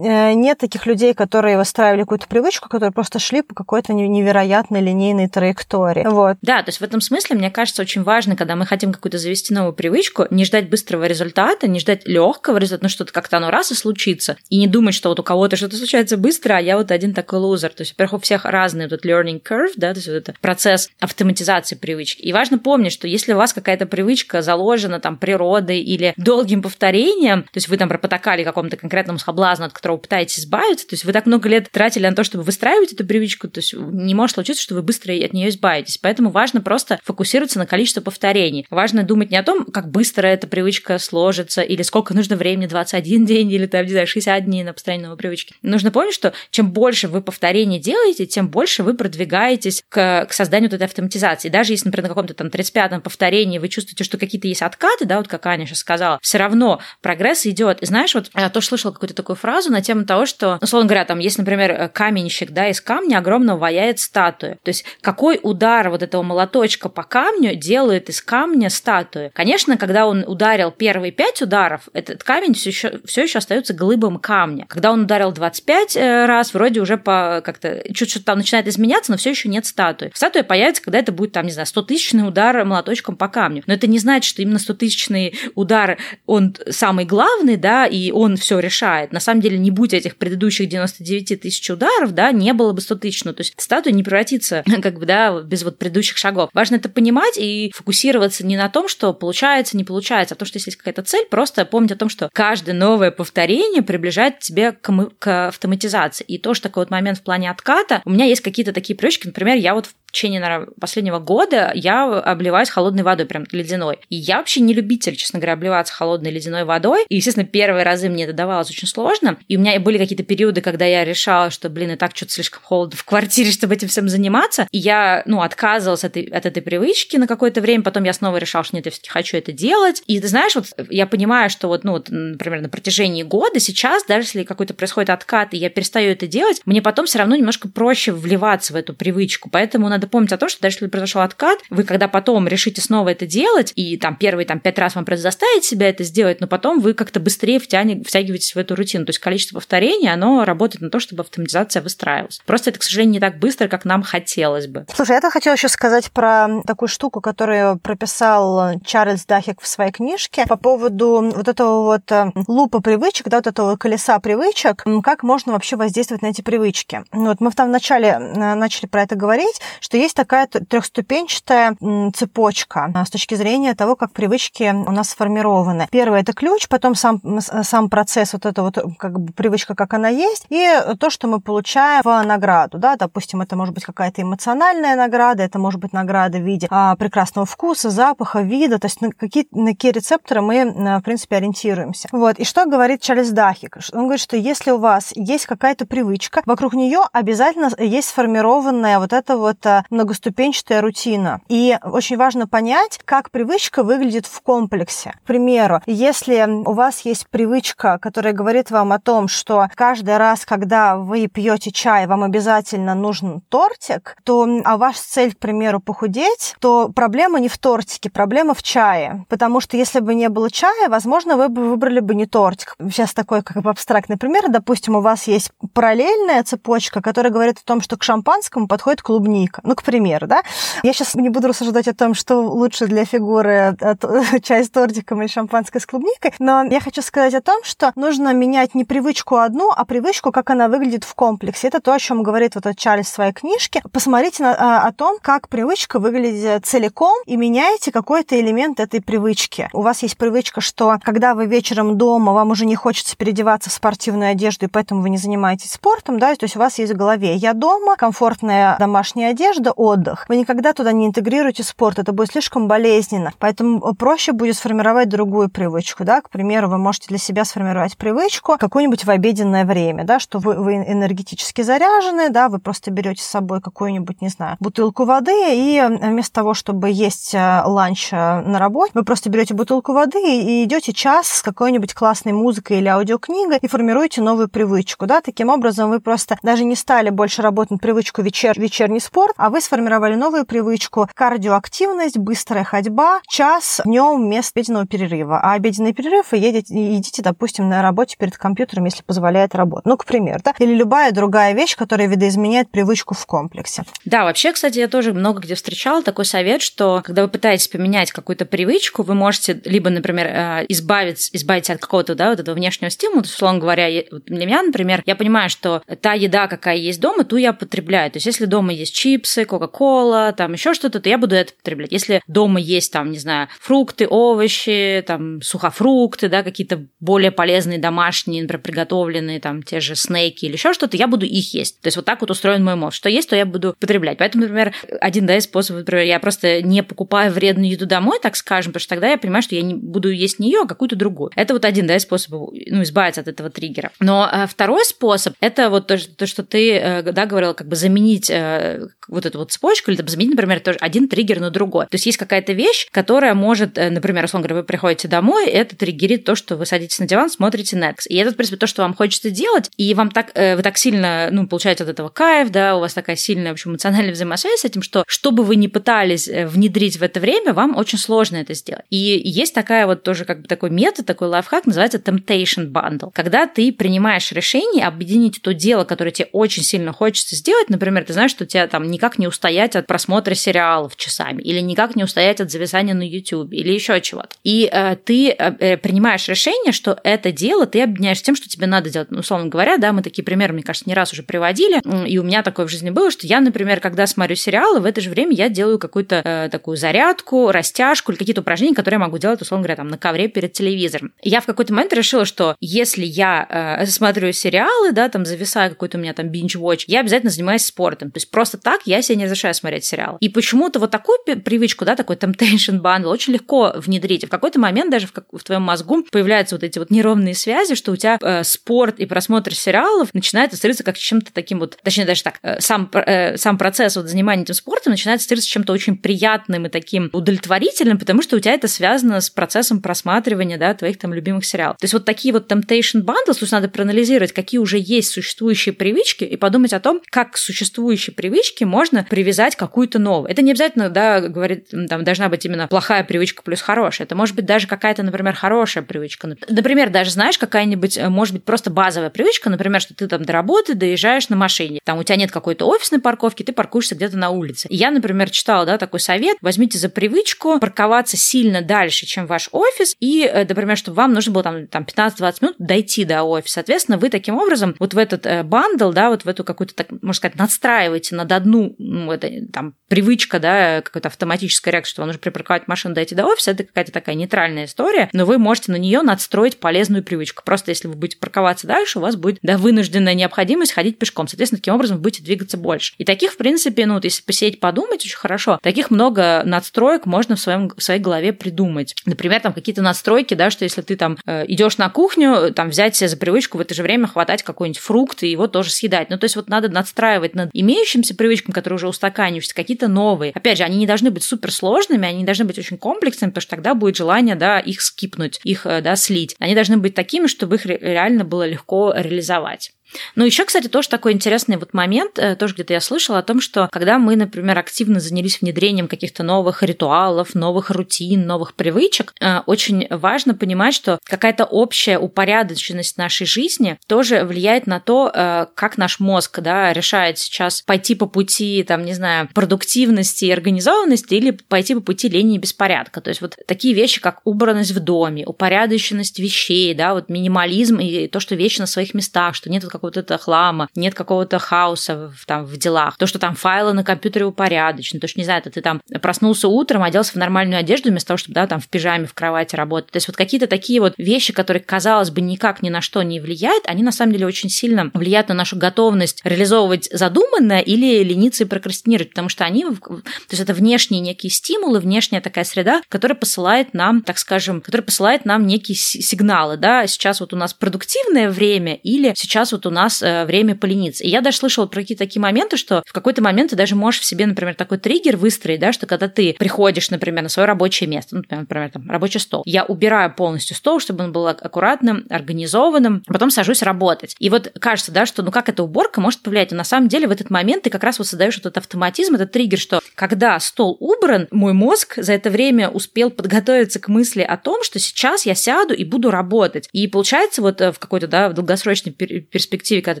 э, 0.06 0.32
нет 0.34 0.58
таких 0.58 0.86
людей, 0.86 1.14
которые 1.14 1.56
выстраивали 1.58 2.00
какую-то 2.00 2.26
привычку, 2.26 2.68
которые 2.68 2.92
просто 2.92 3.18
шли 3.18 3.42
по 3.42 3.54
какой-то 3.54 3.92
невероятной 3.92 4.80
линейной 4.80 5.28
траектории, 5.28 6.06
вот. 6.06 6.36
Да, 6.42 6.62
то 6.62 6.68
есть 6.68 6.80
в 6.80 6.84
этом 6.84 7.00
смысле, 7.00 7.36
мне 7.36 7.50
кажется, 7.50 7.82
очень 7.82 8.02
важно, 8.02 8.36
когда 8.36 8.56
мы 8.56 8.66
хотим 8.66 8.92
какую-то 8.92 9.18
завести 9.18 9.54
новую 9.54 9.72
привычку, 9.72 10.26
не 10.30 10.44
ждать 10.44 10.70
быстрого 10.70 11.04
результата, 11.04 11.68
не 11.68 11.80
ждать 11.80 12.06
легкого 12.06 12.56
результата, 12.58 12.84
ну 12.84 12.88
что-то 12.88 13.12
как-то 13.12 13.36
оно 13.36 13.50
раз 13.50 13.70
и 13.70 13.74
случится, 13.74 14.36
и 14.48 14.56
не 14.58 14.66
думать, 14.66 14.94
что 14.94 15.08
вот 15.08 15.20
у 15.20 15.22
кого-то 15.22 15.56
что-то 15.56 15.76
случается 15.76 16.16
быстро, 16.16 16.54
а 16.54 16.60
я 16.60 16.76
вот 16.76 16.90
один 16.90 17.14
такой 17.14 17.38
лузер, 17.38 17.70
то 17.70 17.82
есть, 17.82 17.92
во-первых, 17.92 18.14
у 18.14 18.18
всех 18.22 18.44
разный 18.44 18.86
этот 18.86 19.04
learning 19.04 19.42
curve, 19.42 19.72
да, 19.76 19.92
то 19.92 19.98
есть 19.98 20.08
вот 20.08 20.16
это 20.16 20.34
процесс 20.40 20.90
автоматизации 21.00 21.76
привычки. 21.76 22.22
И 22.22 22.32
важно 22.32 22.58
помнить, 22.58 22.92
что 22.92 23.06
если 23.06 23.32
у 23.32 23.36
вас 23.36 23.52
какая-то 23.52 23.86
привычка 23.86 24.42
заложена 24.42 25.00
там 25.00 25.16
природой 25.16 25.57
или 25.66 26.14
долгим 26.16 26.62
повторением, 26.62 27.42
то 27.42 27.56
есть 27.56 27.68
вы 27.68 27.76
там 27.76 27.88
пропотакали 27.88 28.44
какому-то 28.44 28.76
конкретному 28.76 29.18
соблазну, 29.18 29.66
от 29.66 29.72
которого 29.72 29.98
пытаетесь 29.98 30.40
избавиться, 30.40 30.86
то 30.86 30.94
есть 30.94 31.04
вы 31.04 31.12
так 31.12 31.26
много 31.26 31.48
лет 31.48 31.70
тратили 31.70 32.06
на 32.06 32.14
то, 32.14 32.24
чтобы 32.24 32.44
выстраивать 32.44 32.92
эту 32.92 33.04
привычку, 33.06 33.48
то 33.48 33.58
есть 33.58 33.74
не 33.74 34.14
может 34.14 34.34
случиться, 34.34 34.62
что 34.62 34.74
вы 34.74 34.82
быстро 34.82 35.12
от 35.12 35.32
нее 35.32 35.48
избавитесь. 35.48 35.98
Поэтому 35.98 36.30
важно 36.30 36.60
просто 36.60 36.98
фокусироваться 37.04 37.58
на 37.58 37.66
количестве 37.66 38.02
повторений. 38.02 38.66
Важно 38.70 39.02
думать 39.02 39.30
не 39.30 39.36
о 39.36 39.42
том, 39.42 39.64
как 39.64 39.90
быстро 39.90 40.26
эта 40.26 40.46
привычка 40.46 40.98
сложится, 40.98 41.62
или 41.62 41.82
сколько 41.82 42.14
нужно 42.14 42.36
времени, 42.36 42.66
21 42.66 43.26
день, 43.26 43.50
или 43.50 43.66
там, 43.66 43.84
не 43.84 43.92
знаю, 43.92 44.06
60 44.06 44.44
дней 44.44 44.64
на 44.64 44.72
построение 44.72 45.08
новой 45.08 45.18
привычки. 45.18 45.54
Нужно 45.62 45.90
помнить, 45.90 46.14
что 46.14 46.32
чем 46.50 46.72
больше 46.72 47.08
вы 47.08 47.20
повторений 47.22 47.78
делаете, 47.78 48.26
тем 48.26 48.48
больше 48.48 48.82
вы 48.82 48.94
продвигаетесь 48.94 49.82
к, 49.88 50.26
к 50.26 50.32
созданию 50.32 50.70
вот 50.70 50.76
этой 50.76 50.84
автоматизации. 50.84 51.48
Даже 51.48 51.72
если, 51.72 51.86
например, 51.86 52.04
на 52.04 52.08
каком-то 52.10 52.34
там 52.34 52.48
35-м 52.48 53.00
повторении 53.00 53.58
вы 53.58 53.68
чувствуете, 53.68 54.04
что 54.04 54.18
какие-то 54.18 54.48
есть 54.48 54.62
откаты, 54.62 55.04
да, 55.04 55.18
вот 55.18 55.28
как 55.28 55.46
Аня 55.48 55.66
сейчас 55.66 55.78
сказала, 55.78 56.18
все 56.22 56.38
равно 56.38 56.80
прогресс 57.02 57.46
идет. 57.46 57.80
И 57.80 57.86
знаешь, 57.86 58.14
вот 58.14 58.30
я 58.34 58.50
тоже 58.50 58.66
слышала 58.66 58.92
какую-то 58.92 59.14
такую 59.14 59.36
фразу 59.36 59.70
на 59.70 59.82
тему 59.82 60.04
того, 60.04 60.26
что, 60.26 60.52
ну, 60.52 60.58
условно 60.62 60.88
говоря, 60.88 61.04
там, 61.04 61.18
если, 61.18 61.42
например, 61.42 61.88
каменщик, 61.88 62.50
да, 62.50 62.68
из 62.68 62.80
камня 62.80 63.18
огромного 63.18 63.58
ваяет 63.58 63.98
статую. 63.98 64.58
То 64.62 64.68
есть 64.68 64.84
какой 65.00 65.40
удар 65.42 65.90
вот 65.90 66.02
этого 66.02 66.22
молоточка 66.22 66.88
по 66.88 67.02
камню 67.02 67.54
делает 67.54 68.08
из 68.08 68.20
камня 68.20 68.70
статую? 68.70 69.30
Конечно, 69.34 69.76
когда 69.76 70.06
он 70.06 70.24
ударил 70.26 70.70
первые 70.70 71.12
пять 71.12 71.42
ударов, 71.42 71.88
этот 71.92 72.22
камень 72.24 72.54
все 72.54 72.70
еще, 72.70 73.00
все 73.04 73.22
еще 73.22 73.38
остается 73.38 73.74
глыбом 73.74 74.18
камня. 74.18 74.66
Когда 74.68 74.92
он 74.92 75.02
ударил 75.02 75.32
25 75.32 75.96
э, 75.96 76.26
раз, 76.26 76.54
вроде 76.54 76.80
уже 76.80 76.96
по 76.96 77.42
как-то 77.44 77.82
чуть-чуть 77.92 78.24
там 78.24 78.38
начинает 78.38 78.66
изменяться, 78.68 79.12
но 79.12 79.18
все 79.18 79.30
еще 79.30 79.48
нет 79.48 79.66
статуи. 79.66 80.10
Статуя 80.14 80.42
появится, 80.42 80.82
когда 80.82 80.98
это 80.98 81.12
будет 81.12 81.32
там, 81.32 81.46
не 81.46 81.52
знаю, 81.52 81.66
100 81.66 81.82
тысячный 81.82 82.28
удар 82.28 82.64
молоточком 82.64 83.16
по 83.16 83.28
камню. 83.28 83.62
Но 83.66 83.74
это 83.74 83.86
не 83.86 83.98
значит, 83.98 84.28
что 84.28 84.42
именно 84.42 84.58
100 84.58 84.74
тысячный 84.74 85.37
удар, 85.54 85.98
он 86.26 86.56
самый 86.68 87.04
главный, 87.04 87.56
да, 87.56 87.86
и 87.86 88.10
он 88.10 88.36
все 88.36 88.58
решает. 88.58 89.12
На 89.12 89.20
самом 89.20 89.40
деле, 89.40 89.58
не 89.58 89.70
будь 89.70 89.94
этих 89.94 90.16
предыдущих 90.16 90.68
99 90.68 91.40
тысяч 91.40 91.70
ударов, 91.70 92.12
да, 92.12 92.32
не 92.32 92.52
было 92.52 92.72
бы 92.72 92.80
100 92.80 92.96
тысяч. 92.96 93.24
Ну, 93.24 93.32
то 93.32 93.42
есть 93.42 93.54
статуя 93.56 93.92
не 93.92 94.02
превратится, 94.02 94.64
как 94.82 94.98
бы, 94.98 95.06
да, 95.06 95.40
без 95.40 95.62
вот 95.62 95.78
предыдущих 95.78 96.16
шагов. 96.16 96.50
Важно 96.52 96.76
это 96.76 96.88
понимать 96.88 97.36
и 97.36 97.72
фокусироваться 97.74 98.44
не 98.44 98.56
на 98.56 98.68
том, 98.68 98.88
что 98.88 99.12
получается, 99.12 99.76
не 99.76 99.84
получается, 99.84 100.34
а 100.34 100.38
то, 100.38 100.44
что 100.44 100.58
если 100.58 100.70
есть 100.70 100.78
какая-то 100.78 101.02
цель, 101.02 101.26
просто 101.30 101.64
помнить 101.64 101.92
о 101.92 101.96
том, 101.96 102.08
что 102.08 102.28
каждое 102.32 102.74
новое 102.74 103.10
повторение 103.10 103.82
приближает 103.82 104.40
тебя 104.40 104.72
к, 104.72 104.90
к 105.18 105.48
автоматизации. 105.48 106.24
И 106.24 106.38
тоже 106.38 106.60
такой 106.60 106.82
вот 106.82 106.90
момент 106.90 107.18
в 107.18 107.22
плане 107.22 107.50
отката. 107.50 108.02
У 108.04 108.10
меня 108.10 108.24
есть 108.24 108.40
какие-то 108.40 108.72
такие 108.72 108.96
привычки, 108.96 109.26
например, 109.26 109.56
я 109.56 109.74
вот 109.74 109.88
в 110.08 110.12
течение, 110.12 110.40
наверное, 110.40 110.68
последнего 110.80 111.18
года 111.18 111.70
я 111.74 112.06
обливаюсь 112.06 112.70
холодной 112.70 113.02
водой, 113.02 113.26
прям 113.26 113.44
ледяной. 113.52 113.98
И 114.08 114.16
я 114.16 114.38
вообще 114.38 114.60
не 114.60 114.72
любитель, 114.72 115.14
честно 115.16 115.38
говоря, 115.38 115.52
обливаться 115.52 115.92
холодной 115.92 116.30
ледяной 116.30 116.64
водой. 116.64 117.04
И, 117.10 117.16
естественно, 117.16 117.46
первые 117.46 117.84
разы 117.84 118.08
мне 118.08 118.24
это 118.24 118.32
давалось 118.32 118.70
очень 118.70 118.88
сложно. 118.88 119.36
И 119.48 119.58
у 119.58 119.60
меня 119.60 119.78
были 119.78 119.98
какие-то 119.98 120.24
периоды, 120.24 120.62
когда 120.62 120.86
я 120.86 121.04
решала, 121.04 121.50
что, 121.50 121.68
блин, 121.68 121.90
и 121.90 121.96
так 121.96 122.16
что-то 122.16 122.32
слишком 122.32 122.62
холодно 122.62 122.96
в 122.96 123.04
квартире, 123.04 123.50
чтобы 123.52 123.74
этим 123.74 123.88
всем 123.88 124.08
заниматься. 124.08 124.66
И 124.70 124.78
я, 124.78 125.22
ну, 125.26 125.42
отказывалась 125.42 126.04
от, 126.04 126.16
от 126.16 126.46
этой 126.46 126.62
привычки 126.62 127.18
на 127.18 127.26
какое-то 127.26 127.60
время. 127.60 127.82
Потом 127.82 128.04
я 128.04 128.14
снова 128.14 128.38
решала, 128.38 128.64
что 128.64 128.76
нет, 128.76 128.86
я 128.86 128.92
все-таки 128.92 129.10
хочу 129.10 129.36
это 129.36 129.52
делать. 129.52 130.02
И 130.06 130.18
ты 130.20 130.28
знаешь, 130.28 130.54
вот 130.54 130.66
я 130.88 131.06
понимаю, 131.06 131.50
что 131.50 131.68
вот, 131.68 131.84
ну, 131.84 131.92
вот, 131.92 132.06
например, 132.08 132.62
на 132.62 132.70
протяжении 132.70 133.24
года 133.24 133.60
сейчас, 133.60 134.06
даже 134.06 134.26
если 134.28 134.44
какой-то 134.44 134.72
происходит 134.72 135.10
откат, 135.10 135.52
и 135.52 135.58
я 135.58 135.68
перестаю 135.68 136.12
это 136.12 136.26
делать, 136.26 136.62
мне 136.64 136.80
потом 136.80 137.04
все 137.04 137.18
равно 137.18 137.36
немножко 137.36 137.68
проще 137.68 138.12
вливаться 138.12 138.72
в 138.72 138.76
эту 138.76 138.94
привычку. 138.94 139.50
Поэтому 139.50 139.88
надо 139.88 139.97
помнить 140.06 140.32
о 140.32 140.38
том, 140.38 140.48
что 140.48 140.60
даже 140.60 140.76
если 140.76 140.86
произошел 140.86 141.22
откат, 141.22 141.58
вы 141.70 141.84
когда 141.84 142.08
потом 142.08 142.48
решите 142.48 142.80
снова 142.80 143.10
это 143.10 143.26
делать, 143.26 143.72
и 143.74 143.96
там 143.96 144.16
первые 144.16 144.46
там 144.46 144.60
пять 144.60 144.78
раз 144.78 144.94
вам 144.94 145.04
придется 145.04 145.24
заставить 145.24 145.64
себя 145.64 145.88
это 145.88 146.04
сделать, 146.04 146.40
но 146.40 146.46
потом 146.46 146.80
вы 146.80 146.94
как-то 146.94 147.20
быстрее 147.20 147.58
втяне, 147.58 148.02
втягиваетесь 148.02 148.54
в 148.54 148.58
эту 148.58 148.74
рутину. 148.74 149.04
То 149.04 149.10
есть 149.10 149.18
количество 149.18 149.56
повторений, 149.56 150.10
оно 150.10 150.44
работает 150.44 150.82
на 150.82 150.90
то, 150.90 151.00
чтобы 151.00 151.22
автоматизация 151.22 151.82
выстраивалась. 151.82 152.40
Просто 152.46 152.70
это, 152.70 152.78
к 152.78 152.82
сожалению, 152.82 153.14
не 153.14 153.20
так 153.20 153.38
быстро, 153.38 153.68
как 153.68 153.84
нам 153.84 154.02
хотелось 154.02 154.66
бы. 154.66 154.86
Слушай, 154.94 155.18
я 155.22 155.30
хотела 155.30 155.54
еще 155.54 155.68
сказать 155.68 156.10
про 156.12 156.62
такую 156.66 156.88
штуку, 156.88 157.20
которую 157.20 157.78
прописал 157.78 158.80
Чарльз 158.84 159.24
Дахик 159.26 159.60
в 159.60 159.66
своей 159.66 159.92
книжке 159.92 160.44
по 160.46 160.56
поводу 160.56 161.32
вот 161.34 161.48
этого 161.48 161.82
вот 161.82 162.10
э, 162.10 162.32
лупа 162.46 162.80
привычек, 162.80 163.28
да, 163.28 163.38
вот 163.38 163.46
этого 163.46 163.76
колеса 163.76 164.18
привычек, 164.18 164.84
как 165.02 165.22
можно 165.22 165.52
вообще 165.52 165.76
воздействовать 165.76 166.22
на 166.22 166.28
эти 166.28 166.42
привычки. 166.42 167.02
Вот 167.12 167.40
мы 167.40 167.50
в 167.50 167.54
там 167.54 167.68
вначале 167.68 168.08
э, 168.08 168.54
начали 168.54 168.86
про 168.86 169.02
это 169.02 169.16
говорить, 169.16 169.60
что 169.88 169.96
есть 169.96 170.14
такая 170.14 170.46
трехступенчатая 170.46 171.74
цепочка 172.14 172.92
с 173.06 173.08
точки 173.08 173.36
зрения 173.36 173.74
того, 173.74 173.96
как 173.96 174.12
привычки 174.12 174.70
у 174.70 174.90
нас 174.90 175.08
сформированы. 175.08 175.88
Первое– 175.90 176.20
это 176.20 176.34
ключ, 176.34 176.68
потом 176.68 176.94
сам, 176.94 177.22
сам 177.40 177.88
процесс, 177.88 178.34
вот 178.34 178.44
эта 178.44 178.62
вот 178.62 178.76
как 178.98 179.18
бы 179.18 179.32
привычка, 179.32 179.74
как 179.74 179.94
она 179.94 180.10
есть, 180.10 180.44
и 180.50 180.68
то, 181.00 181.08
что 181.08 181.26
мы 181.26 181.40
получаем 181.40 182.02
в 182.04 182.22
награду. 182.22 182.76
Да? 182.76 182.96
Допустим, 182.96 183.40
это 183.40 183.56
может 183.56 183.72
быть 183.72 183.84
какая-то 183.84 184.20
эмоциональная 184.20 184.94
награда, 184.94 185.42
это 185.42 185.58
может 185.58 185.80
быть 185.80 185.94
награда 185.94 186.36
в 186.36 186.42
виде 186.42 186.66
а, 186.68 186.94
прекрасного 186.96 187.46
вкуса, 187.46 187.88
запаха, 187.88 188.42
вида, 188.42 188.78
то 188.78 188.88
есть 188.88 189.00
на 189.00 189.10
какие, 189.10 189.48
на 189.52 189.70
какие 189.70 189.92
рецепторы 189.92 190.42
мы, 190.42 190.98
в 190.98 191.02
принципе, 191.02 191.36
ориентируемся. 191.36 192.10
Вот. 192.12 192.38
И 192.38 192.44
что 192.44 192.66
говорит 192.66 193.00
Чарльз 193.00 193.30
Дахик? 193.30 193.78
Он 193.94 194.02
говорит, 194.02 194.20
что 194.20 194.36
если 194.36 194.70
у 194.70 194.76
вас 194.76 195.12
есть 195.14 195.46
какая-то 195.46 195.86
привычка, 195.86 196.42
вокруг 196.44 196.74
нее 196.74 197.00
обязательно 197.10 197.70
есть 197.78 198.10
сформированная 198.10 198.98
вот 198.98 199.14
эта 199.14 199.38
вот 199.38 199.64
многоступенчатая 199.90 200.80
рутина. 200.80 201.40
И 201.48 201.76
очень 201.82 202.16
важно 202.16 202.46
понять, 202.46 202.98
как 203.04 203.30
привычка 203.30 203.82
выглядит 203.82 204.26
в 204.26 204.40
комплексе. 204.40 205.14
К 205.24 205.26
примеру, 205.26 205.80
если 205.86 206.46
у 206.48 206.72
вас 206.72 207.00
есть 207.00 207.28
привычка, 207.28 207.98
которая 207.98 208.32
говорит 208.32 208.70
вам 208.70 208.92
о 208.92 208.98
том, 208.98 209.28
что 209.28 209.68
каждый 209.74 210.16
раз, 210.16 210.44
когда 210.44 210.96
вы 210.96 211.26
пьете 211.26 211.70
чай, 211.70 212.06
вам 212.06 212.22
обязательно 212.22 212.94
нужен 212.94 213.40
тортик, 213.48 214.16
то 214.24 214.46
а 214.64 214.76
ваша 214.76 215.00
цель, 215.00 215.34
к 215.34 215.38
примеру, 215.38 215.80
похудеть, 215.80 216.56
то 216.60 216.90
проблема 216.94 217.40
не 217.40 217.48
в 217.48 217.58
тортике, 217.58 218.10
проблема 218.10 218.54
в 218.54 218.62
чае. 218.62 219.24
Потому 219.28 219.60
что 219.60 219.76
если 219.76 220.00
бы 220.00 220.14
не 220.14 220.28
было 220.28 220.50
чая, 220.50 220.88
возможно, 220.88 221.36
вы 221.36 221.48
бы 221.48 221.68
выбрали 221.68 222.00
бы 222.00 222.14
не 222.14 222.26
тортик. 222.26 222.76
Сейчас 222.78 223.14
такой 223.14 223.42
как 223.42 223.62
бы 223.62 223.70
абстрактный 223.70 224.16
пример. 224.16 224.48
Допустим, 224.48 224.96
у 224.96 225.00
вас 225.00 225.26
есть 225.26 225.50
параллельная 225.72 226.42
цепочка, 226.42 227.00
которая 227.00 227.32
говорит 227.32 227.58
о 227.58 227.64
том, 227.64 227.80
что 227.80 227.96
к 227.96 228.02
шампанскому 228.02 228.68
подходит 228.68 229.02
клубника. 229.02 229.60
Ну, 229.68 229.74
к 229.74 229.82
примеру, 229.82 230.26
да? 230.26 230.42
Я 230.82 230.94
сейчас 230.94 231.14
не 231.14 231.28
буду 231.28 231.48
рассуждать 231.48 231.88
о 231.88 231.94
том, 231.94 232.14
что 232.14 232.40
лучше 232.40 232.86
для 232.86 233.04
фигуры 233.04 233.76
чай 234.42 234.64
с 234.64 234.70
тортиком 234.70 235.20
или 235.20 235.28
шампанское 235.28 235.78
с 235.78 235.84
клубникой, 235.84 236.32
но 236.38 236.64
я 236.64 236.80
хочу 236.80 237.02
сказать 237.02 237.34
о 237.34 237.42
том, 237.42 237.62
что 237.64 237.92
нужно 237.94 238.32
менять 238.32 238.74
не 238.74 238.84
привычку 238.84 239.36
одну, 239.36 239.70
а 239.70 239.84
привычку, 239.84 240.32
как 240.32 240.48
она 240.48 240.68
выглядит 240.68 241.04
в 241.04 241.14
комплексе. 241.14 241.68
Это 241.68 241.80
то, 241.80 241.92
о 241.92 241.98
чем 241.98 242.22
говорит 242.22 242.54
вот 242.54 242.64
этот 242.64 242.78
Чарльз 242.78 243.08
в 243.08 243.10
своей 243.10 243.32
книжке. 243.34 243.82
Посмотрите 243.92 244.42
на, 244.42 244.54
а, 244.54 244.86
о 244.86 244.92
том, 244.92 245.18
как 245.20 245.50
привычка 245.50 245.98
выглядит 245.98 246.64
целиком, 246.64 247.14
и 247.26 247.36
меняете 247.36 247.92
какой-то 247.92 248.40
элемент 248.40 248.80
этой 248.80 249.02
привычки. 249.02 249.68
У 249.74 249.82
вас 249.82 250.02
есть 250.02 250.16
привычка, 250.16 250.62
что 250.62 250.96
когда 251.02 251.34
вы 251.34 251.44
вечером 251.44 251.98
дома, 251.98 252.32
вам 252.32 252.52
уже 252.52 252.64
не 252.64 252.74
хочется 252.74 253.18
переодеваться 253.18 253.68
в 253.68 253.74
спортивную 253.74 254.30
одежду, 254.30 254.64
и 254.64 254.68
поэтому 254.68 255.02
вы 255.02 255.10
не 255.10 255.18
занимаетесь 255.18 255.72
спортом, 255.72 256.18
да, 256.18 256.34
то 256.36 256.44
есть 256.44 256.56
у 256.56 256.58
вас 256.58 256.78
есть 256.78 256.94
в 256.94 256.96
голове 256.96 257.34
«я 257.34 257.52
дома», 257.52 257.96
комфортная 257.96 258.78
домашняя 258.78 259.30
одежда, 259.30 259.57
отдых. 259.66 260.26
Вы 260.28 260.36
никогда 260.36 260.72
туда 260.72 260.92
не 260.92 261.06
интегрируете 261.06 261.62
спорт, 261.62 261.98
это 261.98 262.12
будет 262.12 262.30
слишком 262.30 262.68
болезненно. 262.68 263.32
Поэтому 263.38 263.94
проще 263.94 264.32
будет 264.32 264.56
сформировать 264.56 265.08
другую 265.08 265.48
привычку, 265.50 266.04
да, 266.04 266.20
к 266.20 266.30
примеру, 266.30 266.68
вы 266.68 266.78
можете 266.78 267.08
для 267.08 267.18
себя 267.18 267.44
сформировать 267.44 267.96
привычку 267.96 268.56
какую-нибудь 268.58 269.04
в 269.04 269.10
обеденное 269.10 269.64
время, 269.64 270.04
да, 270.04 270.18
что 270.18 270.38
вы, 270.38 270.54
вы 270.54 270.74
энергетически 270.76 271.62
заряжены, 271.62 272.30
да, 272.30 272.48
вы 272.48 272.58
просто 272.58 272.90
берете 272.90 273.22
с 273.22 273.26
собой 273.26 273.60
какую-нибудь, 273.60 274.20
не 274.20 274.28
знаю, 274.28 274.56
бутылку 274.60 275.04
воды, 275.04 275.32
и 275.54 275.82
вместо 276.00 276.34
того, 276.34 276.54
чтобы 276.54 276.90
есть 276.90 277.34
э, 277.34 277.62
ланч 277.64 278.12
э, 278.12 278.16
на 278.16 278.58
работе, 278.58 278.92
вы 278.94 279.04
просто 279.04 279.30
берете 279.30 279.54
бутылку 279.54 279.92
воды 279.92 280.20
и 280.20 280.64
идете 280.64 280.92
час 280.92 281.28
с 281.28 281.42
какой-нибудь 281.42 281.94
классной 281.94 282.32
музыкой 282.32 282.78
или 282.78 282.88
аудиокнигой 282.88 283.58
и 283.60 283.68
формируете 283.68 284.22
новую 284.22 284.48
привычку, 284.48 285.06
да, 285.06 285.20
таким 285.20 285.48
образом 285.48 285.90
вы 285.90 286.00
просто 286.00 286.36
даже 286.42 286.64
не 286.64 286.76
стали 286.76 287.10
больше 287.10 287.42
работать 287.42 287.72
над 287.72 287.80
привычку 287.80 288.22
вечер, 288.22 288.58
вечерний 288.58 289.00
спорт, 289.00 289.34
а 289.36 289.47
вы 289.50 289.60
сформировали 289.60 290.14
новую 290.14 290.44
привычку 290.44 291.08
кардиоактивность, 291.14 292.18
быстрая 292.18 292.64
ходьба, 292.64 293.20
час 293.28 293.80
днем 293.84 294.22
вместо 294.22 294.58
обеденного 294.58 294.86
перерыва. 294.86 295.40
А 295.40 295.54
обеденный 295.54 295.92
перерыв 295.92 296.32
вы 296.32 296.38
едете, 296.38 296.74
едите, 296.74 297.22
допустим, 297.22 297.68
на 297.68 297.82
работе 297.82 298.16
перед 298.18 298.36
компьютером, 298.36 298.86
если 298.86 299.02
позволяет 299.02 299.54
работа. 299.54 299.88
Ну, 299.88 299.96
к 299.96 300.04
примеру, 300.04 300.40
да? 300.44 300.54
Или 300.58 300.74
любая 300.74 301.12
другая 301.12 301.54
вещь, 301.54 301.76
которая 301.76 302.08
видоизменяет 302.08 302.70
привычку 302.70 303.14
в 303.14 303.24
комплексе. 303.26 303.84
Да, 304.04 304.24
вообще, 304.24 304.52
кстати, 304.52 304.78
я 304.78 304.88
тоже 304.88 305.12
много 305.12 305.40
где 305.40 305.54
встречала 305.54 306.02
такой 306.02 306.24
совет, 306.24 306.62
что 306.62 307.02
когда 307.04 307.22
вы 307.22 307.28
пытаетесь 307.28 307.68
поменять 307.68 308.12
какую-то 308.12 308.44
привычку, 308.44 309.02
вы 309.02 309.14
можете 309.14 309.60
либо, 309.64 309.90
например, 309.90 310.26
э, 310.26 310.66
избавиться, 310.68 311.30
избавиться 311.32 311.72
от 311.72 311.80
какого-то, 311.80 312.14
да, 312.14 312.30
вот 312.30 312.40
этого 312.40 312.54
внешнего 312.54 312.90
стимула, 312.90 313.20
условно 313.20 313.60
говоря, 313.60 313.88
для 314.26 314.46
меня, 314.46 314.62
например, 314.62 315.02
я 315.06 315.16
понимаю, 315.16 315.50
что 315.50 315.82
та 316.00 316.14
еда, 316.14 316.48
какая 316.48 316.76
есть 316.76 317.00
дома, 317.00 317.24
ту 317.24 317.36
я 317.36 317.52
потребляю. 317.52 318.10
То 318.10 318.16
есть, 318.16 318.26
если 318.26 318.44
дома 318.44 318.72
есть 318.72 318.94
чипсы, 318.94 319.37
кока-кола, 319.44 320.32
там 320.36 320.52
еще 320.52 320.74
что-то, 320.74 321.00
то 321.00 321.08
я 321.08 321.18
буду 321.18 321.34
это 321.34 321.52
потреблять. 321.52 321.92
Если 321.92 322.22
дома 322.26 322.60
есть, 322.60 322.92
там, 322.92 323.10
не 323.10 323.18
знаю, 323.18 323.48
фрукты, 323.60 324.06
овощи, 324.08 325.02
там, 325.06 325.42
сухофрукты, 325.42 326.28
да, 326.28 326.42
какие-то 326.42 326.84
более 327.00 327.30
полезные 327.30 327.78
домашние, 327.78 328.42
например, 328.42 328.62
приготовленные, 328.62 329.40
там, 329.40 329.62
те 329.62 329.80
же 329.80 329.96
снеки 329.96 330.46
или 330.46 330.54
еще 330.54 330.72
что-то, 330.72 330.96
я 330.96 331.06
буду 331.06 331.26
их 331.26 331.54
есть. 331.54 331.80
То 331.80 331.88
есть, 331.88 331.96
вот 331.96 332.06
так 332.06 332.20
вот 332.20 332.30
устроен 332.30 332.64
мой 332.64 332.74
мозг. 332.74 332.96
Что 332.96 333.08
есть, 333.08 333.28
то 333.28 333.36
я 333.36 333.46
буду 333.46 333.74
потреблять. 333.78 334.18
Поэтому, 334.18 334.42
например, 334.42 334.74
один, 335.00 335.26
да, 335.26 335.36
из 335.36 335.44
способов, 335.44 335.80
например, 335.80 336.04
я 336.04 336.20
просто 336.20 336.62
не 336.62 336.82
покупаю 336.82 337.32
вредную 337.32 337.70
еду 337.70 337.86
домой, 337.86 338.18
так 338.22 338.36
скажем, 338.36 338.72
потому 338.72 338.80
что 338.80 338.90
тогда 338.90 339.08
я 339.08 339.18
понимаю, 339.18 339.42
что 339.42 339.54
я 339.54 339.62
не 339.62 339.74
буду 339.74 340.10
есть 340.10 340.38
не 340.38 340.48
ее, 340.50 340.62
а 340.64 340.66
какую-то 340.66 340.96
другую. 340.96 341.30
Это 341.34 341.54
вот 341.54 341.64
один, 341.64 341.86
да, 341.86 341.96
из 341.96 342.02
способов, 342.02 342.50
ну, 342.66 342.82
избавиться 342.82 343.20
от 343.20 343.28
этого 343.28 343.50
триггера. 343.50 343.90
Но 344.00 344.28
а, 344.30 344.46
второй 344.46 344.84
способ, 344.84 345.34
это 345.40 345.70
вот 345.70 345.86
то, 345.86 345.98
то, 346.16 346.26
что 346.26 346.42
ты, 346.44 346.74
э, 346.74 347.02
да, 347.02 347.26
говорила, 347.26 347.52
как 347.52 347.68
бы 347.68 347.76
заменить 347.76 348.30
э, 348.30 348.88
вот 349.18 349.26
эту 349.26 349.38
вот 349.38 349.52
цепочку, 349.52 349.90
или 349.90 349.98
там, 349.98 350.08
заменить, 350.08 350.32
например, 350.32 350.60
тоже 350.60 350.78
один 350.80 351.08
триггер 351.08 351.40
на 351.40 351.50
другой. 351.50 351.86
То 351.86 351.94
есть 351.94 352.06
есть 352.06 352.18
какая-то 352.18 352.52
вещь, 352.52 352.88
которая 352.90 353.34
может, 353.34 353.76
э, 353.78 353.90
например, 353.90 354.24
условно 354.24 354.48
говоря, 354.48 354.62
вы 354.62 354.66
приходите 354.66 355.08
домой, 355.08 355.46
это 355.46 355.76
триггерит 355.76 356.24
то, 356.24 356.34
что 356.34 356.56
вы 356.56 356.66
садитесь 356.66 356.98
на 356.98 357.06
диван, 357.06 357.30
смотрите 357.30 357.76
Netflix. 357.76 358.06
И 358.08 358.16
это, 358.16 358.32
в 358.32 358.36
принципе, 358.36 358.56
то, 358.56 358.66
что 358.66 358.82
вам 358.82 358.94
хочется 358.94 359.30
делать, 359.30 359.70
и 359.76 359.92
вам 359.94 360.10
так, 360.10 360.32
вы 360.34 360.62
так 360.62 360.78
сильно, 360.78 361.28
ну, 361.30 361.46
получаете 361.46 361.84
от 361.84 361.90
этого 361.90 362.08
кайф, 362.08 362.50
да, 362.50 362.76
у 362.76 362.80
вас 362.80 362.94
такая 362.94 363.16
сильная, 363.16 363.50
в 363.50 363.52
общем, 363.52 363.72
эмоциональная 363.72 364.12
взаимосвязь 364.12 364.60
с 364.60 364.64
этим, 364.64 364.82
что 364.82 365.04
что 365.06 365.30
бы 365.30 365.42
вы 365.42 365.56
ни 365.56 365.66
пытались 365.66 366.28
внедрить 366.28 366.96
в 366.98 367.02
это 367.02 367.20
время, 367.20 367.52
вам 367.52 367.76
очень 367.76 367.98
сложно 367.98 368.36
это 368.36 368.54
сделать. 368.54 368.84
И 368.90 369.20
есть 369.24 369.54
такая 369.54 369.86
вот 369.86 370.02
тоже 370.02 370.24
как 370.24 370.42
бы 370.42 370.48
такой 370.48 370.70
метод, 370.70 371.06
такой 371.06 371.28
лайфхак, 371.28 371.66
называется 371.66 371.98
temptation 371.98 372.70
bundle. 372.70 373.10
Когда 373.12 373.46
ты 373.46 373.72
принимаешь 373.72 374.30
решение 374.32 374.86
объединить 374.86 375.40
то 375.42 375.54
дело, 375.54 375.84
которое 375.84 376.10
тебе 376.10 376.28
очень 376.32 376.62
сильно 376.62 376.92
хочется 376.92 377.36
сделать, 377.36 377.70
например, 377.70 378.04
ты 378.04 378.12
знаешь, 378.12 378.30
что 378.30 378.46
тебя 378.46 378.66
там 378.66 378.90
никак 378.90 379.07
не 379.16 379.26
устоять 379.26 379.76
от 379.76 379.86
просмотра 379.86 380.34
сериалов 380.34 380.96
часами, 380.96 381.40
или 381.40 381.60
никак 381.60 381.96
не 381.96 382.04
устоять 382.04 382.40
от 382.42 382.50
зависания 382.50 382.92
на 382.92 383.08
YouTube, 383.08 383.52
или 383.52 383.72
еще 383.72 384.00
чего-то. 384.02 384.36
И 384.44 384.68
э, 384.70 384.96
ты 384.96 385.30
э, 385.30 385.76
принимаешь 385.78 386.28
решение, 386.28 386.72
что 386.72 386.98
это 387.04 387.32
дело 387.32 387.66
ты 387.66 387.82
объединяешь 387.82 388.20
тем, 388.20 388.34
что 388.34 388.48
тебе 388.48 388.66
надо 388.66 388.90
делать. 388.90 389.10
Ну, 389.10 389.20
условно 389.20 389.48
говоря, 389.48 389.78
да, 389.78 389.92
мы 389.92 390.02
такие 390.02 390.24
примеры, 390.24 390.52
мне 390.52 390.62
кажется, 390.62 390.88
не 390.88 390.94
раз 390.94 391.12
уже 391.12 391.22
приводили, 391.22 391.80
и 392.06 392.18
у 392.18 392.22
меня 392.22 392.42
такое 392.42 392.66
в 392.66 392.70
жизни 392.70 392.90
было, 392.90 393.10
что 393.10 393.26
я, 393.26 393.40
например, 393.40 393.80
когда 393.80 394.06
смотрю 394.06 394.36
сериалы, 394.36 394.80
в 394.80 394.84
это 394.84 395.00
же 395.00 395.10
время 395.10 395.32
я 395.32 395.48
делаю 395.48 395.78
какую-то 395.78 396.22
э, 396.24 396.48
такую 396.50 396.76
зарядку, 396.76 397.50
растяжку 397.50 398.12
или 398.12 398.18
какие-то 398.18 398.40
упражнения, 398.40 398.74
которые 398.74 398.96
я 398.96 399.04
могу 399.04 399.18
делать, 399.18 399.40
условно 399.40 399.62
говоря, 399.62 399.76
там 399.76 399.88
на 399.88 399.98
ковре 399.98 400.28
перед 400.28 400.52
телевизором. 400.52 401.12
Я 401.22 401.40
в 401.40 401.46
какой-то 401.46 401.72
момент 401.72 401.92
решила, 401.92 402.24
что 402.24 402.56
если 402.60 403.04
я 403.04 403.46
э, 403.80 403.86
смотрю 403.86 404.32
сериалы, 404.32 404.92
да, 404.92 405.08
там 405.08 405.24
зависаю 405.24 405.70
какой-то 405.70 405.98
у 405.98 406.00
меня 406.00 406.14
там 406.14 406.26
binge-watch, 406.26 406.84
я 406.86 407.00
обязательно 407.00 407.30
занимаюсь 407.30 407.64
спортом. 407.64 408.10
То 408.10 408.16
есть 408.16 408.30
просто 408.30 408.58
так 408.58 408.80
я 408.84 408.97
себе 409.02 409.16
не 409.16 409.24
разрешаю 409.24 409.54
смотреть 409.54 409.84
сериал. 409.84 410.16
И 410.20 410.28
почему-то 410.28 410.78
вот 410.78 410.90
такую 410.90 411.18
привычку, 411.24 411.84
да, 411.84 411.96
такой 411.96 412.16
temptation 412.16 412.80
bundle 412.80 413.08
очень 413.08 413.32
легко 413.32 413.72
внедрить. 413.76 414.24
В 414.24 414.28
какой-то 414.28 414.58
момент 414.58 414.90
даже 414.90 415.06
в, 415.06 415.12
как, 415.12 415.26
в 415.32 415.42
твоем 415.42 415.62
мозгу 415.62 416.04
появляются 416.10 416.54
вот 416.54 416.64
эти 416.64 416.78
вот 416.78 416.90
неровные 416.90 417.34
связи, 417.34 417.74
что 417.74 417.92
у 417.92 417.96
тебя 417.96 418.18
э, 418.20 418.44
спорт 418.44 418.98
и 419.00 419.06
просмотр 419.06 419.54
сериалов 419.54 420.12
начинает 420.14 420.52
ассоциироваться 420.52 420.84
как 420.84 420.96
чем-то 420.96 421.32
таким 421.32 421.58
вот, 421.58 421.78
точнее 421.82 422.04
даже 422.04 422.22
так, 422.22 422.38
э, 422.42 422.60
сам, 422.60 422.90
э, 422.92 423.36
сам 423.36 423.58
процесс 423.58 423.96
вот 423.96 424.08
занимания 424.08 424.42
этим 424.42 424.54
спортом 424.54 424.92
начинает 424.92 425.20
ассоциироваться 425.20 425.50
чем-то 425.50 425.72
очень 425.72 425.96
приятным 425.96 426.66
и 426.66 426.68
таким 426.68 427.10
удовлетворительным, 427.12 427.98
потому 427.98 428.22
что 428.22 428.36
у 428.36 428.40
тебя 428.40 428.54
это 428.54 428.68
связано 428.68 429.20
с 429.20 429.30
процессом 429.30 429.80
просматривания, 429.80 430.58
да, 430.58 430.74
твоих 430.74 430.98
там 430.98 431.12
любимых 431.14 431.44
сериалов. 431.44 431.76
То 431.78 431.84
есть 431.84 431.94
вот 431.94 432.04
такие 432.04 432.32
вот 432.32 432.50
temptation 432.50 433.02
bundles, 433.02 433.34
то 433.34 433.42
есть 433.42 433.52
надо 433.52 433.68
проанализировать, 433.68 434.32
какие 434.32 434.58
уже 434.58 434.78
есть 434.78 435.10
существующие 435.10 435.72
привычки 435.72 436.24
и 436.24 436.36
подумать 436.36 436.72
о 436.72 436.80
том, 436.80 437.00
как 437.10 437.32
к 437.32 437.36
существующей 437.36 438.12
привычке 438.12 438.66
можно 438.92 439.06
привязать 439.08 439.56
какую-то 439.56 439.98
новую. 439.98 440.30
Это 440.30 440.42
не 440.42 440.52
обязательно, 440.52 440.88
да, 440.88 441.20
говорит, 441.20 441.68
там 441.88 442.04
должна 442.04 442.28
быть 442.28 442.44
именно 442.44 442.68
плохая 442.68 443.04
привычка 443.04 443.42
плюс 443.42 443.60
хорошая. 443.60 444.06
Это 444.06 444.14
может 444.14 444.34
быть 444.34 444.46
даже 444.46 444.66
какая-то, 444.66 445.02
например, 445.02 445.34
хорошая 445.34 445.84
привычка. 445.84 446.28
Например, 446.48 446.90
даже 446.90 447.10
знаешь, 447.10 447.38
какая-нибудь, 447.38 447.98
э, 447.98 448.08
может 448.08 448.34
быть, 448.34 448.44
просто 448.44 448.70
базовая 448.70 449.10
привычка, 449.10 449.50
например, 449.50 449.80
что 449.80 449.94
ты 449.94 450.08
там 450.08 450.24
до 450.24 450.32
работы 450.32 450.74
доезжаешь 450.74 451.28
на 451.28 451.36
машине. 451.36 451.80
Там 451.84 451.98
у 451.98 452.02
тебя 452.02 452.16
нет 452.16 452.30
какой-то 452.30 452.66
офисной 452.66 453.00
парковки, 453.00 453.42
ты 453.42 453.52
паркуешься 453.52 453.94
где-то 453.94 454.16
на 454.16 454.30
улице. 454.30 454.68
И 454.68 454.76
я, 454.76 454.90
например, 454.90 455.30
читала, 455.30 455.66
да, 455.66 455.78
такой 455.78 456.00
совет, 456.00 456.38
возьмите 456.40 456.78
за 456.78 456.88
привычку 456.88 457.58
парковаться 457.58 458.16
сильно 458.16 458.62
дальше, 458.62 459.06
чем 459.06 459.26
ваш 459.26 459.48
офис, 459.52 459.96
и, 460.00 460.24
э, 460.24 460.46
например, 460.48 460.76
чтобы 460.76 460.96
вам 460.96 461.12
нужно 461.12 461.32
было 461.32 461.42
там, 461.42 461.66
там 461.66 461.84
15-20 461.84 462.36
минут 462.40 462.56
дойти 462.58 463.04
до 463.04 463.22
офиса. 463.22 463.54
Соответственно, 463.54 463.98
вы 463.98 464.08
таким 464.08 464.36
образом 464.38 464.74
вот 464.78 464.94
в 464.94 464.98
этот 464.98 465.26
э, 465.26 465.42
бандл, 465.42 465.92
да, 465.92 466.08
вот 466.10 466.24
в 466.24 466.28
эту 466.28 466.44
какую-то, 466.44 466.74
так, 466.74 466.90
можно 466.90 467.12
сказать, 467.12 467.36
надстраиваете 467.36 468.14
над 468.14 468.30
одну 468.32 468.74
ну, 468.78 469.10
это 469.12 469.30
там 469.52 469.74
привычка, 469.88 470.38
да, 470.38 470.80
какая-то 470.82 471.08
автоматическая 471.08 471.72
реакция, 471.72 471.90
что 471.90 472.02
вам 472.02 472.08
нужно 472.08 472.20
припарковать 472.20 472.68
машину, 472.68 472.94
дойти 472.94 473.14
до 473.14 473.26
офиса, 473.26 473.50
это 473.50 473.64
какая-то 473.64 473.92
такая 473.92 474.14
нейтральная 474.14 474.66
история, 474.66 475.08
но 475.12 475.26
вы 475.26 475.38
можете 475.38 475.72
на 475.72 475.76
нее 475.76 476.02
надстроить 476.02 476.58
полезную 476.58 477.02
привычку. 477.02 477.42
Просто 477.44 477.70
если 477.70 477.88
вы 477.88 477.94
будете 477.94 478.18
парковаться 478.18 478.66
дальше, 478.66 478.98
у 478.98 479.02
вас 479.02 479.16
будет, 479.16 479.38
да, 479.42 479.58
вынужденная 479.58 480.14
необходимость 480.14 480.72
ходить 480.72 480.98
пешком. 480.98 481.28
Соответственно, 481.28 481.58
таким 481.58 481.74
образом 481.74 481.96
вы 481.96 482.04
будете 482.04 482.22
двигаться 482.22 482.56
больше. 482.56 482.94
И 482.98 483.04
таких, 483.04 483.32
в 483.32 483.36
принципе, 483.36 483.86
ну, 483.86 483.94
вот 483.94 484.04
если 484.04 484.22
посидеть, 484.22 484.60
подумать, 484.60 485.04
очень 485.04 485.16
хорошо, 485.16 485.58
таких 485.62 485.90
много 485.90 486.42
надстроек 486.44 487.06
можно 487.06 487.36
в, 487.36 487.40
своем, 487.40 487.70
в 487.76 487.82
своей 487.82 488.00
голове 488.00 488.32
придумать. 488.32 488.94
Например, 489.06 489.40
там 489.40 489.52
какие-то 489.52 489.82
настройки, 489.82 490.34
да, 490.34 490.50
что 490.50 490.64
если 490.64 490.82
ты 490.82 490.96
там 490.96 491.18
э, 491.26 491.44
идешь 491.48 491.78
на 491.78 491.88
кухню, 491.88 492.52
там 492.54 492.70
взять 492.70 492.96
себе 492.96 493.08
за 493.08 493.16
привычку 493.16 493.58
в 493.58 493.60
это 493.60 493.74
же 493.74 493.82
время 493.82 494.06
хватать 494.06 494.42
какой-нибудь 494.42 494.80
фрукт 494.80 495.22
и 495.22 495.30
его 495.30 495.46
тоже 495.46 495.70
съедать. 495.70 496.10
Ну, 496.10 496.18
то 496.18 496.24
есть 496.24 496.36
вот 496.36 496.48
надо 496.48 496.68
надстраивать 496.68 497.34
над 497.34 497.50
имеющимся 497.52 498.14
привычками, 498.14 498.54
которые 498.54 498.67
уже 498.74 498.88
устаканиваются, 498.88 499.54
какие-то 499.54 499.88
новые. 499.88 500.32
Опять 500.32 500.58
же, 500.58 500.64
они 500.64 500.76
не 500.76 500.86
должны 500.86 501.10
быть 501.10 501.24
суперсложными, 501.24 502.06
они 502.06 502.18
не 502.18 502.24
должны 502.24 502.44
быть 502.44 502.58
очень 502.58 502.78
комплексными, 502.78 503.30
потому 503.30 503.42
что 503.42 503.50
тогда 503.50 503.74
будет 503.74 503.96
желание, 503.96 504.34
да, 504.34 504.58
их 504.58 504.80
скипнуть, 504.80 505.40
их, 505.44 505.66
э, 505.66 505.80
да, 505.80 505.96
слить. 505.96 506.36
Они 506.38 506.54
должны 506.54 506.76
быть 506.76 506.94
такими, 506.94 507.26
чтобы 507.26 507.56
их 507.56 507.66
реально 507.66 508.24
было 508.24 508.46
легко 508.46 508.92
реализовать. 508.94 509.72
Ну, 510.16 510.24
еще, 510.24 510.44
кстати, 510.44 510.68
тоже 510.68 510.88
такой 510.88 511.12
интересный 511.12 511.56
вот 511.56 511.72
момент, 511.74 512.18
э, 512.18 512.36
тоже 512.36 512.54
где-то 512.54 512.74
я 512.74 512.80
слышала 512.80 513.18
о 513.18 513.22
том, 513.22 513.40
что 513.40 513.68
когда 513.72 513.98
мы, 513.98 514.16
например, 514.16 514.58
активно 514.58 515.00
занялись 515.00 515.40
внедрением 515.40 515.88
каких-то 515.88 516.22
новых 516.22 516.62
ритуалов, 516.62 517.34
новых 517.34 517.70
рутин, 517.70 518.26
новых 518.26 518.54
привычек, 518.54 519.14
э, 519.20 519.38
очень 519.46 519.86
важно 519.90 520.34
понимать, 520.34 520.74
что 520.74 520.98
какая-то 521.04 521.44
общая 521.44 521.98
упорядоченность 521.98 522.98
нашей 522.98 523.26
жизни 523.26 523.78
тоже 523.86 524.24
влияет 524.24 524.66
на 524.66 524.80
то, 524.80 525.10
э, 525.12 525.46
как 525.54 525.78
наш 525.78 526.00
мозг, 526.00 526.40
да, 526.40 526.72
решает 526.72 527.18
сейчас 527.18 527.62
пойти 527.62 527.94
по 527.94 528.06
пути, 528.06 528.64
там, 528.66 528.84
не 528.84 528.94
знаю, 528.94 529.28
продуктивности 529.34 530.26
и 530.26 530.30
организованности 530.30 531.14
или 531.14 531.30
пойти 531.30 531.74
по 531.74 531.80
пути 531.80 532.08
лени 532.08 532.36
и 532.36 532.38
беспорядка. 532.38 533.00
То 533.00 533.08
есть 533.08 533.20
вот 533.20 533.36
такие 533.46 533.74
вещи, 533.74 534.00
как 534.00 534.20
убранность 534.24 534.72
в 534.72 534.80
доме, 534.80 535.24
упорядоченность 535.26 536.18
вещей, 536.18 536.74
да, 536.74 536.94
вот 536.94 537.08
минимализм 537.08 537.78
и 537.78 538.06
то, 538.08 538.20
что 538.20 538.34
вещи 538.34 538.60
на 538.60 538.66
своих 538.66 538.94
местах, 538.94 539.34
что 539.34 539.50
нет 539.50 539.64
вот 539.64 539.77
какого-то 539.78 540.18
хлама, 540.18 540.68
нет 540.74 540.94
какого-то 540.94 541.38
хаоса 541.38 542.12
в, 542.16 542.26
там, 542.26 542.44
в 542.44 542.56
делах, 542.56 542.96
то, 542.96 543.06
что 543.06 543.18
там 543.18 543.34
файлы 543.34 543.72
на 543.72 543.84
компьютере 543.84 544.24
упорядочены, 544.26 545.00
то, 545.00 545.08
что, 545.08 545.18
не 545.18 545.24
знаю, 545.24 545.40
это 545.40 545.50
ты 545.50 545.60
там 545.60 545.80
проснулся 546.02 546.48
утром, 546.48 546.82
оделся 546.82 547.12
в 547.12 547.16
нормальную 547.16 547.60
одежду 547.60 547.90
вместо 547.90 548.08
того, 548.08 548.18
чтобы, 548.18 548.34
да, 548.34 548.46
там 548.46 548.60
в 548.60 548.68
пижаме 548.68 549.06
в 549.06 549.14
кровати 549.14 549.56
работать. 549.56 549.92
То 549.92 549.96
есть 549.96 550.08
вот 550.08 550.16
какие-то 550.16 550.46
такие 550.46 550.80
вот 550.80 550.94
вещи, 550.98 551.32
которые, 551.32 551.62
казалось 551.62 552.10
бы, 552.10 552.20
никак 552.20 552.62
ни 552.62 552.70
на 552.70 552.80
что 552.80 553.02
не 553.02 553.20
влияют, 553.20 553.64
они 553.66 553.82
на 553.82 553.92
самом 553.92 554.12
деле 554.12 554.26
очень 554.26 554.50
сильно 554.50 554.90
влияют 554.94 555.28
на 555.28 555.34
нашу 555.34 555.56
готовность 555.56 556.20
реализовывать 556.24 556.88
задуманное 556.92 557.60
или 557.60 558.02
лениться 558.02 558.44
и 558.44 558.46
прокрастинировать, 558.46 559.10
потому 559.10 559.28
что 559.28 559.44
они, 559.44 559.64
то 559.64 560.02
есть 560.30 560.42
это 560.42 560.54
внешние 560.54 561.00
некие 561.00 561.30
стимулы, 561.30 561.80
внешняя 561.80 562.20
такая 562.20 562.44
среда, 562.44 562.82
которая 562.88 563.16
посылает 563.16 563.74
нам, 563.74 564.02
так 564.02 564.18
скажем, 564.18 564.60
которая 564.60 564.84
посылает 564.84 565.24
нам 565.24 565.46
некие 565.46 565.76
сигналы, 565.76 566.56
да, 566.56 566.86
сейчас 566.86 567.20
вот 567.20 567.32
у 567.32 567.36
нас 567.36 567.54
продуктивное 567.54 568.30
время 568.30 568.74
или 568.74 569.12
сейчас 569.16 569.52
вот 569.52 569.66
у 569.68 569.70
нас 569.70 570.02
э, 570.02 570.24
время 570.24 570.56
полениться. 570.56 571.04
И 571.04 571.08
я 571.08 571.20
даже 571.20 571.38
слышала 571.38 571.66
про 571.66 571.80
какие-то 571.80 572.04
такие 572.04 572.20
моменты, 572.20 572.56
что 572.56 572.82
в 572.86 572.92
какой-то 572.92 573.22
момент 573.22 573.50
ты 573.50 573.56
даже 573.56 573.74
можешь 573.74 574.00
в 574.00 574.04
себе, 574.04 574.26
например, 574.26 574.54
такой 574.54 574.78
триггер 574.78 575.16
выстроить, 575.16 575.60
да, 575.60 575.72
что 575.72 575.86
когда 575.86 576.08
ты 576.08 576.34
приходишь, 576.38 576.90
например, 576.90 577.22
на 577.22 577.28
свое 577.28 577.46
рабочее 577.46 577.88
место, 577.88 578.16
ну, 578.16 578.22
например, 578.28 578.70
там, 578.70 578.90
рабочий 578.90 579.20
стол, 579.20 579.42
я 579.46 579.64
убираю 579.64 580.14
полностью 580.14 580.56
стол, 580.56 580.80
чтобы 580.80 581.04
он 581.04 581.12
был 581.12 581.26
аккуратным, 581.26 582.06
организованным, 582.10 583.02
потом 583.06 583.30
сажусь 583.30 583.62
работать. 583.62 584.16
И 584.18 584.30
вот 584.30 584.52
кажется, 584.58 584.92
да, 584.92 585.06
что 585.06 585.22
ну 585.22 585.30
как 585.30 585.48
эта 585.48 585.62
уборка 585.62 586.00
может 586.00 586.22
повлиять? 586.22 586.50
Но 586.50 586.58
на 586.58 586.64
самом 586.64 586.88
деле 586.88 587.06
в 587.06 587.10
этот 587.10 587.30
момент 587.30 587.64
ты 587.64 587.70
как 587.70 587.84
раз 587.84 587.98
вот 587.98 588.06
создаешь 588.08 588.36
вот 588.36 588.46
этот 588.46 588.58
автоматизм, 588.58 589.14
этот 589.14 589.32
триггер, 589.32 589.58
что 589.58 589.80
когда 589.94 590.38
стол 590.40 590.76
убран, 590.80 591.28
мой 591.30 591.52
мозг 591.52 591.94
за 591.96 592.12
это 592.12 592.30
время 592.30 592.68
успел 592.68 593.10
подготовиться 593.10 593.80
к 593.80 593.88
мысли 593.88 594.22
о 594.22 594.36
том, 594.36 594.62
что 594.62 594.78
сейчас 594.78 595.26
я 595.26 595.34
сяду 595.34 595.74
и 595.74 595.84
буду 595.84 596.10
работать. 596.10 596.68
И 596.72 596.86
получается 596.86 597.42
вот 597.42 597.60
э, 597.60 597.72
в 597.72 597.78
какой-то, 597.78 598.06
да, 598.06 598.28
в 598.28 598.34
долгосрочной 598.34 598.92
перспективе 598.92 599.57
перспективе, 599.58 599.82
когда 599.82 599.96
ты 599.96 600.00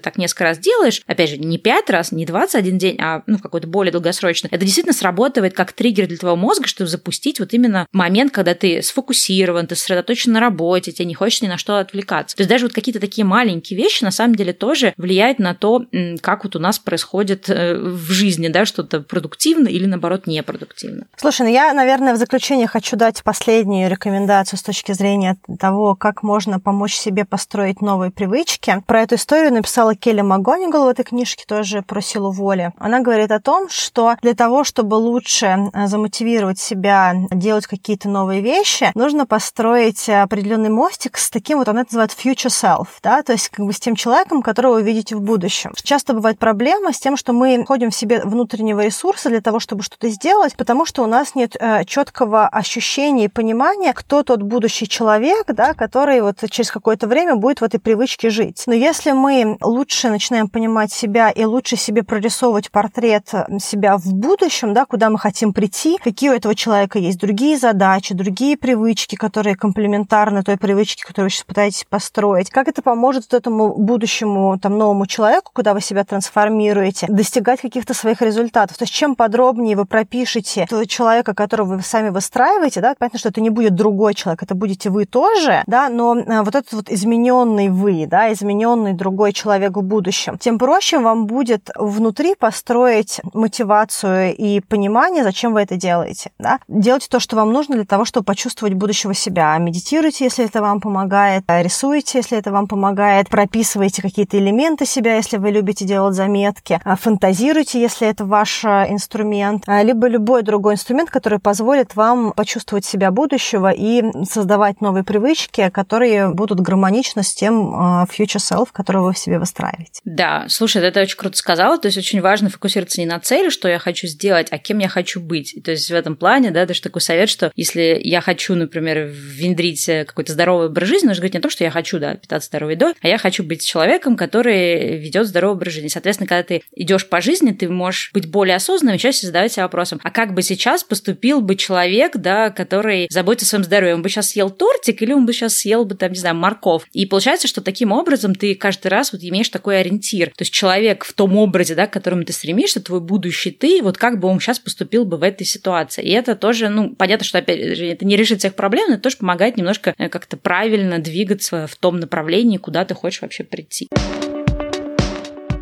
так 0.00 0.16
несколько 0.16 0.44
раз 0.44 0.58
делаешь, 0.58 1.02
опять 1.06 1.30
же, 1.30 1.36
не 1.36 1.58
пять 1.58 1.90
раз, 1.90 2.12
не 2.12 2.24
21 2.24 2.78
день, 2.78 2.96
а 3.00 3.22
ну, 3.26 3.38
какой-то 3.38 3.66
более 3.66 3.92
долгосрочный, 3.92 4.48
это 4.50 4.64
действительно 4.64 4.94
срабатывает 4.94 5.54
как 5.54 5.72
триггер 5.72 6.06
для 6.06 6.16
твоего 6.16 6.36
мозга, 6.36 6.66
чтобы 6.66 6.88
запустить 6.88 7.40
вот 7.40 7.52
именно 7.52 7.86
момент, 7.92 8.32
когда 8.32 8.54
ты 8.54 8.82
сфокусирован, 8.82 9.66
ты 9.66 9.74
сосредоточен 9.74 10.32
на 10.32 10.40
работе, 10.40 10.92
тебе 10.92 11.06
не 11.06 11.14
хочется 11.14 11.44
ни 11.44 11.48
на 11.48 11.58
что 11.58 11.78
отвлекаться. 11.78 12.36
То 12.36 12.42
есть 12.42 12.50
даже 12.50 12.66
вот 12.66 12.72
какие-то 12.72 13.00
такие 13.00 13.24
маленькие 13.24 13.76
вещи 13.76 14.04
на 14.04 14.10
самом 14.10 14.34
деле 14.34 14.52
тоже 14.52 14.94
влияют 14.96 15.38
на 15.38 15.54
то, 15.54 15.84
как 16.20 16.44
вот 16.44 16.56
у 16.56 16.58
нас 16.58 16.78
происходит 16.78 17.50
э, 17.50 17.76
в 17.76 18.10
жизни, 18.10 18.48
да, 18.48 18.64
что-то 18.64 19.00
продуктивно 19.00 19.68
или 19.68 19.86
наоборот 19.86 20.26
непродуктивно. 20.26 21.06
Слушай, 21.16 21.42
ну 21.42 21.52
я, 21.52 21.72
наверное, 21.74 22.14
в 22.14 22.16
заключение 22.16 22.66
хочу 22.66 22.96
дать 22.96 23.22
последнюю 23.22 23.90
рекомендацию 23.90 24.58
с 24.58 24.62
точки 24.62 24.92
зрения 24.92 25.36
того, 25.58 25.94
как 25.94 26.22
можно 26.22 26.60
помочь 26.60 26.94
себе 26.94 27.24
построить 27.24 27.80
новые 27.80 28.10
привычки. 28.10 28.82
Про 28.86 29.02
эту 29.02 29.16
историю 29.16 29.47
написала 29.50 29.94
Келли 29.94 30.20
МакГонигал 30.20 30.84
в 30.84 30.88
этой 30.88 31.04
книжке 31.04 31.44
тоже 31.46 31.82
про 31.82 32.00
силу 32.00 32.30
воли. 32.30 32.72
Она 32.78 33.00
говорит 33.00 33.30
о 33.30 33.40
том, 33.40 33.68
что 33.68 34.16
для 34.22 34.34
того, 34.34 34.64
чтобы 34.64 34.94
лучше 34.94 35.70
э, 35.72 35.86
замотивировать 35.86 36.58
себя 36.58 37.14
делать 37.30 37.66
какие-то 37.66 38.08
новые 38.08 38.40
вещи, 38.40 38.90
нужно 38.94 39.26
построить 39.26 40.08
определенный 40.08 40.70
мостик 40.70 41.18
с 41.18 41.30
таким 41.30 41.58
вот, 41.58 41.68
она 41.68 41.82
это 41.82 41.94
называет 41.94 42.12
future 42.12 42.48
self, 42.48 42.88
да, 43.02 43.22
то 43.22 43.32
есть 43.32 43.48
как 43.48 43.66
бы 43.66 43.72
с 43.72 43.80
тем 43.80 43.94
человеком, 43.94 44.42
которого 44.42 44.74
вы 44.74 44.82
видите 44.82 45.16
в 45.16 45.20
будущем. 45.20 45.72
Часто 45.82 46.14
бывает 46.14 46.38
проблема 46.38 46.92
с 46.92 46.98
тем, 46.98 47.16
что 47.16 47.32
мы 47.32 47.64
ходим 47.66 47.90
в 47.90 47.94
себе 47.94 48.20
внутреннего 48.24 48.84
ресурса 48.84 49.28
для 49.28 49.40
того, 49.40 49.60
чтобы 49.60 49.82
что-то 49.82 50.08
сделать, 50.08 50.56
потому 50.56 50.84
что 50.84 51.02
у 51.02 51.06
нас 51.06 51.34
нет 51.34 51.56
э, 51.58 51.84
четкого 51.84 52.48
ощущения 52.48 53.26
и 53.26 53.28
понимания, 53.28 53.92
кто 53.92 54.22
тот 54.22 54.42
будущий 54.42 54.88
человек, 54.88 55.46
да, 55.48 55.74
который 55.74 56.20
вот 56.20 56.36
через 56.50 56.70
какое-то 56.70 57.06
время 57.06 57.36
будет 57.36 57.60
в 57.60 57.64
этой 57.64 57.80
привычке 57.80 58.30
жить. 58.30 58.64
Но 58.66 58.74
если 58.74 59.12
мы 59.12 59.37
лучше 59.60 60.10
начинаем 60.10 60.48
понимать 60.48 60.92
себя 60.92 61.30
и 61.30 61.44
лучше 61.44 61.76
себе 61.76 62.02
прорисовывать 62.02 62.70
портрет 62.70 63.28
себя 63.60 63.96
в 63.96 64.12
будущем, 64.12 64.74
да, 64.74 64.84
куда 64.84 65.10
мы 65.10 65.18
хотим 65.18 65.52
прийти, 65.52 65.98
какие 66.02 66.30
у 66.30 66.34
этого 66.34 66.54
человека 66.54 66.98
есть 66.98 67.18
другие 67.18 67.56
задачи, 67.56 68.14
другие 68.14 68.56
привычки, 68.56 69.16
которые 69.16 69.56
комплементарны 69.56 70.42
той 70.42 70.56
привычке, 70.56 71.04
которую 71.04 71.26
вы 71.26 71.30
сейчас 71.30 71.44
пытаетесь 71.44 71.84
построить, 71.88 72.50
как 72.50 72.68
это 72.68 72.82
поможет 72.82 73.24
вот 73.30 73.38
этому 73.38 73.76
будущему 73.76 74.58
там, 74.58 74.78
новому 74.78 75.06
человеку, 75.06 75.50
куда 75.52 75.74
вы 75.74 75.80
себя 75.80 76.04
трансформируете, 76.04 77.06
достигать 77.08 77.60
каких-то 77.60 77.94
своих 77.94 78.22
результатов. 78.22 78.76
То 78.76 78.84
есть 78.84 78.94
чем 78.94 79.16
подробнее 79.16 79.76
вы 79.76 79.84
пропишете 79.84 80.66
того 80.68 80.84
человека, 80.84 81.34
которого 81.34 81.76
вы 81.76 81.82
сами 81.82 82.10
выстраиваете, 82.10 82.80
да, 82.80 82.94
понятно, 82.98 83.18
что 83.18 83.28
это 83.28 83.40
не 83.40 83.50
будет 83.50 83.74
другой 83.74 84.14
человек, 84.14 84.42
это 84.42 84.54
будете 84.54 84.90
вы 84.90 85.04
тоже, 85.04 85.62
да, 85.66 85.88
но 85.88 86.16
э, 86.16 86.42
вот 86.42 86.54
этот 86.54 86.72
вот 86.72 86.90
измененный 86.90 87.68
вы, 87.68 88.06
да, 88.06 88.32
измененный 88.32 88.92
другой 88.92 89.27
человек 89.32 89.76
в 89.76 89.82
будущем, 89.82 90.38
тем 90.38 90.58
проще 90.58 90.98
вам 90.98 91.26
будет 91.26 91.70
внутри 91.76 92.34
построить 92.34 93.20
мотивацию 93.32 94.34
и 94.36 94.60
понимание, 94.60 95.24
зачем 95.24 95.52
вы 95.54 95.62
это 95.62 95.76
делаете. 95.76 96.30
Да? 96.38 96.58
Делайте 96.68 97.08
то, 97.08 97.20
что 97.20 97.36
вам 97.36 97.52
нужно 97.52 97.76
для 97.76 97.84
того, 97.84 98.04
чтобы 98.04 98.24
почувствовать 98.24 98.74
будущего 98.74 99.14
себя. 99.14 99.56
Медитируйте, 99.58 100.24
если 100.24 100.44
это 100.44 100.60
вам 100.60 100.80
помогает, 100.80 101.44
рисуйте, 101.48 102.18
если 102.18 102.38
это 102.38 102.52
вам 102.52 102.66
помогает, 102.66 103.28
прописывайте 103.28 104.02
какие-то 104.02 104.38
элементы 104.38 104.86
себя, 104.86 105.16
если 105.16 105.36
вы 105.36 105.50
любите 105.50 105.84
делать 105.84 106.14
заметки, 106.14 106.80
а 106.84 106.96
фантазируйте, 106.96 107.80
если 107.80 108.08
это 108.08 108.24
ваш 108.24 108.64
э, 108.64 108.86
инструмент, 108.90 109.64
либо 109.66 110.08
любой 110.08 110.42
другой 110.42 110.74
инструмент, 110.74 111.10
который 111.10 111.38
позволит 111.38 111.96
вам 111.96 112.32
почувствовать 112.32 112.84
себя 112.84 113.10
будущего 113.10 113.70
и 113.70 114.02
создавать 114.24 114.80
новые 114.80 115.04
привычки, 115.04 115.70
которые 115.70 116.28
будут 116.28 116.60
гармоничны 116.60 117.22
с 117.22 117.34
тем 117.34 117.74
э, 117.74 118.06
future 118.06 118.38
self, 118.38 118.68
которого 118.72 119.06
вы 119.06 119.14
себе 119.18 119.38
выстраиваете. 119.38 120.00
Да, 120.04 120.46
слушай, 120.48 120.82
это 120.82 121.00
очень 121.00 121.16
круто 121.16 121.36
сказала. 121.36 121.78
То 121.78 121.86
есть 121.86 121.98
очень 121.98 122.20
важно 122.20 122.50
фокусироваться 122.50 123.00
не 123.00 123.06
на 123.06 123.20
цели, 123.20 123.50
что 123.50 123.68
я 123.68 123.78
хочу 123.78 124.06
сделать, 124.06 124.48
а 124.50 124.58
кем 124.58 124.78
я 124.78 124.88
хочу 124.88 125.20
быть. 125.20 125.56
То 125.64 125.70
есть 125.72 125.90
в 125.90 125.94
этом 125.94 126.16
плане, 126.16 126.50
да, 126.50 126.66
даже 126.66 126.80
такой 126.80 127.02
совет, 127.02 127.28
что 127.28 127.52
если 127.54 128.00
я 128.02 128.20
хочу, 128.20 128.54
например, 128.54 129.10
внедрить 129.12 129.84
какой-то 130.06 130.32
здоровый 130.32 130.68
образ 130.68 130.88
жизни, 130.88 131.08
нужно 131.08 131.20
говорить 131.20 131.34
не 131.34 131.40
то, 131.40 131.50
что 131.50 131.64
я 131.64 131.70
хочу, 131.70 131.98
да, 131.98 132.14
питаться 132.14 132.48
здоровой 132.48 132.74
едой, 132.74 132.94
а 133.00 133.08
я 133.08 133.18
хочу 133.18 133.42
быть 133.42 133.64
человеком, 133.66 134.16
который 134.16 134.98
ведет 134.98 135.26
здоровый 135.26 135.56
образ 135.56 135.74
жизни. 135.74 135.88
Соответственно, 135.88 136.28
когда 136.28 136.42
ты 136.42 136.62
идешь 136.74 137.08
по 137.08 137.20
жизни, 137.20 137.52
ты 137.52 137.68
можешь 137.68 138.10
быть 138.12 138.30
более 138.30 138.56
осознанным 138.56 138.96
и 138.96 138.98
чаще 138.98 139.26
задавать 139.26 139.52
себе 139.52 139.64
вопросом, 139.64 140.00
а 140.02 140.10
как 140.10 140.34
бы 140.34 140.42
сейчас 140.42 140.84
поступил 140.84 141.40
бы 141.40 141.56
человек, 141.56 142.16
да, 142.16 142.50
который 142.50 143.08
заботится 143.10 143.46
о 143.46 143.48
своем 143.48 143.64
здоровье? 143.64 143.94
Он 143.94 144.02
бы 144.02 144.08
сейчас 144.08 144.30
съел 144.30 144.50
тортик 144.50 145.02
или 145.02 145.12
он 145.12 145.26
бы 145.26 145.32
сейчас 145.32 145.54
съел 145.54 145.84
бы, 145.84 145.94
там, 145.94 146.12
не 146.12 146.18
знаю, 146.18 146.36
морков? 146.36 146.86
И 146.92 147.06
получается, 147.06 147.48
что 147.48 147.60
таким 147.60 147.92
образом 147.92 148.34
ты 148.34 148.54
каждый 148.54 148.88
раз 148.88 149.07
вот 149.12 149.22
имеешь 149.22 149.48
такой 149.48 149.80
ориентир. 149.80 150.28
То 150.28 150.42
есть 150.42 150.52
человек 150.52 151.04
в 151.04 151.12
том 151.12 151.36
образе, 151.36 151.74
да, 151.74 151.86
к 151.86 151.92
которому 151.92 152.24
ты 152.24 152.32
стремишься, 152.32 152.80
твой 152.80 153.00
будущий 153.00 153.50
ты, 153.50 153.82
вот 153.82 153.98
как 153.98 154.20
бы 154.20 154.28
он 154.28 154.40
сейчас 154.40 154.58
поступил 154.58 155.04
бы 155.04 155.16
в 155.16 155.22
этой 155.22 155.44
ситуации. 155.44 156.02
И 156.02 156.10
это 156.10 156.36
тоже, 156.36 156.68
ну, 156.68 156.94
понятно, 156.94 157.24
что, 157.24 157.38
опять 157.38 157.76
же, 157.76 157.86
это 157.86 158.04
не 158.04 158.16
решит 158.16 158.40
всех 158.40 158.54
проблем, 158.54 158.88
но 158.88 158.94
это 158.94 159.04
тоже 159.04 159.16
помогает 159.16 159.56
немножко 159.56 159.94
э, 159.98 160.08
как-то 160.08 160.36
правильно 160.36 160.98
двигаться 160.98 161.66
в 161.66 161.76
том 161.76 161.98
направлении, 162.00 162.58
куда 162.58 162.84
ты 162.84 162.94
хочешь 162.94 163.22
вообще 163.22 163.44
прийти. 163.44 163.88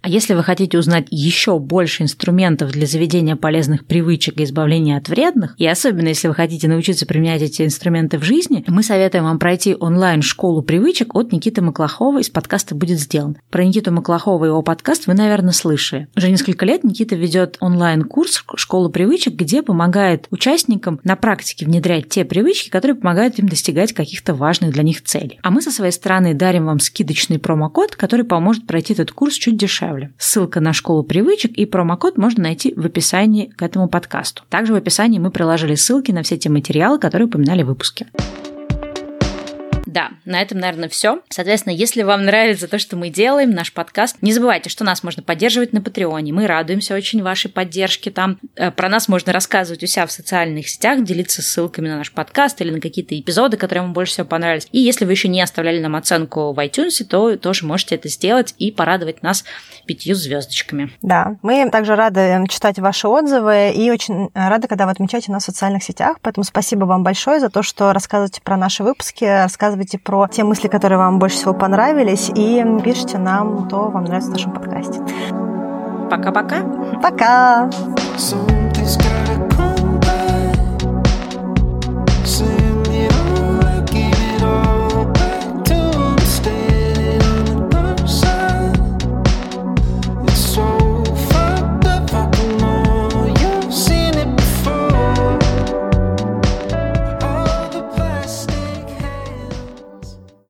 А 0.06 0.08
если 0.08 0.34
вы 0.34 0.44
хотите 0.44 0.78
узнать 0.78 1.08
еще 1.10 1.58
больше 1.58 2.04
инструментов 2.04 2.70
для 2.70 2.86
заведения 2.86 3.34
полезных 3.34 3.84
привычек 3.86 4.38
и 4.38 4.44
избавления 4.44 4.98
от 4.98 5.08
вредных, 5.08 5.56
и 5.58 5.66
особенно 5.66 6.06
если 6.06 6.28
вы 6.28 6.34
хотите 6.34 6.68
научиться 6.68 7.06
применять 7.06 7.42
эти 7.42 7.62
инструменты 7.62 8.16
в 8.18 8.22
жизни, 8.22 8.62
мы 8.68 8.84
советуем 8.84 9.24
вам 9.24 9.40
пройти 9.40 9.74
онлайн-школу 9.74 10.62
привычек 10.62 11.16
от 11.16 11.32
Никиты 11.32 11.60
Маклахова 11.60 12.20
из 12.20 12.30
подкаста 12.30 12.76
«Будет 12.76 13.00
сделан». 13.00 13.38
Про 13.50 13.64
Никиту 13.64 13.90
Маклахова 13.90 14.44
и 14.44 14.46
его 14.46 14.62
подкаст 14.62 15.08
вы, 15.08 15.14
наверное, 15.14 15.50
слышали. 15.50 16.06
Уже 16.16 16.30
несколько 16.30 16.64
лет 16.64 16.84
Никита 16.84 17.16
ведет 17.16 17.56
онлайн-курс 17.58 18.44
«Школа 18.54 18.88
привычек», 18.88 19.34
где 19.34 19.64
помогает 19.64 20.28
участникам 20.30 21.00
на 21.02 21.16
практике 21.16 21.66
внедрять 21.66 22.08
те 22.10 22.24
привычки, 22.24 22.70
которые 22.70 22.96
помогают 22.96 23.40
им 23.40 23.48
достигать 23.48 23.92
каких-то 23.92 24.34
важных 24.34 24.70
для 24.70 24.84
них 24.84 25.02
целей. 25.02 25.40
А 25.42 25.50
мы 25.50 25.62
со 25.62 25.72
своей 25.72 25.90
стороны 25.90 26.32
дарим 26.32 26.66
вам 26.66 26.78
скидочный 26.78 27.40
промокод, 27.40 27.96
который 27.96 28.24
поможет 28.24 28.68
пройти 28.68 28.92
этот 28.92 29.10
курс 29.10 29.34
чуть 29.34 29.56
дешевле. 29.56 29.95
Ссылка 30.18 30.60
на 30.60 30.72
школу 30.72 31.02
привычек 31.02 31.52
и 31.52 31.66
промокод 31.66 32.18
можно 32.18 32.44
найти 32.44 32.72
в 32.76 32.84
описании 32.86 33.46
к 33.46 33.62
этому 33.62 33.88
подкасту. 33.88 34.42
Также 34.48 34.72
в 34.72 34.76
описании 34.76 35.18
мы 35.18 35.30
приложили 35.30 35.74
ссылки 35.74 36.12
на 36.12 36.22
все 36.22 36.36
те 36.36 36.48
материалы, 36.48 36.98
которые 36.98 37.26
упоминали 37.26 37.62
в 37.62 37.66
выпуске. 37.66 38.06
Да, 39.96 40.10
на 40.26 40.42
этом, 40.42 40.58
наверное, 40.58 40.90
все. 40.90 41.22
Соответственно, 41.30 41.72
если 41.72 42.02
вам 42.02 42.26
нравится 42.26 42.68
то, 42.68 42.78
что 42.78 42.96
мы 42.96 43.08
делаем, 43.08 43.52
наш 43.52 43.72
подкаст, 43.72 44.18
не 44.20 44.30
забывайте, 44.30 44.68
что 44.68 44.84
нас 44.84 45.02
можно 45.02 45.22
поддерживать 45.22 45.72
на 45.72 45.80
Патреоне. 45.80 46.34
Мы 46.34 46.46
радуемся 46.46 46.94
очень 46.94 47.22
вашей 47.22 47.50
поддержке 47.50 48.10
там. 48.10 48.38
Э, 48.56 48.70
про 48.70 48.90
нас 48.90 49.08
можно 49.08 49.32
рассказывать 49.32 49.82
у 49.82 49.86
себя 49.86 50.06
в 50.06 50.12
социальных 50.12 50.68
сетях, 50.68 51.02
делиться 51.02 51.40
ссылками 51.40 51.88
на 51.88 51.96
наш 51.96 52.12
подкаст 52.12 52.60
или 52.60 52.72
на 52.72 52.80
какие-то 52.82 53.18
эпизоды, 53.18 53.56
которые 53.56 53.84
вам 53.84 53.94
больше 53.94 54.12
всего 54.12 54.26
понравились. 54.26 54.68
И 54.70 54.80
если 54.80 55.06
вы 55.06 55.12
еще 55.12 55.28
не 55.28 55.40
оставляли 55.40 55.80
нам 55.80 55.96
оценку 55.96 56.52
в 56.52 56.58
iTunes, 56.58 57.02
то 57.02 57.38
тоже 57.38 57.64
можете 57.64 57.94
это 57.94 58.10
сделать 58.10 58.54
и 58.58 58.70
порадовать 58.70 59.22
нас 59.22 59.46
пятью 59.86 60.14
звездочками. 60.14 60.90
Да, 61.00 61.36
мы 61.40 61.70
также 61.70 61.96
рады 61.96 62.44
читать 62.50 62.78
ваши 62.78 63.08
отзывы 63.08 63.72
и 63.74 63.90
очень 63.90 64.28
рады, 64.34 64.68
когда 64.68 64.84
вы 64.84 64.90
отмечаете 64.90 65.32
нас 65.32 65.44
в 65.44 65.46
социальных 65.46 65.82
сетях. 65.82 66.18
Поэтому 66.20 66.44
спасибо 66.44 66.84
вам 66.84 67.02
большое 67.02 67.40
за 67.40 67.48
то, 67.48 67.62
что 67.62 67.94
рассказываете 67.94 68.42
про 68.42 68.58
наши 68.58 68.82
выпуски, 68.82 69.24
рассказываете 69.24 69.85
рассказывайте 69.86 69.98
про 69.98 70.26
те 70.28 70.44
мысли, 70.44 70.68
которые 70.68 70.98
вам 70.98 71.18
больше 71.18 71.36
всего 71.36 71.54
понравились, 71.54 72.30
и 72.34 72.64
пишите 72.84 73.18
нам, 73.18 73.68
что 73.68 73.88
вам 73.90 74.04
нравится 74.04 74.30
в 74.30 74.32
нашем 74.32 74.52
подкасте. 74.52 75.00
Пока-пока. 76.10 76.62
Пока. 77.02 77.68
-пока. 77.68 77.70
Пока. 78.76 79.55